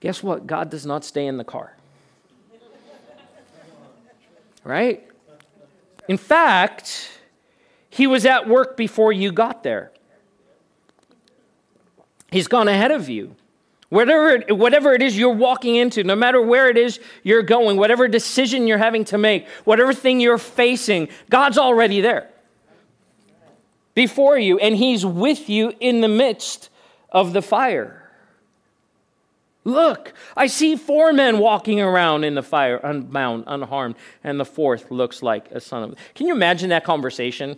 Guess 0.00 0.22
what? 0.22 0.46
God 0.46 0.70
does 0.70 0.84
not 0.84 1.04
stay 1.04 1.26
in 1.26 1.36
the 1.36 1.44
car. 1.44 1.76
Right? 4.64 5.06
In 6.12 6.18
fact, 6.18 7.08
He 7.88 8.06
was 8.06 8.26
at 8.26 8.46
work 8.46 8.76
before 8.76 9.14
you 9.14 9.32
got 9.32 9.62
there. 9.62 9.92
He's 12.30 12.48
gone 12.48 12.68
ahead 12.68 12.90
of 12.90 13.08
you. 13.08 13.34
Whatever, 13.88 14.54
whatever 14.54 14.92
it 14.92 15.00
is 15.00 15.16
you're 15.16 15.32
walking 15.32 15.76
into, 15.76 16.04
no 16.04 16.14
matter 16.14 16.38
where 16.38 16.68
it 16.68 16.76
is 16.76 17.00
you're 17.22 17.42
going, 17.42 17.78
whatever 17.78 18.08
decision 18.08 18.66
you're 18.66 18.76
having 18.76 19.06
to 19.06 19.16
make, 19.16 19.48
whatever 19.64 19.94
thing 19.94 20.20
you're 20.20 20.36
facing, 20.36 21.08
God's 21.30 21.56
already 21.56 22.02
there 22.02 22.28
before 23.94 24.36
you, 24.36 24.58
and 24.58 24.76
he's 24.76 25.06
with 25.06 25.48
you 25.48 25.72
in 25.80 26.02
the 26.02 26.08
midst 26.08 26.68
of 27.08 27.32
the 27.32 27.40
fire. 27.40 28.01
Look, 29.64 30.12
I 30.36 30.48
see 30.48 30.74
four 30.74 31.12
men 31.12 31.38
walking 31.38 31.80
around 31.80 32.24
in 32.24 32.34
the 32.34 32.42
fire, 32.42 32.80
unbound, 32.82 33.44
unharmed, 33.46 33.94
and 34.24 34.40
the 34.40 34.44
fourth 34.44 34.90
looks 34.90 35.22
like 35.22 35.50
a 35.52 35.60
son 35.60 35.82
of. 35.84 35.94
Can 36.14 36.26
you 36.26 36.34
imagine 36.34 36.70
that 36.70 36.84
conversation? 36.84 37.56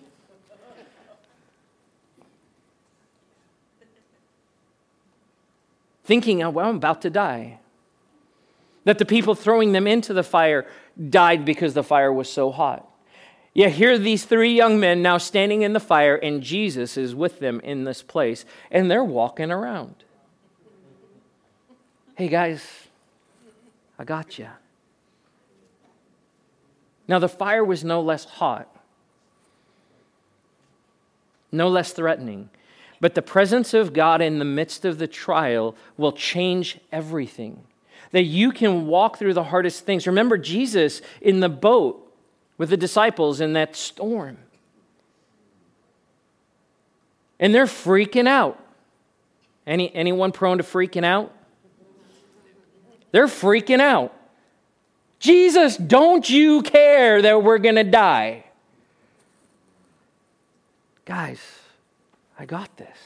Thinking, 6.05 6.43
oh, 6.43 6.51
well, 6.51 6.69
I'm 6.69 6.77
about 6.77 7.01
to 7.03 7.11
die. 7.11 7.59
That 8.85 8.99
the 8.99 9.07
people 9.07 9.35
throwing 9.35 9.73
them 9.73 9.87
into 9.87 10.13
the 10.13 10.23
fire 10.23 10.67
died 11.09 11.47
because 11.47 11.73
the 11.73 11.83
fire 11.83 12.13
was 12.13 12.31
so 12.31 12.51
hot. 12.51 12.87
Yeah, 13.55 13.69
here 13.69 13.93
are 13.93 13.99
these 13.99 14.27
three 14.27 14.55
young 14.55 14.79
men 14.79 15.01
now 15.01 15.17
standing 15.17 15.63
in 15.63 15.73
the 15.73 15.81
fire, 15.81 16.17
and 16.17 16.43
Jesus 16.43 16.99
is 16.99 17.15
with 17.15 17.39
them 17.39 17.61
in 17.61 17.85
this 17.85 18.03
place, 18.03 18.45
and 18.71 18.91
they're 18.91 19.03
walking 19.03 19.51
around. 19.51 20.04
Hey, 22.17 22.29
guys, 22.29 22.65
I 23.99 24.05
got 24.05 24.39
you. 24.39 24.49
Now, 27.09 27.19
the 27.19 27.29
fire 27.29 27.65
was 27.65 27.83
no 27.83 28.01
less 28.01 28.25
hot, 28.25 28.69
no 31.51 31.69
less 31.69 31.93
threatening, 31.93 32.51
but 33.01 33.15
the 33.15 33.23
presence 33.23 33.75
of 33.75 33.93
God 33.93 34.23
in 34.23 34.39
the 34.39 34.45
midst 34.45 34.85
of 34.85 34.99
the 34.99 35.09
trial 35.09 35.75
will 35.97 36.13
change 36.13 36.79
everything. 36.93 37.65
That 38.13 38.23
you 38.23 38.53
can 38.53 38.87
walk 38.87 39.19
through 39.19 39.35
the 39.35 39.45
hardest 39.45 39.85
things. 39.85 40.07
Remember 40.07 40.39
Jesus 40.39 41.03
in 41.21 41.41
the 41.41 41.49
boat 41.49 42.01
with 42.57 42.71
the 42.71 42.77
disciples 42.77 43.41
in 43.41 43.55
that 43.55 43.75
storm. 43.75 44.39
And 47.41 47.53
they're 47.53 47.67
freaking 47.67 48.29
out. 48.29 48.61
Any, 49.67 49.93
anyone 49.95 50.31
prone 50.31 50.59
to 50.59 50.65
freaking 50.65 51.05
out? 51.05 51.35
They're 53.15 53.29
freaking 53.29 53.79
out. 53.79 54.13
Jesus, 55.21 55.77
don't 55.77 56.29
you 56.29 56.63
care 56.63 57.23
that 57.23 57.45
we're 57.45 57.59
going 57.59 57.77
to 57.77 57.85
die? 57.85 58.43
Guys, 61.05 61.39
I 62.37 62.45
got 62.45 62.77
this. 62.77 62.99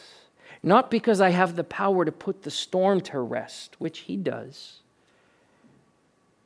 Not 0.62 0.90
because 0.90 1.20
I 1.20 1.28
have 1.28 1.56
the 1.56 1.62
power 1.62 2.06
to 2.06 2.10
put 2.10 2.44
the 2.44 2.50
storm 2.50 3.02
to 3.02 3.20
rest, 3.20 3.76
which 3.78 3.98
he 3.98 4.16
does. 4.16 4.78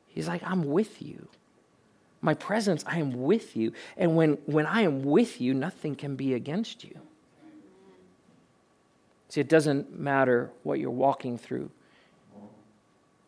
He's 0.09 0.27
like, 0.27 0.43
I'm 0.43 0.65
with 0.65 1.01
you 1.01 1.29
my 2.23 2.33
presence, 2.33 2.85
I 2.87 2.99
am 2.99 3.23
with 3.23 3.57
you. 3.57 3.73
And 3.97 4.15
when, 4.15 4.37
when 4.45 4.65
I 4.65 4.81
am 4.81 5.03
with 5.03 5.41
you, 5.41 5.53
nothing 5.53 5.93
can 5.93 6.15
be 6.15 6.33
against 6.33 6.85
you. 6.85 6.97
See, 9.27 9.41
it 9.41 9.49
doesn't 9.49 9.99
matter 9.99 10.49
what 10.63 10.79
you're 10.79 10.89
walking 10.89 11.37
through 11.37 11.69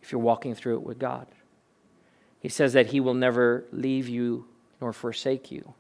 if 0.05 0.11
you're 0.11 0.21
walking 0.21 0.53
through 0.53 0.75
it 0.75 0.83
with 0.83 0.99
God. 0.99 1.25
He 2.39 2.47
says 2.47 2.73
that 2.73 2.87
He 2.87 2.99
will 2.99 3.15
never 3.15 3.65
leave 3.71 4.07
you 4.07 4.45
nor 4.79 4.93
forsake 4.93 5.51
you. 5.51 5.73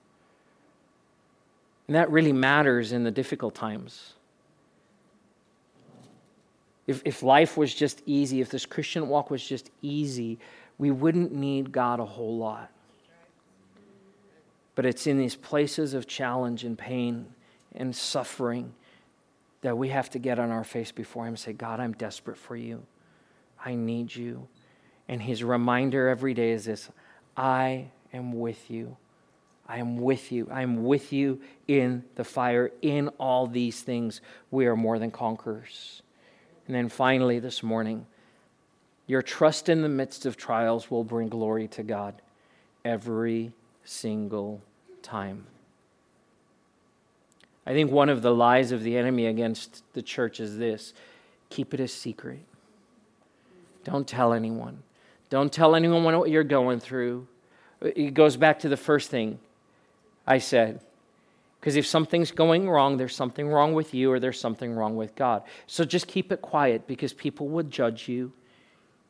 And 1.87 1.95
that 1.95 2.09
really 2.09 2.33
matters 2.33 2.91
in 2.91 3.03
the 3.03 3.11
difficult 3.11 3.53
times. 3.53 4.13
If, 6.87 7.03
if 7.05 7.21
life 7.21 7.55
was 7.55 7.71
just 7.71 8.01
easy, 8.07 8.41
if 8.41 8.49
this 8.49 8.65
Christian 8.65 9.09
walk 9.09 9.29
was 9.29 9.47
just 9.47 9.69
easy, 9.83 10.39
we 10.79 10.89
wouldn't 10.89 11.31
need 11.31 11.71
God 11.71 11.99
a 11.99 12.05
whole 12.05 12.35
lot. 12.35 12.71
But 14.73 14.87
it's 14.87 15.05
in 15.05 15.19
these 15.19 15.35
places 15.35 15.93
of 15.93 16.07
challenge 16.07 16.63
and 16.63 16.75
pain 16.75 17.27
and 17.75 17.95
suffering 17.95 18.73
that 19.61 19.77
we 19.77 19.89
have 19.89 20.09
to 20.09 20.19
get 20.19 20.39
on 20.39 20.49
our 20.49 20.63
face 20.63 20.91
before 20.91 21.25
Him 21.25 21.29
and 21.29 21.39
say, 21.39 21.53
God, 21.53 21.79
I'm 21.79 21.93
desperate 21.93 22.37
for 22.37 22.55
you. 22.55 22.81
I 23.65 23.75
need 23.75 24.15
you. 24.15 24.47
And 25.09 25.21
His 25.21 25.43
reminder 25.43 26.07
every 26.07 26.33
day 26.33 26.51
is 26.51 26.65
this 26.65 26.89
I 27.35 27.87
am 28.13 28.39
with 28.39 28.69
you. 28.69 28.95
I 29.67 29.79
am 29.79 29.97
with 29.97 30.31
you. 30.31 30.47
I 30.51 30.61
am 30.61 30.83
with 30.83 31.11
you 31.11 31.41
in 31.67 32.03
the 32.15 32.23
fire. 32.23 32.71
In 32.81 33.09
all 33.19 33.47
these 33.47 33.81
things, 33.81 34.21
we 34.51 34.67
are 34.67 34.75
more 34.75 34.99
than 34.99 35.09
conquerors. 35.09 36.03
And 36.67 36.75
then 36.75 36.87
finally, 36.87 37.39
this 37.39 37.63
morning, 37.63 38.05
your 39.07 39.21
trust 39.21 39.69
in 39.69 39.81
the 39.81 39.89
midst 39.89 40.25
of 40.25 40.37
trials 40.37 40.89
will 40.89 41.03
bring 41.03 41.29
glory 41.29 41.67
to 41.69 41.83
God 41.83 42.21
every 42.83 43.51
single 43.83 44.61
time. 45.01 45.45
I 47.67 47.73
think 47.73 47.91
one 47.91 48.09
of 48.09 48.21
the 48.21 48.33
lies 48.33 48.71
of 48.71 48.83
the 48.83 48.95
enemy 48.97 49.25
against 49.25 49.83
the 49.93 50.01
church 50.01 50.39
is 50.39 50.57
this 50.57 50.93
keep 51.49 51.73
it 51.73 51.79
a 51.79 51.87
secret. 51.87 52.39
Don't 53.85 54.07
tell 54.07 54.33
anyone. 54.33 54.83
Don't 55.29 55.53
tell 55.53 55.75
anyone 55.75 56.03
what 56.03 56.29
you're 56.29 56.43
going 56.43 56.79
through. 56.79 57.27
It 57.81 58.13
goes 58.13 58.35
back 58.35 58.59
to 58.59 58.69
the 58.69 58.77
first 58.77 59.09
thing 59.09 59.39
I 60.27 60.39
said. 60.39 60.81
Because 61.59 61.75
if 61.75 61.85
something's 61.85 62.31
going 62.31 62.69
wrong, 62.69 62.97
there's 62.97 63.15
something 63.15 63.47
wrong 63.47 63.73
with 63.73 63.93
you 63.93 64.11
or 64.11 64.19
there's 64.19 64.39
something 64.39 64.73
wrong 64.73 64.95
with 64.95 65.15
God. 65.15 65.43
So 65.67 65.85
just 65.85 66.07
keep 66.07 66.31
it 66.31 66.41
quiet 66.41 66.87
because 66.87 67.13
people 67.13 67.47
will 67.47 67.63
judge 67.63 68.07
you 68.07 68.33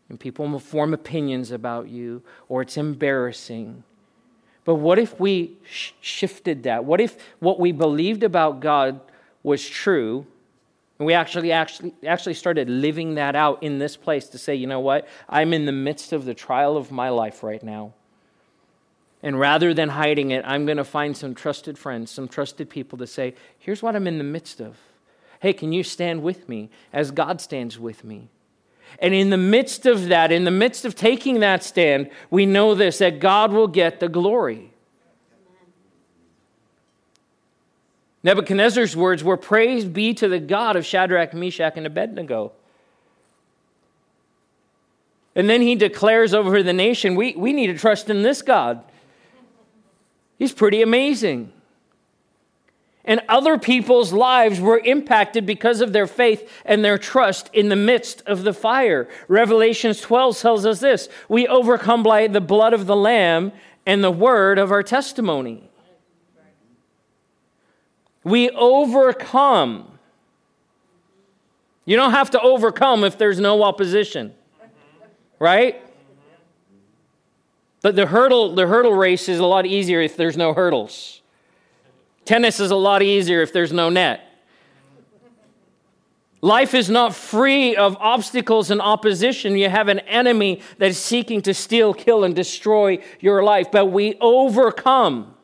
and 0.10 0.20
people 0.20 0.48
will 0.48 0.60
form 0.60 0.94
opinions 0.94 1.52
about 1.52 1.90
you 1.90 2.22
or 2.48 2.62
it's 2.62 2.78
embarrassing. 2.78 3.84
But 4.64 4.76
what 4.76 5.00
if 5.00 5.20
we 5.20 5.58
sh- 5.70 5.92
shifted 6.02 6.64
that? 6.64 6.86
What 6.86 7.00
if 7.00 7.18
what 7.40 7.60
we 7.60 7.72
believed 7.72 8.24
about 8.24 8.60
God 8.60 9.00
was 9.44 9.68
true 9.68 10.26
and 10.98 11.06
we 11.06 11.14
actually, 11.14 11.52
actually, 11.52 11.94
actually 12.06 12.36
started 12.36 12.70
living 12.70 13.16
that 13.16 13.36
out 13.36 13.62
in 13.64 13.80
this 13.80 13.98
place 13.98 14.28
to 14.30 14.38
say, 14.38 14.56
you 14.56 14.68
know 14.68 14.80
what? 14.80 15.08
I'm 15.28 15.54
in 15.54 15.66
the 15.66 15.74
midst 15.74 16.14
of 16.14 16.24
the 16.24 16.34
trial 16.34 16.78
of 16.78 16.92
my 16.92 17.10
life 17.10 17.44
right 17.44 17.62
now. 17.62 17.94
And 19.22 19.40
rather 19.40 19.74
than 19.74 19.90
hiding 19.90 20.32
it, 20.32 20.46
I'm 20.48 20.66
going 20.66 20.78
to 20.78 20.86
find 20.86 21.18
some 21.18 21.36
trusted 21.36 21.78
friends, 21.78 22.12
some 22.12 22.28
trusted 22.28 22.70
people 22.70 22.98
to 23.00 23.08
say, 23.08 23.34
here's 23.58 23.82
what 23.82 23.96
I'm 23.96 24.08
in 24.08 24.20
the 24.20 24.24
midst 24.24 24.62
of. 24.62 24.78
Hey, 25.42 25.52
can 25.52 25.74
you 25.74 25.84
stand 25.84 26.24
with 26.24 26.48
me 26.48 26.70
as 26.94 27.12
God 27.12 27.42
stands 27.42 27.78
with 27.78 28.04
me? 28.04 28.30
And 29.00 29.14
in 29.14 29.32
the 29.32 29.38
midst 29.38 29.86
of 29.86 30.08
that, 30.08 30.32
in 30.32 30.46
the 30.46 30.52
midst 30.52 30.86
of 30.86 30.96
taking 30.96 31.42
that 31.42 31.64
stand, 31.64 32.10
we 32.30 32.46
know 32.46 32.76
this 32.76 33.00
that 33.00 33.20
God 33.20 33.52
will 33.52 33.68
get 33.68 34.00
the 34.00 34.08
glory. 34.08 34.72
Nebuchadnezzar's 38.26 38.96
words 38.96 39.24
were 39.24 39.38
Praise 39.38 39.86
be 39.86 40.14
to 40.16 40.28
the 40.28 40.40
God 40.40 40.76
of 40.76 40.86
Shadrach, 40.86 41.34
Meshach, 41.34 41.74
and 41.78 41.86
Abednego. 41.86 42.52
And 45.36 45.50
then 45.50 45.62
he 45.62 45.76
declares 45.76 46.34
over 46.34 46.64
the 46.64 46.74
nation 46.74 47.16
we, 47.16 47.36
we 47.36 47.54
need 47.54 47.68
to 47.68 47.78
trust 47.78 48.10
in 48.10 48.24
this 48.24 48.42
God. 48.42 48.84
He's 50.40 50.52
pretty 50.52 50.82
amazing 50.82 51.54
and 53.06 53.22
other 53.30 53.58
people's 53.58 54.12
lives 54.12 54.60
were 54.60 54.80
impacted 54.80 55.46
because 55.46 55.80
of 55.80 55.94
their 55.94 56.08
faith 56.08 56.52
and 56.66 56.84
their 56.84 56.98
trust 56.98 57.50
in 57.54 57.70
the 57.70 57.76
midst 57.76 58.24
of 58.26 58.44
the 58.44 58.54
fire. 58.54 59.08
Revelations 59.28 60.02
12 60.02 60.40
tells 60.40 60.66
us 60.66 60.80
this 60.80 61.08
We 61.30 61.48
overcome 61.48 62.04
by 62.04 62.28
the 62.28 62.42
blood 62.42 62.74
of 62.74 62.88
the 62.88 62.96
Lamb 62.96 63.52
and 63.86 64.04
the 64.04 64.12
word 64.12 64.58
of 64.58 64.72
our 64.72 64.84
testimony. 64.84 65.70
We 68.26 68.50
overcome 68.50 69.92
You 71.86 71.96
don't 71.96 72.12
have 72.12 72.32
to 72.32 72.42
overcome 72.42 73.04
if 73.04 73.18
there's 73.18 73.40
no 73.40 73.62
opposition. 73.62 74.34
Right? 75.40 75.82
But 77.84 77.96
the 77.96 78.08
hurdle, 78.08 78.56
the 78.56 78.66
hurdle 78.66 78.94
race 78.94 79.30
is 79.30 79.38
a 79.38 79.46
lot 79.46 79.68
easier 79.68 80.02
if 80.02 80.18
there's 80.18 80.36
no 80.36 80.54
hurdles. 80.54 81.22
Tennis 82.26 82.60
is 82.60 82.72
a 82.72 82.76
lot 82.76 83.04
easier 83.04 83.44
if 83.44 83.54
there's 83.54 83.72
no 83.72 83.90
net. 83.90 84.22
Life 86.42 86.74
is 86.74 86.90
not 86.90 87.14
free 87.14 87.76
of 87.76 87.96
obstacles 88.00 88.72
and 88.72 88.82
opposition. 88.82 89.56
You 89.56 89.70
have 89.70 89.88
an 89.88 90.00
enemy 90.00 90.62
that 90.80 90.90
is 90.90 90.98
seeking 90.98 91.44
to 91.44 91.54
steal, 91.54 91.94
kill, 91.94 92.24
and 92.24 92.36
destroy 92.36 93.04
your 93.20 93.44
life, 93.44 93.70
but 93.72 93.88
we 93.88 94.16
overcome. 94.20 95.35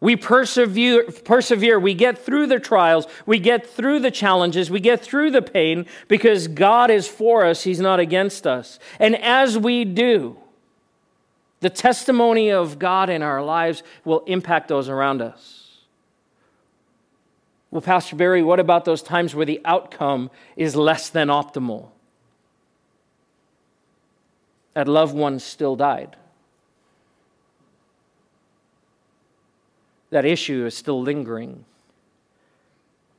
We 0.00 0.16
persevere, 0.16 1.04
persevere. 1.04 1.78
We 1.78 1.92
get 1.92 2.18
through 2.18 2.46
the 2.46 2.58
trials. 2.58 3.06
We 3.26 3.38
get 3.38 3.66
through 3.66 4.00
the 4.00 4.10
challenges. 4.10 4.70
We 4.70 4.80
get 4.80 5.02
through 5.02 5.30
the 5.30 5.42
pain 5.42 5.86
because 6.08 6.48
God 6.48 6.90
is 6.90 7.06
for 7.06 7.44
us. 7.44 7.64
He's 7.64 7.80
not 7.80 8.00
against 8.00 8.46
us. 8.46 8.78
And 8.98 9.14
as 9.16 9.58
we 9.58 9.84
do, 9.84 10.38
the 11.60 11.68
testimony 11.68 12.50
of 12.50 12.78
God 12.78 13.10
in 13.10 13.22
our 13.22 13.44
lives 13.44 13.82
will 14.04 14.20
impact 14.20 14.68
those 14.68 14.88
around 14.88 15.20
us. 15.20 15.66
Well, 17.70 17.82
Pastor 17.82 18.16
Barry, 18.16 18.42
what 18.42 18.58
about 18.58 18.86
those 18.86 19.02
times 19.02 19.34
where 19.34 19.46
the 19.46 19.60
outcome 19.66 20.30
is 20.56 20.74
less 20.74 21.10
than 21.10 21.28
optimal? 21.28 21.88
That 24.72 24.88
loved 24.88 25.14
one 25.14 25.38
still 25.38 25.76
died. 25.76 26.16
That 30.10 30.24
issue 30.24 30.66
is 30.66 30.76
still 30.76 31.00
lingering. 31.00 31.64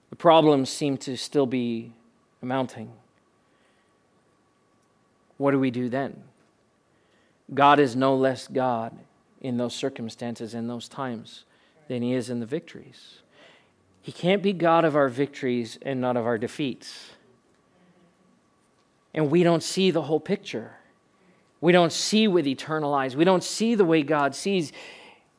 The 0.09 0.15
problems 0.15 0.69
seem 0.69 0.97
to 0.97 1.15
still 1.15 1.45
be 1.45 1.93
mounting. 2.41 2.91
What 5.37 5.51
do 5.51 5.59
we 5.59 5.71
do 5.71 5.89
then? 5.89 6.23
God 7.53 7.79
is 7.79 7.95
no 7.95 8.15
less 8.15 8.47
God 8.47 8.97
in 9.41 9.57
those 9.57 9.73
circumstances, 9.73 10.53
in 10.53 10.67
those 10.67 10.87
times, 10.87 11.45
than 11.87 12.01
He 12.01 12.13
is 12.13 12.29
in 12.29 12.39
the 12.39 12.45
victories. 12.45 13.21
He 14.01 14.11
can't 14.11 14.41
be 14.41 14.53
God 14.53 14.85
of 14.85 14.95
our 14.95 15.09
victories 15.09 15.77
and 15.81 16.01
not 16.01 16.17
of 16.17 16.25
our 16.25 16.37
defeats. 16.37 17.11
And 19.13 19.29
we 19.29 19.43
don't 19.43 19.63
see 19.63 19.91
the 19.91 20.03
whole 20.03 20.19
picture. 20.19 20.73
We 21.59 21.71
don't 21.71 21.91
see 21.91 22.27
with 22.27 22.47
eternal 22.47 22.93
eyes. 22.93 23.15
We 23.15 23.25
don't 23.25 23.43
see 23.43 23.75
the 23.75 23.85
way 23.85 24.03
God 24.03 24.33
sees. 24.33 24.71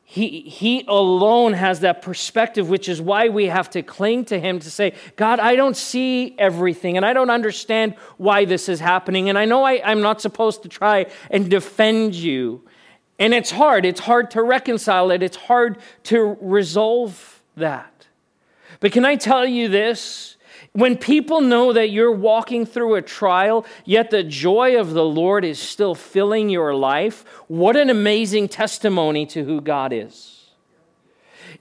He, 0.05 0.41
he 0.41 0.85
alone 0.87 1.53
has 1.53 1.79
that 1.79 2.01
perspective, 2.01 2.69
which 2.69 2.87
is 2.87 3.01
why 3.01 3.29
we 3.29 3.47
have 3.47 3.69
to 3.71 3.81
cling 3.81 4.25
to 4.25 4.39
Him 4.39 4.59
to 4.59 4.69
say, 4.69 4.93
God, 5.15 5.39
I 5.39 5.55
don't 5.55 5.75
see 5.75 6.35
everything, 6.37 6.97
and 6.97 7.05
I 7.05 7.13
don't 7.13 7.29
understand 7.29 7.95
why 8.17 8.45
this 8.45 8.69
is 8.69 8.79
happening, 8.79 9.29
and 9.29 9.37
I 9.37 9.45
know 9.45 9.63
I, 9.63 9.81
I'm 9.83 10.01
not 10.01 10.21
supposed 10.21 10.61
to 10.63 10.69
try 10.69 11.07
and 11.31 11.49
defend 11.49 12.15
you. 12.15 12.61
And 13.17 13.33
it's 13.33 13.51
hard. 13.51 13.85
It's 13.85 14.01
hard 14.01 14.31
to 14.31 14.43
reconcile 14.43 15.09
it, 15.11 15.23
it's 15.23 15.37
hard 15.37 15.77
to 16.03 16.37
resolve 16.41 17.41
that. 17.55 18.07
But 18.79 18.91
can 18.91 19.05
I 19.05 19.15
tell 19.15 19.45
you 19.45 19.69
this? 19.69 20.35
When 20.73 20.97
people 20.97 21.39
know 21.41 21.71
that 21.71 21.91
you're 21.91 22.11
walking 22.11 22.65
through 22.65 22.95
a 22.95 23.01
trial, 23.03 23.63
yet 23.85 24.09
the 24.09 24.23
joy 24.23 24.79
of 24.79 24.93
the 24.93 25.05
Lord 25.05 25.45
is 25.45 25.59
still 25.59 25.93
filling 25.93 26.49
your 26.49 26.75
life, 26.75 27.23
what 27.47 27.75
an 27.75 27.91
amazing 27.91 28.49
testimony 28.49 29.27
to 29.27 29.43
who 29.43 29.61
God 29.61 29.93
is. 29.93 30.32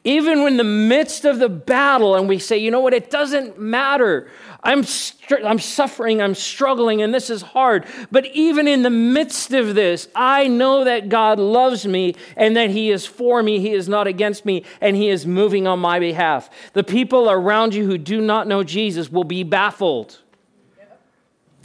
Even 0.04 0.40
in 0.40 0.56
the 0.56 0.64
midst 0.64 1.24
of 1.24 1.38
the 1.38 1.48
battle, 1.48 2.16
and 2.16 2.28
we 2.28 2.38
say, 2.40 2.58
you 2.58 2.72
know 2.72 2.80
what, 2.80 2.92
it 2.92 3.08
doesn't 3.08 3.56
matter. 3.56 4.28
I'm, 4.64 4.82
str- 4.82 5.44
I'm 5.44 5.60
suffering, 5.60 6.20
I'm 6.20 6.34
struggling, 6.34 7.02
and 7.02 7.14
this 7.14 7.30
is 7.30 7.42
hard. 7.42 7.86
But 8.10 8.26
even 8.26 8.66
in 8.66 8.82
the 8.82 8.90
midst 8.90 9.52
of 9.52 9.76
this, 9.76 10.08
I 10.12 10.48
know 10.48 10.82
that 10.84 11.08
God 11.08 11.38
loves 11.38 11.86
me 11.86 12.16
and 12.36 12.56
that 12.56 12.70
He 12.70 12.90
is 12.90 13.06
for 13.06 13.44
me, 13.44 13.60
He 13.60 13.72
is 13.72 13.88
not 13.88 14.08
against 14.08 14.44
me, 14.44 14.64
and 14.80 14.96
He 14.96 15.08
is 15.08 15.24
moving 15.24 15.68
on 15.68 15.78
my 15.78 16.00
behalf. 16.00 16.50
The 16.72 16.84
people 16.84 17.30
around 17.30 17.72
you 17.72 17.86
who 17.86 17.96
do 17.96 18.20
not 18.20 18.48
know 18.48 18.64
Jesus 18.64 19.10
will 19.10 19.24
be 19.24 19.44
baffled. 19.44 20.18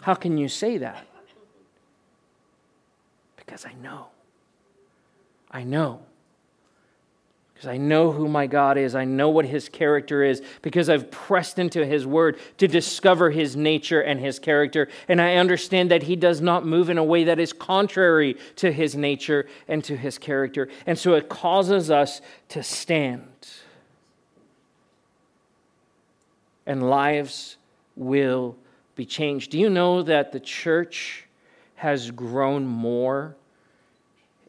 How 0.04 0.14
can 0.14 0.38
you 0.38 0.48
say 0.48 0.78
that? 0.78 1.08
Because 3.36 3.66
I 3.66 3.74
know. 3.82 4.08
I 5.50 5.64
know 5.64 6.02
because 7.58 7.70
I 7.70 7.78
know 7.78 8.12
who 8.12 8.28
my 8.28 8.46
God 8.46 8.78
is. 8.78 8.94
I 8.94 9.06
know 9.06 9.30
what 9.30 9.44
his 9.44 9.68
character 9.68 10.24
is 10.24 10.44
because 10.62 10.92
I've 10.92 11.10
pressed 11.10 11.58
into 11.58 11.84
his 11.84 12.06
word 12.06 12.38
to 12.60 12.68
discover 12.68 13.32
his 13.32 13.56
nature 13.56 14.00
and 14.00 14.20
his 14.20 14.38
character. 14.38 14.90
And 15.08 15.20
I 15.20 15.38
understand 15.38 15.90
that 15.90 16.04
he 16.04 16.16
does 16.16 16.40
not 16.40 16.68
move 16.68 16.92
in 16.92 17.00
a 17.00 17.04
way 17.04 17.24
that 17.24 17.40
is 17.40 17.54
contrary 17.54 18.38
to 18.58 18.72
his 18.72 18.96
nature 18.96 19.48
and 19.68 19.84
to 19.86 19.98
his 19.98 20.20
character. 20.20 20.70
And 20.86 21.00
so 21.00 21.16
it 21.16 21.30
causes 21.30 21.90
us 21.90 22.22
to 22.50 22.62
stand. 22.62 23.26
And 26.68 26.88
lives 26.88 27.58
will 27.96 28.56
be 28.96 29.08
changed. 29.08 29.50
Do 29.50 29.58
you 29.58 29.72
know 29.72 30.04
that 30.04 30.32
the 30.32 30.40
church 30.40 31.26
has 31.78 32.12
grown 32.12 32.68
more? 32.68 33.36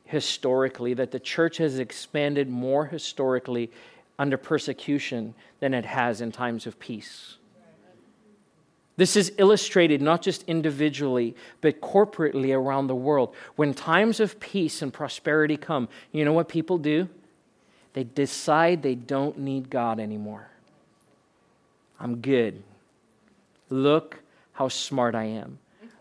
Historically, 0.09 0.95
that 0.95 1.11
the 1.11 1.21
church 1.21 1.59
has 1.59 1.79
expanded 1.79 2.49
more 2.49 2.87
historically 2.87 3.71
under 4.19 4.39
persecution 4.39 5.35
than 5.61 5.75
it 5.75 5.85
has 5.85 6.23
in 6.23 6.33
times 6.33 6.67
of 6.67 6.79
peace. 6.81 7.37
This 8.97 9.17
is 9.17 9.33
illustrated 9.37 10.01
not 10.01 10.23
just 10.23 10.45
individually, 10.49 11.37
but 11.61 11.83
corporately 11.83 12.57
around 12.57 12.87
the 12.87 12.97
world. 12.97 13.35
When 13.55 13.75
times 13.75 14.19
of 14.19 14.41
peace 14.41 14.81
and 14.81 14.93
prosperity 14.93 15.59
come, 15.59 15.89
you 16.11 16.25
know 16.25 16.33
what 16.33 16.49
people 16.49 16.79
do? 16.79 17.09
They 17.93 18.05
decide 18.05 18.83
they 18.83 18.95
don't 18.95 19.39
need 19.39 19.69
God 19.69 20.01
anymore. 20.01 20.49
I'm 22.01 22.17
good. 22.17 22.63
Look 23.69 24.21
how 24.53 24.69
smart 24.69 25.15
I 25.15 25.25
am. 25.25 25.59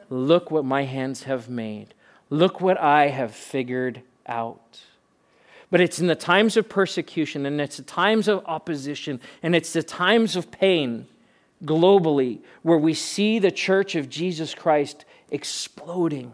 Look 0.09 0.49
what 0.49 0.63
my 0.63 0.83
hands 0.83 1.23
have 1.23 1.49
made. 1.49 1.93
Look 2.29 2.61
what 2.61 2.77
I 2.77 3.07
have 3.07 3.33
figured 3.33 4.01
out. 4.25 4.81
But 5.69 5.81
it's 5.81 5.99
in 5.99 6.07
the 6.07 6.15
times 6.15 6.57
of 6.57 6.69
persecution 6.69 7.45
and 7.45 7.59
it's 7.59 7.77
the 7.77 7.83
times 7.83 8.27
of 8.27 8.43
opposition 8.45 9.19
and 9.43 9.55
it's 9.55 9.73
the 9.73 9.83
times 9.83 10.35
of 10.35 10.49
pain 10.51 11.07
globally 11.63 12.39
where 12.61 12.77
we 12.77 12.93
see 12.93 13.39
the 13.39 13.51
church 13.51 13.95
of 13.95 14.09
Jesus 14.09 14.53
Christ 14.53 15.05
exploding. 15.29 16.33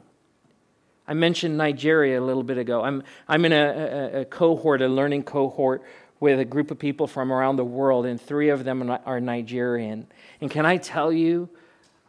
I 1.07 1.13
mentioned 1.13 1.57
Nigeria 1.57 2.19
a 2.19 2.23
little 2.23 2.43
bit 2.43 2.57
ago. 2.57 2.83
I'm, 2.83 3.03
I'm 3.27 3.43
in 3.45 3.53
a, 3.53 3.65
a, 3.65 4.21
a 4.21 4.25
cohort, 4.25 4.81
a 4.81 4.87
learning 4.87 5.23
cohort 5.23 5.83
with 6.19 6.39
a 6.39 6.45
group 6.45 6.71
of 6.71 6.79
people 6.79 7.07
from 7.07 7.33
around 7.33 7.57
the 7.57 7.65
world, 7.65 8.05
and 8.05 8.21
three 8.21 8.47
of 8.47 8.63
them 8.63 8.89
are 9.05 9.19
Nigerian. 9.19 10.07
And 10.39 10.49
can 10.49 10.65
I 10.65 10.77
tell 10.77 11.11
you, 11.11 11.49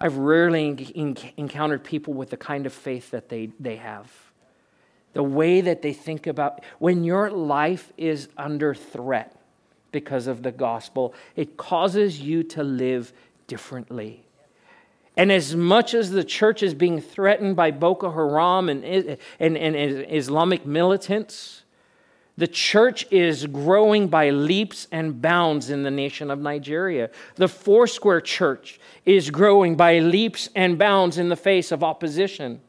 I've 0.04 0.18
rarely 0.18 0.66
encountered 1.38 1.82
people 1.82 2.12
with 2.12 2.28
the 2.28 2.36
kind 2.36 2.66
of 2.66 2.74
faith 2.74 3.10
that 3.12 3.30
they, 3.30 3.48
they 3.58 3.76
have. 3.76 4.12
The 5.14 5.22
way 5.22 5.62
that 5.62 5.80
they 5.80 5.94
think 5.94 6.26
about 6.26 6.62
when 6.78 7.04
your 7.04 7.30
life 7.30 7.90
is 7.96 8.28
under 8.36 8.74
threat 8.74 9.34
because 9.92 10.26
of 10.26 10.42
the 10.42 10.52
gospel, 10.52 11.14
it 11.36 11.56
causes 11.56 12.20
you 12.20 12.42
to 12.42 12.62
live 12.62 13.14
differently. 13.46 14.26
And 15.16 15.32
as 15.32 15.56
much 15.56 15.94
as 15.94 16.10
the 16.10 16.24
church 16.24 16.62
is 16.62 16.74
being 16.74 17.00
threatened 17.00 17.56
by 17.56 17.70
Boko 17.70 18.10
Haram 18.12 18.68
and, 18.68 18.84
and, 18.84 19.56
and 19.56 20.06
Islamic 20.10 20.66
militants, 20.66 21.63
the 22.36 22.48
church 22.48 23.06
is 23.12 23.46
growing 23.46 24.08
by 24.08 24.30
leaps 24.30 24.88
and 24.90 25.22
bounds 25.22 25.70
in 25.70 25.84
the 25.84 25.90
nation 25.90 26.30
of 26.30 26.40
Nigeria. 26.40 27.10
The 27.36 27.46
Foursquare 27.46 28.20
Church 28.20 28.80
is 29.04 29.30
growing 29.30 29.76
by 29.76 30.00
leaps 30.00 30.48
and 30.54 30.76
bounds 30.76 31.16
in 31.16 31.28
the 31.28 31.36
face 31.36 31.70
of 31.70 31.84
opposition. 31.84 32.60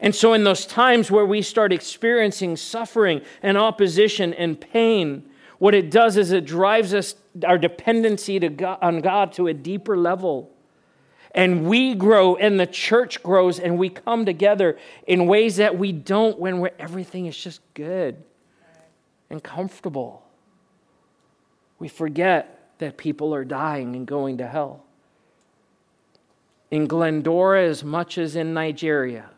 And 0.00 0.14
so, 0.14 0.32
in 0.32 0.44
those 0.44 0.64
times 0.64 1.10
where 1.10 1.26
we 1.26 1.42
start 1.42 1.72
experiencing 1.72 2.56
suffering 2.56 3.22
and 3.42 3.58
opposition 3.58 4.32
and 4.34 4.60
pain, 4.60 5.28
what 5.58 5.74
it 5.74 5.90
does 5.90 6.16
is 6.16 6.30
it 6.30 6.44
drives 6.44 6.94
us, 6.94 7.16
our 7.44 7.58
dependency 7.58 8.38
to 8.38 8.48
God, 8.48 8.78
on 8.80 9.00
God 9.00 9.32
to 9.32 9.48
a 9.48 9.54
deeper 9.54 9.96
level 9.96 10.52
and 11.32 11.66
we 11.66 11.94
grow 11.94 12.36
and 12.36 12.58
the 12.58 12.66
church 12.66 13.22
grows 13.22 13.58
and 13.58 13.78
we 13.78 13.90
come 13.90 14.24
together 14.24 14.78
in 15.06 15.26
ways 15.26 15.56
that 15.56 15.78
we 15.78 15.92
don't 15.92 16.38
when 16.38 16.68
everything 16.78 17.26
is 17.26 17.36
just 17.36 17.60
good 17.74 18.22
and 19.30 19.42
comfortable. 19.42 20.24
We 21.78 21.88
forget 21.88 22.70
that 22.78 22.96
people 22.96 23.34
are 23.34 23.44
dying 23.44 23.94
and 23.94 24.06
going 24.06 24.38
to 24.38 24.46
hell. 24.46 24.84
In 26.70 26.86
Glendora, 26.86 27.64
as 27.64 27.84
much 27.84 28.18
as 28.18 28.36
in 28.36 28.54
Nigeria. 28.54 29.30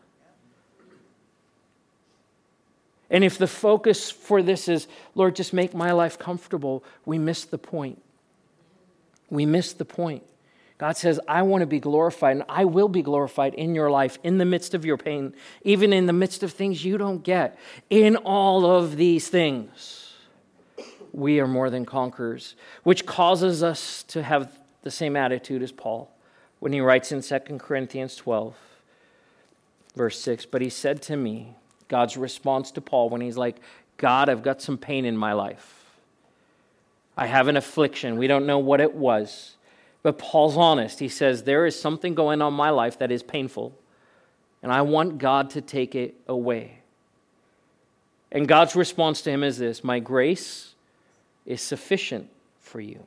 And 3.09 3.23
if 3.25 3.37
the 3.37 3.47
focus 3.47 4.09
for 4.09 4.41
this 4.41 4.69
is, 4.69 4.87
Lord, 5.15 5.35
just 5.35 5.53
make 5.53 5.73
my 5.73 5.91
life 5.91 6.17
comfortable, 6.17 6.83
we 7.05 7.19
miss 7.19 7.43
the 7.43 7.57
point. 7.57 8.01
We 9.29 9.45
miss 9.45 9.73
the 9.73 9.85
point. 9.85 10.23
God 10.81 10.97
says, 10.97 11.19
I 11.27 11.43
want 11.43 11.61
to 11.61 11.67
be 11.67 11.79
glorified, 11.79 12.37
and 12.37 12.45
I 12.49 12.65
will 12.65 12.87
be 12.87 13.03
glorified 13.03 13.53
in 13.53 13.75
your 13.75 13.91
life, 13.91 14.17
in 14.23 14.39
the 14.39 14.45
midst 14.45 14.73
of 14.73 14.83
your 14.83 14.97
pain, 14.97 15.35
even 15.61 15.93
in 15.93 16.07
the 16.07 16.11
midst 16.11 16.41
of 16.41 16.51
things 16.51 16.83
you 16.83 16.97
don't 16.97 17.21
get. 17.21 17.55
In 17.91 18.15
all 18.15 18.65
of 18.65 18.95
these 18.95 19.27
things, 19.27 20.15
we 21.11 21.39
are 21.39 21.45
more 21.45 21.69
than 21.69 21.85
conquerors, 21.85 22.55
which 22.81 23.05
causes 23.05 23.61
us 23.61 24.01
to 24.07 24.23
have 24.23 24.57
the 24.81 24.89
same 24.89 25.15
attitude 25.15 25.61
as 25.61 25.71
Paul 25.71 26.09
when 26.61 26.73
he 26.73 26.81
writes 26.81 27.11
in 27.11 27.21
2 27.21 27.59
Corinthians 27.59 28.15
12, 28.15 28.55
verse 29.95 30.19
6. 30.19 30.47
But 30.47 30.63
he 30.63 30.69
said 30.69 31.03
to 31.03 31.15
me, 31.15 31.57
God's 31.89 32.17
response 32.17 32.71
to 32.71 32.81
Paul 32.81 33.11
when 33.11 33.21
he's 33.21 33.37
like, 33.37 33.57
God, 33.97 34.29
I've 34.29 34.41
got 34.41 34.63
some 34.63 34.79
pain 34.79 35.05
in 35.05 35.15
my 35.15 35.33
life. 35.33 35.85
I 37.15 37.27
have 37.27 37.49
an 37.49 37.55
affliction. 37.55 38.17
We 38.17 38.25
don't 38.25 38.47
know 38.47 38.57
what 38.57 38.81
it 38.81 38.95
was. 38.95 39.57
But 40.03 40.17
Paul's 40.17 40.57
honest. 40.57 40.99
He 40.99 41.09
says, 41.09 41.43
There 41.43 41.65
is 41.65 41.79
something 41.79 42.15
going 42.15 42.41
on 42.41 42.53
in 42.53 42.57
my 42.57 42.69
life 42.69 42.99
that 42.99 43.11
is 43.11 43.23
painful, 43.23 43.73
and 44.63 44.71
I 44.71 44.81
want 44.81 45.17
God 45.17 45.51
to 45.51 45.61
take 45.61 45.95
it 45.95 46.15
away. 46.27 46.79
And 48.31 48.47
God's 48.47 48.75
response 48.75 49.21
to 49.23 49.31
him 49.31 49.43
is 49.43 49.57
this 49.57 49.83
My 49.83 49.99
grace 49.99 50.73
is 51.45 51.61
sufficient 51.61 52.29
for 52.59 52.79
you, 52.79 53.05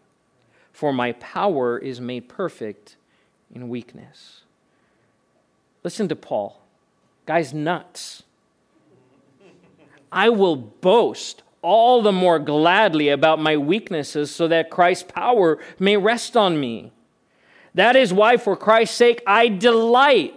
for 0.72 0.92
my 0.92 1.12
power 1.12 1.78
is 1.78 2.00
made 2.00 2.28
perfect 2.28 2.96
in 3.54 3.68
weakness. 3.68 4.42
Listen 5.82 6.08
to 6.08 6.16
Paul. 6.16 6.60
Guy's 7.26 7.54
nuts. 7.54 8.22
I 10.10 10.28
will 10.28 10.56
boast 10.56 11.42
all 11.64 12.02
the 12.02 12.12
more 12.12 12.38
gladly 12.38 13.08
about 13.08 13.40
my 13.40 13.56
weaknesses 13.56 14.30
so 14.30 14.46
that 14.48 14.70
Christ's 14.70 15.10
power 15.10 15.58
may 15.78 15.96
rest 15.96 16.36
on 16.36 16.60
me. 16.60 16.92
That 17.74 17.96
is 17.96 18.12
why, 18.12 18.36
for 18.36 18.54
Christ's 18.54 18.96
sake, 18.96 19.22
I 19.26 19.48
delight 19.48 20.34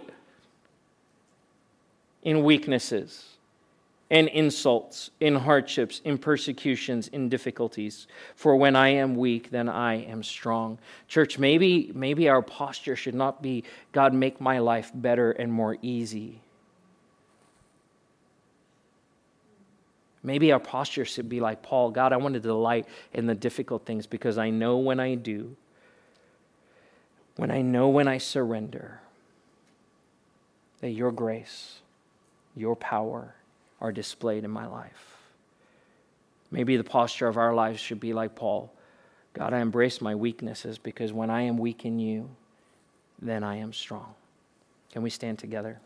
in 2.22 2.42
weaknesses 2.42 3.36
and 4.10 4.28
insults, 4.28 5.10
in 5.20 5.34
hardships, 5.36 6.00
in 6.04 6.16
persecutions, 6.16 7.08
in 7.08 7.28
difficulties. 7.28 8.06
For 8.34 8.56
when 8.56 8.74
I 8.74 8.88
am 8.88 9.14
weak, 9.14 9.50
then 9.50 9.68
I 9.68 9.96
am 10.04 10.22
strong. 10.22 10.78
Church, 11.08 11.38
maybe, 11.38 11.92
maybe 11.94 12.28
our 12.28 12.40
posture 12.40 12.96
should 12.96 13.14
not 13.14 13.42
be 13.42 13.64
God, 13.92 14.14
make 14.14 14.40
my 14.40 14.60
life 14.60 14.90
better 14.94 15.32
and 15.32 15.52
more 15.52 15.76
easy. 15.82 16.40
Maybe 20.22 20.52
our 20.52 20.60
posture 20.60 21.04
should 21.04 21.28
be 21.28 21.40
like 21.40 21.62
Paul 21.62 21.90
God, 21.90 22.12
I 22.12 22.16
want 22.16 22.34
to 22.34 22.40
delight 22.40 22.86
in 23.12 23.26
the 23.26 23.34
difficult 23.34 23.86
things 23.86 24.06
because 24.06 24.38
I 24.38 24.50
know 24.50 24.78
when 24.78 25.00
I 25.00 25.14
do, 25.14 25.56
when 27.36 27.50
I 27.50 27.62
know 27.62 27.88
when 27.88 28.08
I 28.08 28.18
surrender, 28.18 29.00
that 30.80 30.90
your 30.90 31.12
grace, 31.12 31.80
your 32.56 32.76
power 32.76 33.34
are 33.80 33.92
displayed 33.92 34.44
in 34.44 34.50
my 34.50 34.66
life. 34.66 35.16
Maybe 36.50 36.76
the 36.76 36.84
posture 36.84 37.28
of 37.28 37.36
our 37.36 37.54
lives 37.54 37.80
should 37.80 38.00
be 38.00 38.12
like 38.12 38.34
Paul 38.34 38.72
God, 39.34 39.52
I 39.52 39.60
embrace 39.60 40.00
my 40.00 40.16
weaknesses 40.16 40.78
because 40.78 41.12
when 41.12 41.30
I 41.30 41.42
am 41.42 41.58
weak 41.58 41.84
in 41.84 42.00
you, 42.00 42.28
then 43.20 43.44
I 43.44 43.56
am 43.56 43.72
strong. 43.72 44.14
Can 44.92 45.02
we 45.02 45.10
stand 45.10 45.38
together? 45.38 45.80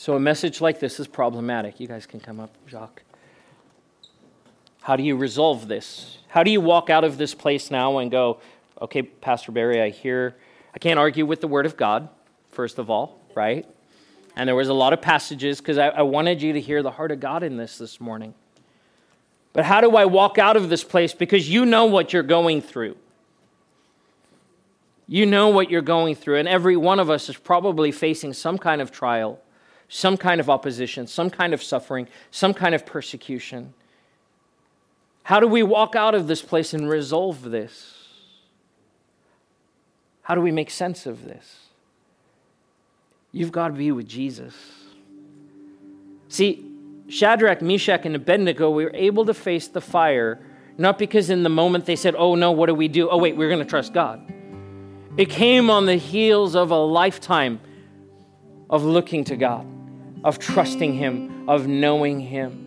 So, 0.00 0.14
a 0.14 0.18
message 0.18 0.62
like 0.62 0.80
this 0.80 0.98
is 0.98 1.06
problematic. 1.06 1.78
You 1.78 1.86
guys 1.86 2.06
can 2.06 2.20
come 2.20 2.40
up, 2.40 2.56
Jacques. 2.66 3.02
How 4.80 4.96
do 4.96 5.02
you 5.02 5.14
resolve 5.14 5.68
this? 5.68 6.16
How 6.28 6.42
do 6.42 6.50
you 6.50 6.62
walk 6.62 6.88
out 6.88 7.04
of 7.04 7.18
this 7.18 7.34
place 7.34 7.70
now 7.70 7.98
and 7.98 8.10
go, 8.10 8.40
okay, 8.80 9.02
Pastor 9.02 9.52
Barry, 9.52 9.78
I 9.78 9.90
hear, 9.90 10.36
I 10.74 10.78
can't 10.78 10.98
argue 10.98 11.26
with 11.26 11.42
the 11.42 11.48
Word 11.48 11.66
of 11.66 11.76
God, 11.76 12.08
first 12.48 12.78
of 12.78 12.88
all, 12.88 13.20
right? 13.34 13.66
And 14.36 14.48
there 14.48 14.56
was 14.56 14.70
a 14.70 14.72
lot 14.72 14.94
of 14.94 15.02
passages 15.02 15.58
because 15.58 15.76
I, 15.76 15.88
I 15.88 16.00
wanted 16.00 16.40
you 16.40 16.54
to 16.54 16.60
hear 16.62 16.82
the 16.82 16.92
heart 16.92 17.12
of 17.12 17.20
God 17.20 17.42
in 17.42 17.58
this 17.58 17.76
this 17.76 18.00
morning. 18.00 18.32
But 19.52 19.66
how 19.66 19.82
do 19.82 19.96
I 19.96 20.06
walk 20.06 20.38
out 20.38 20.56
of 20.56 20.70
this 20.70 20.82
place? 20.82 21.12
Because 21.12 21.50
you 21.50 21.66
know 21.66 21.84
what 21.84 22.14
you're 22.14 22.22
going 22.22 22.62
through. 22.62 22.96
You 25.06 25.26
know 25.26 25.48
what 25.48 25.70
you're 25.70 25.82
going 25.82 26.14
through, 26.14 26.38
and 26.38 26.48
every 26.48 26.78
one 26.78 27.00
of 27.00 27.10
us 27.10 27.28
is 27.28 27.36
probably 27.36 27.92
facing 27.92 28.32
some 28.32 28.56
kind 28.56 28.80
of 28.80 28.90
trial 28.90 29.42
some 29.90 30.16
kind 30.16 30.40
of 30.40 30.48
opposition, 30.48 31.06
some 31.08 31.28
kind 31.28 31.52
of 31.52 31.60
suffering, 31.62 32.06
some 32.30 32.54
kind 32.54 32.76
of 32.76 32.86
persecution. 32.86 33.74
How 35.24 35.40
do 35.40 35.48
we 35.48 35.64
walk 35.64 35.96
out 35.96 36.14
of 36.14 36.28
this 36.28 36.42
place 36.42 36.72
and 36.72 36.88
resolve 36.88 37.50
this? 37.50 38.06
How 40.22 40.36
do 40.36 40.40
we 40.40 40.52
make 40.52 40.70
sense 40.70 41.06
of 41.06 41.24
this? 41.24 41.66
You've 43.32 43.50
got 43.50 43.68
to 43.68 43.74
be 43.74 43.90
with 43.90 44.08
Jesus. 44.08 44.54
See, 46.28 46.64
Shadrach, 47.08 47.60
Meshach, 47.60 48.06
and 48.06 48.14
Abednego 48.14 48.70
we 48.70 48.84
were 48.84 48.94
able 48.94 49.26
to 49.26 49.34
face 49.34 49.66
the 49.66 49.80
fire 49.80 50.40
not 50.78 50.98
because 50.98 51.30
in 51.30 51.42
the 51.42 51.50
moment 51.50 51.84
they 51.84 51.96
said, 51.96 52.14
Oh 52.16 52.36
no, 52.36 52.52
what 52.52 52.66
do 52.66 52.74
we 52.74 52.86
do? 52.86 53.10
Oh 53.10 53.18
wait, 53.18 53.36
we're 53.36 53.48
going 53.48 53.62
to 53.62 53.68
trust 53.68 53.92
God. 53.92 54.32
It 55.16 55.28
came 55.28 55.68
on 55.68 55.86
the 55.86 55.96
heels 55.96 56.54
of 56.54 56.70
a 56.70 56.78
lifetime 56.78 57.60
of 58.70 58.84
looking 58.84 59.24
to 59.24 59.36
God 59.36 59.66
of 60.24 60.38
trusting 60.38 60.94
Him, 60.94 61.48
of 61.48 61.66
knowing 61.66 62.20
Him. 62.20 62.66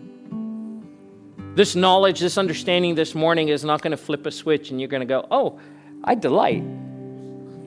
This 1.54 1.76
knowledge, 1.76 2.20
this 2.20 2.36
understanding 2.36 2.94
this 2.94 3.14
morning 3.14 3.48
is 3.48 3.64
not 3.64 3.80
going 3.80 3.92
to 3.92 3.96
flip 3.96 4.26
a 4.26 4.30
switch 4.30 4.70
and 4.70 4.80
you're 4.80 4.88
going 4.88 5.00
to 5.00 5.06
go, 5.06 5.26
oh, 5.30 5.60
I 6.02 6.16
delight. 6.16 6.64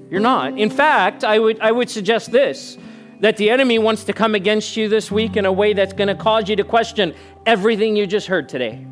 You're 0.10 0.20
not. 0.20 0.58
In 0.58 0.70
fact, 0.70 1.24
I 1.24 1.40
would, 1.40 1.60
I 1.60 1.72
would 1.72 1.90
suggest 1.90 2.32
this 2.32 2.78
that 3.20 3.38
the 3.38 3.50
enemy 3.50 3.80
wants 3.80 4.04
to 4.04 4.14
come 4.14 4.36
against 4.36 4.78
you 4.78 4.88
this 4.88 5.10
week 5.10 5.38
in 5.38 5.46
a 5.46 5.52
way 5.52 5.74
that's 5.74 5.94
going 5.94 6.08
to 6.08 6.16
cause 6.16 6.48
you 6.48 6.56
to 6.56 6.64
question 6.64 7.16
everything 7.48 7.96
you 7.96 8.06
just 8.06 8.28
heard 8.28 8.48
today. 8.48 8.86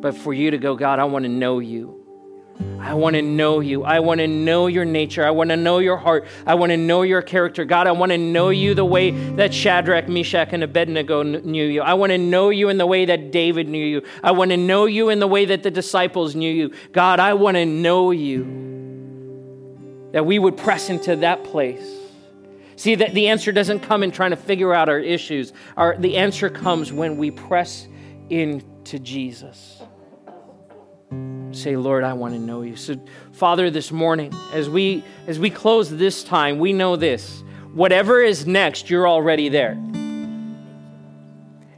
But 0.00 0.16
for 0.16 0.32
you 0.32 0.52
to 0.52 0.58
go, 0.58 0.74
God, 0.74 0.98
I 0.98 1.04
want 1.04 1.24
to 1.24 1.28
know 1.28 1.58
you. 1.58 2.05
I 2.86 2.94
want 2.94 3.16
to 3.16 3.22
know 3.22 3.60
you. 3.60 3.84
I 3.84 3.98
want 4.00 4.20
to 4.20 4.28
know 4.28 4.68
your 4.68 4.84
nature. 4.84 5.26
I 5.26 5.30
want 5.30 5.50
to 5.50 5.56
know 5.56 5.78
your 5.78 5.96
heart. 5.96 6.26
I 6.46 6.54
want 6.54 6.70
to 6.70 6.76
know 6.76 7.02
your 7.02 7.20
character. 7.20 7.64
God, 7.64 7.86
I 7.86 7.92
want 7.92 8.12
to 8.12 8.18
know 8.18 8.50
you 8.50 8.74
the 8.74 8.84
way 8.84 9.10
that 9.10 9.52
Shadrach, 9.52 10.08
Meshach, 10.08 10.50
and 10.52 10.62
Abednego 10.62 11.22
knew 11.22 11.64
you. 11.64 11.82
I 11.82 11.94
want 11.94 12.12
to 12.12 12.18
know 12.18 12.50
you 12.50 12.68
in 12.68 12.78
the 12.78 12.86
way 12.86 13.06
that 13.06 13.32
David 13.32 13.68
knew 13.68 13.84
you. 13.84 14.02
I 14.22 14.30
want 14.30 14.52
to 14.52 14.56
know 14.56 14.86
you 14.86 15.08
in 15.08 15.18
the 15.18 15.26
way 15.26 15.46
that 15.46 15.62
the 15.62 15.70
disciples 15.70 16.36
knew 16.36 16.52
you. 16.52 16.72
God, 16.92 17.18
I 17.18 17.34
want 17.34 17.56
to 17.56 17.66
know 17.66 18.12
you. 18.12 20.08
That 20.12 20.24
we 20.24 20.38
would 20.38 20.56
press 20.56 20.88
into 20.88 21.16
that 21.16 21.44
place. 21.44 21.84
See, 22.76 22.94
that 22.94 23.14
the 23.14 23.28
answer 23.28 23.52
doesn't 23.52 23.80
come 23.80 24.02
in 24.02 24.12
trying 24.12 24.30
to 24.30 24.36
figure 24.36 24.72
out 24.72 24.88
our 24.88 25.00
issues. 25.00 25.52
Our, 25.76 25.96
the 25.96 26.18
answer 26.18 26.48
comes 26.50 26.92
when 26.92 27.16
we 27.16 27.30
press 27.30 27.88
into 28.30 28.98
Jesus 28.98 29.75
say 31.56 31.76
lord 31.76 32.04
i 32.04 32.12
want 32.12 32.34
to 32.34 32.40
know 32.40 32.62
you. 32.62 32.76
So 32.76 32.98
father 33.32 33.70
this 33.70 33.90
morning 33.90 34.32
as 34.52 34.68
we 34.68 35.04
as 35.26 35.38
we 35.38 35.50
close 35.50 35.90
this 35.90 36.22
time 36.22 36.58
we 36.58 36.72
know 36.72 36.96
this. 36.96 37.42
Whatever 37.72 38.22
is 38.22 38.46
next 38.46 38.90
you're 38.90 39.08
already 39.08 39.48
there. 39.48 39.80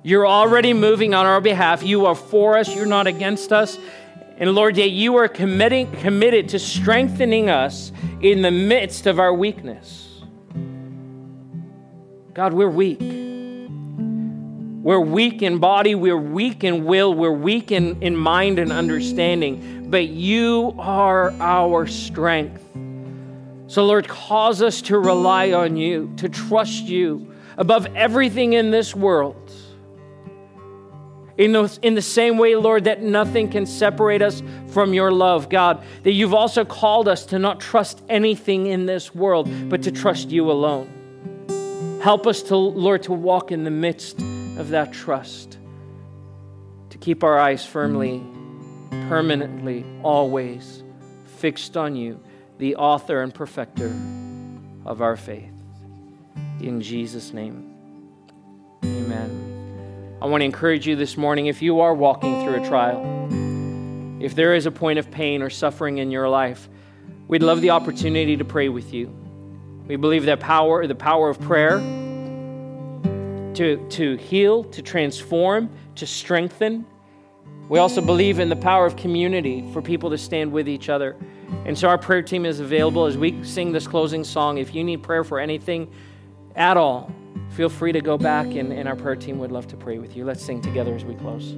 You're 0.02 0.26
already 0.26 0.72
moving 0.72 1.12
on 1.12 1.26
our 1.26 1.40
behalf. 1.40 1.82
You 1.82 2.06
are 2.06 2.14
for 2.14 2.56
us. 2.56 2.74
You're 2.74 2.86
not 2.86 3.06
against 3.06 3.52
us. 3.52 3.78
And 4.38 4.54
lord 4.54 4.76
yet 4.76 4.90
you 4.90 5.16
are 5.16 5.28
committing 5.28 5.90
committed 5.92 6.48
to 6.50 6.58
strengthening 6.58 7.50
us 7.50 7.92
in 8.20 8.42
the 8.42 8.50
midst 8.50 9.06
of 9.06 9.18
our 9.18 9.34
weakness. 9.34 10.22
God 12.34 12.52
we're 12.52 12.68
weak 12.68 13.27
we're 14.88 14.98
weak 14.98 15.42
in 15.42 15.58
body, 15.58 15.94
we're 15.94 16.16
weak 16.16 16.64
in 16.64 16.86
will, 16.86 17.12
we're 17.12 17.30
weak 17.30 17.70
in, 17.72 18.00
in 18.02 18.16
mind 18.16 18.58
and 18.58 18.72
understanding, 18.72 19.90
but 19.90 20.08
you 20.08 20.74
are 20.78 21.30
our 21.40 21.86
strength. 21.86 22.64
So, 23.66 23.84
Lord, 23.84 24.08
cause 24.08 24.62
us 24.62 24.80
to 24.80 24.98
rely 24.98 25.52
on 25.52 25.76
you, 25.76 26.10
to 26.16 26.30
trust 26.30 26.84
you 26.84 27.34
above 27.58 27.94
everything 27.94 28.54
in 28.54 28.70
this 28.70 28.94
world. 28.94 29.52
In, 31.36 31.52
those, 31.52 31.76
in 31.82 31.94
the 31.94 32.00
same 32.00 32.38
way, 32.38 32.56
Lord, 32.56 32.84
that 32.84 33.02
nothing 33.02 33.50
can 33.50 33.66
separate 33.66 34.22
us 34.22 34.42
from 34.68 34.94
your 34.94 35.12
love, 35.12 35.50
God, 35.50 35.84
that 36.04 36.12
you've 36.12 36.32
also 36.32 36.64
called 36.64 37.08
us 37.08 37.26
to 37.26 37.38
not 37.38 37.60
trust 37.60 38.02
anything 38.08 38.68
in 38.68 38.86
this 38.86 39.14
world, 39.14 39.50
but 39.68 39.82
to 39.82 39.92
trust 39.92 40.30
you 40.30 40.50
alone. 40.50 42.00
Help 42.02 42.26
us 42.26 42.40
to, 42.44 42.56
Lord, 42.56 43.02
to 43.02 43.12
walk 43.12 43.52
in 43.52 43.64
the 43.64 43.70
midst 43.70 44.18
of 44.58 44.70
that 44.70 44.92
trust, 44.92 45.56
to 46.90 46.98
keep 46.98 47.22
our 47.22 47.38
eyes 47.38 47.64
firmly, 47.64 48.22
permanently, 49.08 49.84
always 50.02 50.82
fixed 51.38 51.76
on 51.76 51.94
you, 51.94 52.20
the 52.58 52.74
author 52.74 53.22
and 53.22 53.32
perfecter 53.32 53.94
of 54.84 55.00
our 55.00 55.16
faith. 55.16 55.52
In 56.60 56.80
Jesus' 56.80 57.32
name, 57.32 57.72
amen. 58.84 60.16
I 60.20 60.26
want 60.26 60.40
to 60.40 60.44
encourage 60.44 60.88
you 60.88 60.96
this 60.96 61.16
morning 61.16 61.46
if 61.46 61.62
you 61.62 61.78
are 61.80 61.94
walking 61.94 62.42
through 62.42 62.60
a 62.60 62.66
trial, 62.66 63.28
if 64.20 64.34
there 64.34 64.56
is 64.56 64.66
a 64.66 64.72
point 64.72 64.98
of 64.98 65.08
pain 65.08 65.40
or 65.40 65.50
suffering 65.50 65.98
in 65.98 66.10
your 66.10 66.28
life, 66.28 66.68
we'd 67.28 67.44
love 67.44 67.60
the 67.60 67.70
opportunity 67.70 68.36
to 68.36 68.44
pray 68.44 68.68
with 68.68 68.92
you. 68.92 69.14
We 69.86 69.94
believe 69.94 70.24
that 70.24 70.40
power, 70.40 70.84
the 70.88 70.96
power 70.96 71.28
of 71.28 71.40
prayer, 71.40 71.78
to, 73.58 73.76
to 73.88 74.16
heal, 74.16 74.62
to 74.62 74.80
transform, 74.80 75.68
to 75.96 76.06
strengthen. 76.06 76.86
We 77.68 77.80
also 77.80 78.00
believe 78.00 78.38
in 78.38 78.48
the 78.48 78.56
power 78.56 78.86
of 78.86 78.94
community 78.94 79.68
for 79.72 79.82
people 79.82 80.10
to 80.10 80.18
stand 80.18 80.52
with 80.52 80.68
each 80.68 80.88
other. 80.88 81.16
And 81.64 81.76
so 81.76 81.88
our 81.88 81.98
prayer 81.98 82.22
team 82.22 82.46
is 82.46 82.60
available 82.60 83.06
as 83.06 83.18
we 83.18 83.42
sing 83.42 83.72
this 83.72 83.88
closing 83.88 84.22
song. 84.22 84.58
If 84.58 84.76
you 84.76 84.84
need 84.84 85.02
prayer 85.02 85.24
for 85.24 85.40
anything 85.40 85.90
at 86.54 86.76
all, 86.76 87.12
feel 87.50 87.68
free 87.68 87.90
to 87.90 88.00
go 88.00 88.16
back, 88.16 88.46
and, 88.46 88.72
and 88.72 88.88
our 88.88 88.96
prayer 88.96 89.16
team 89.16 89.38
would 89.38 89.50
love 89.50 89.66
to 89.68 89.76
pray 89.76 89.98
with 89.98 90.16
you. 90.16 90.24
Let's 90.24 90.44
sing 90.44 90.60
together 90.60 90.94
as 90.94 91.04
we 91.04 91.16
close. 91.16 91.56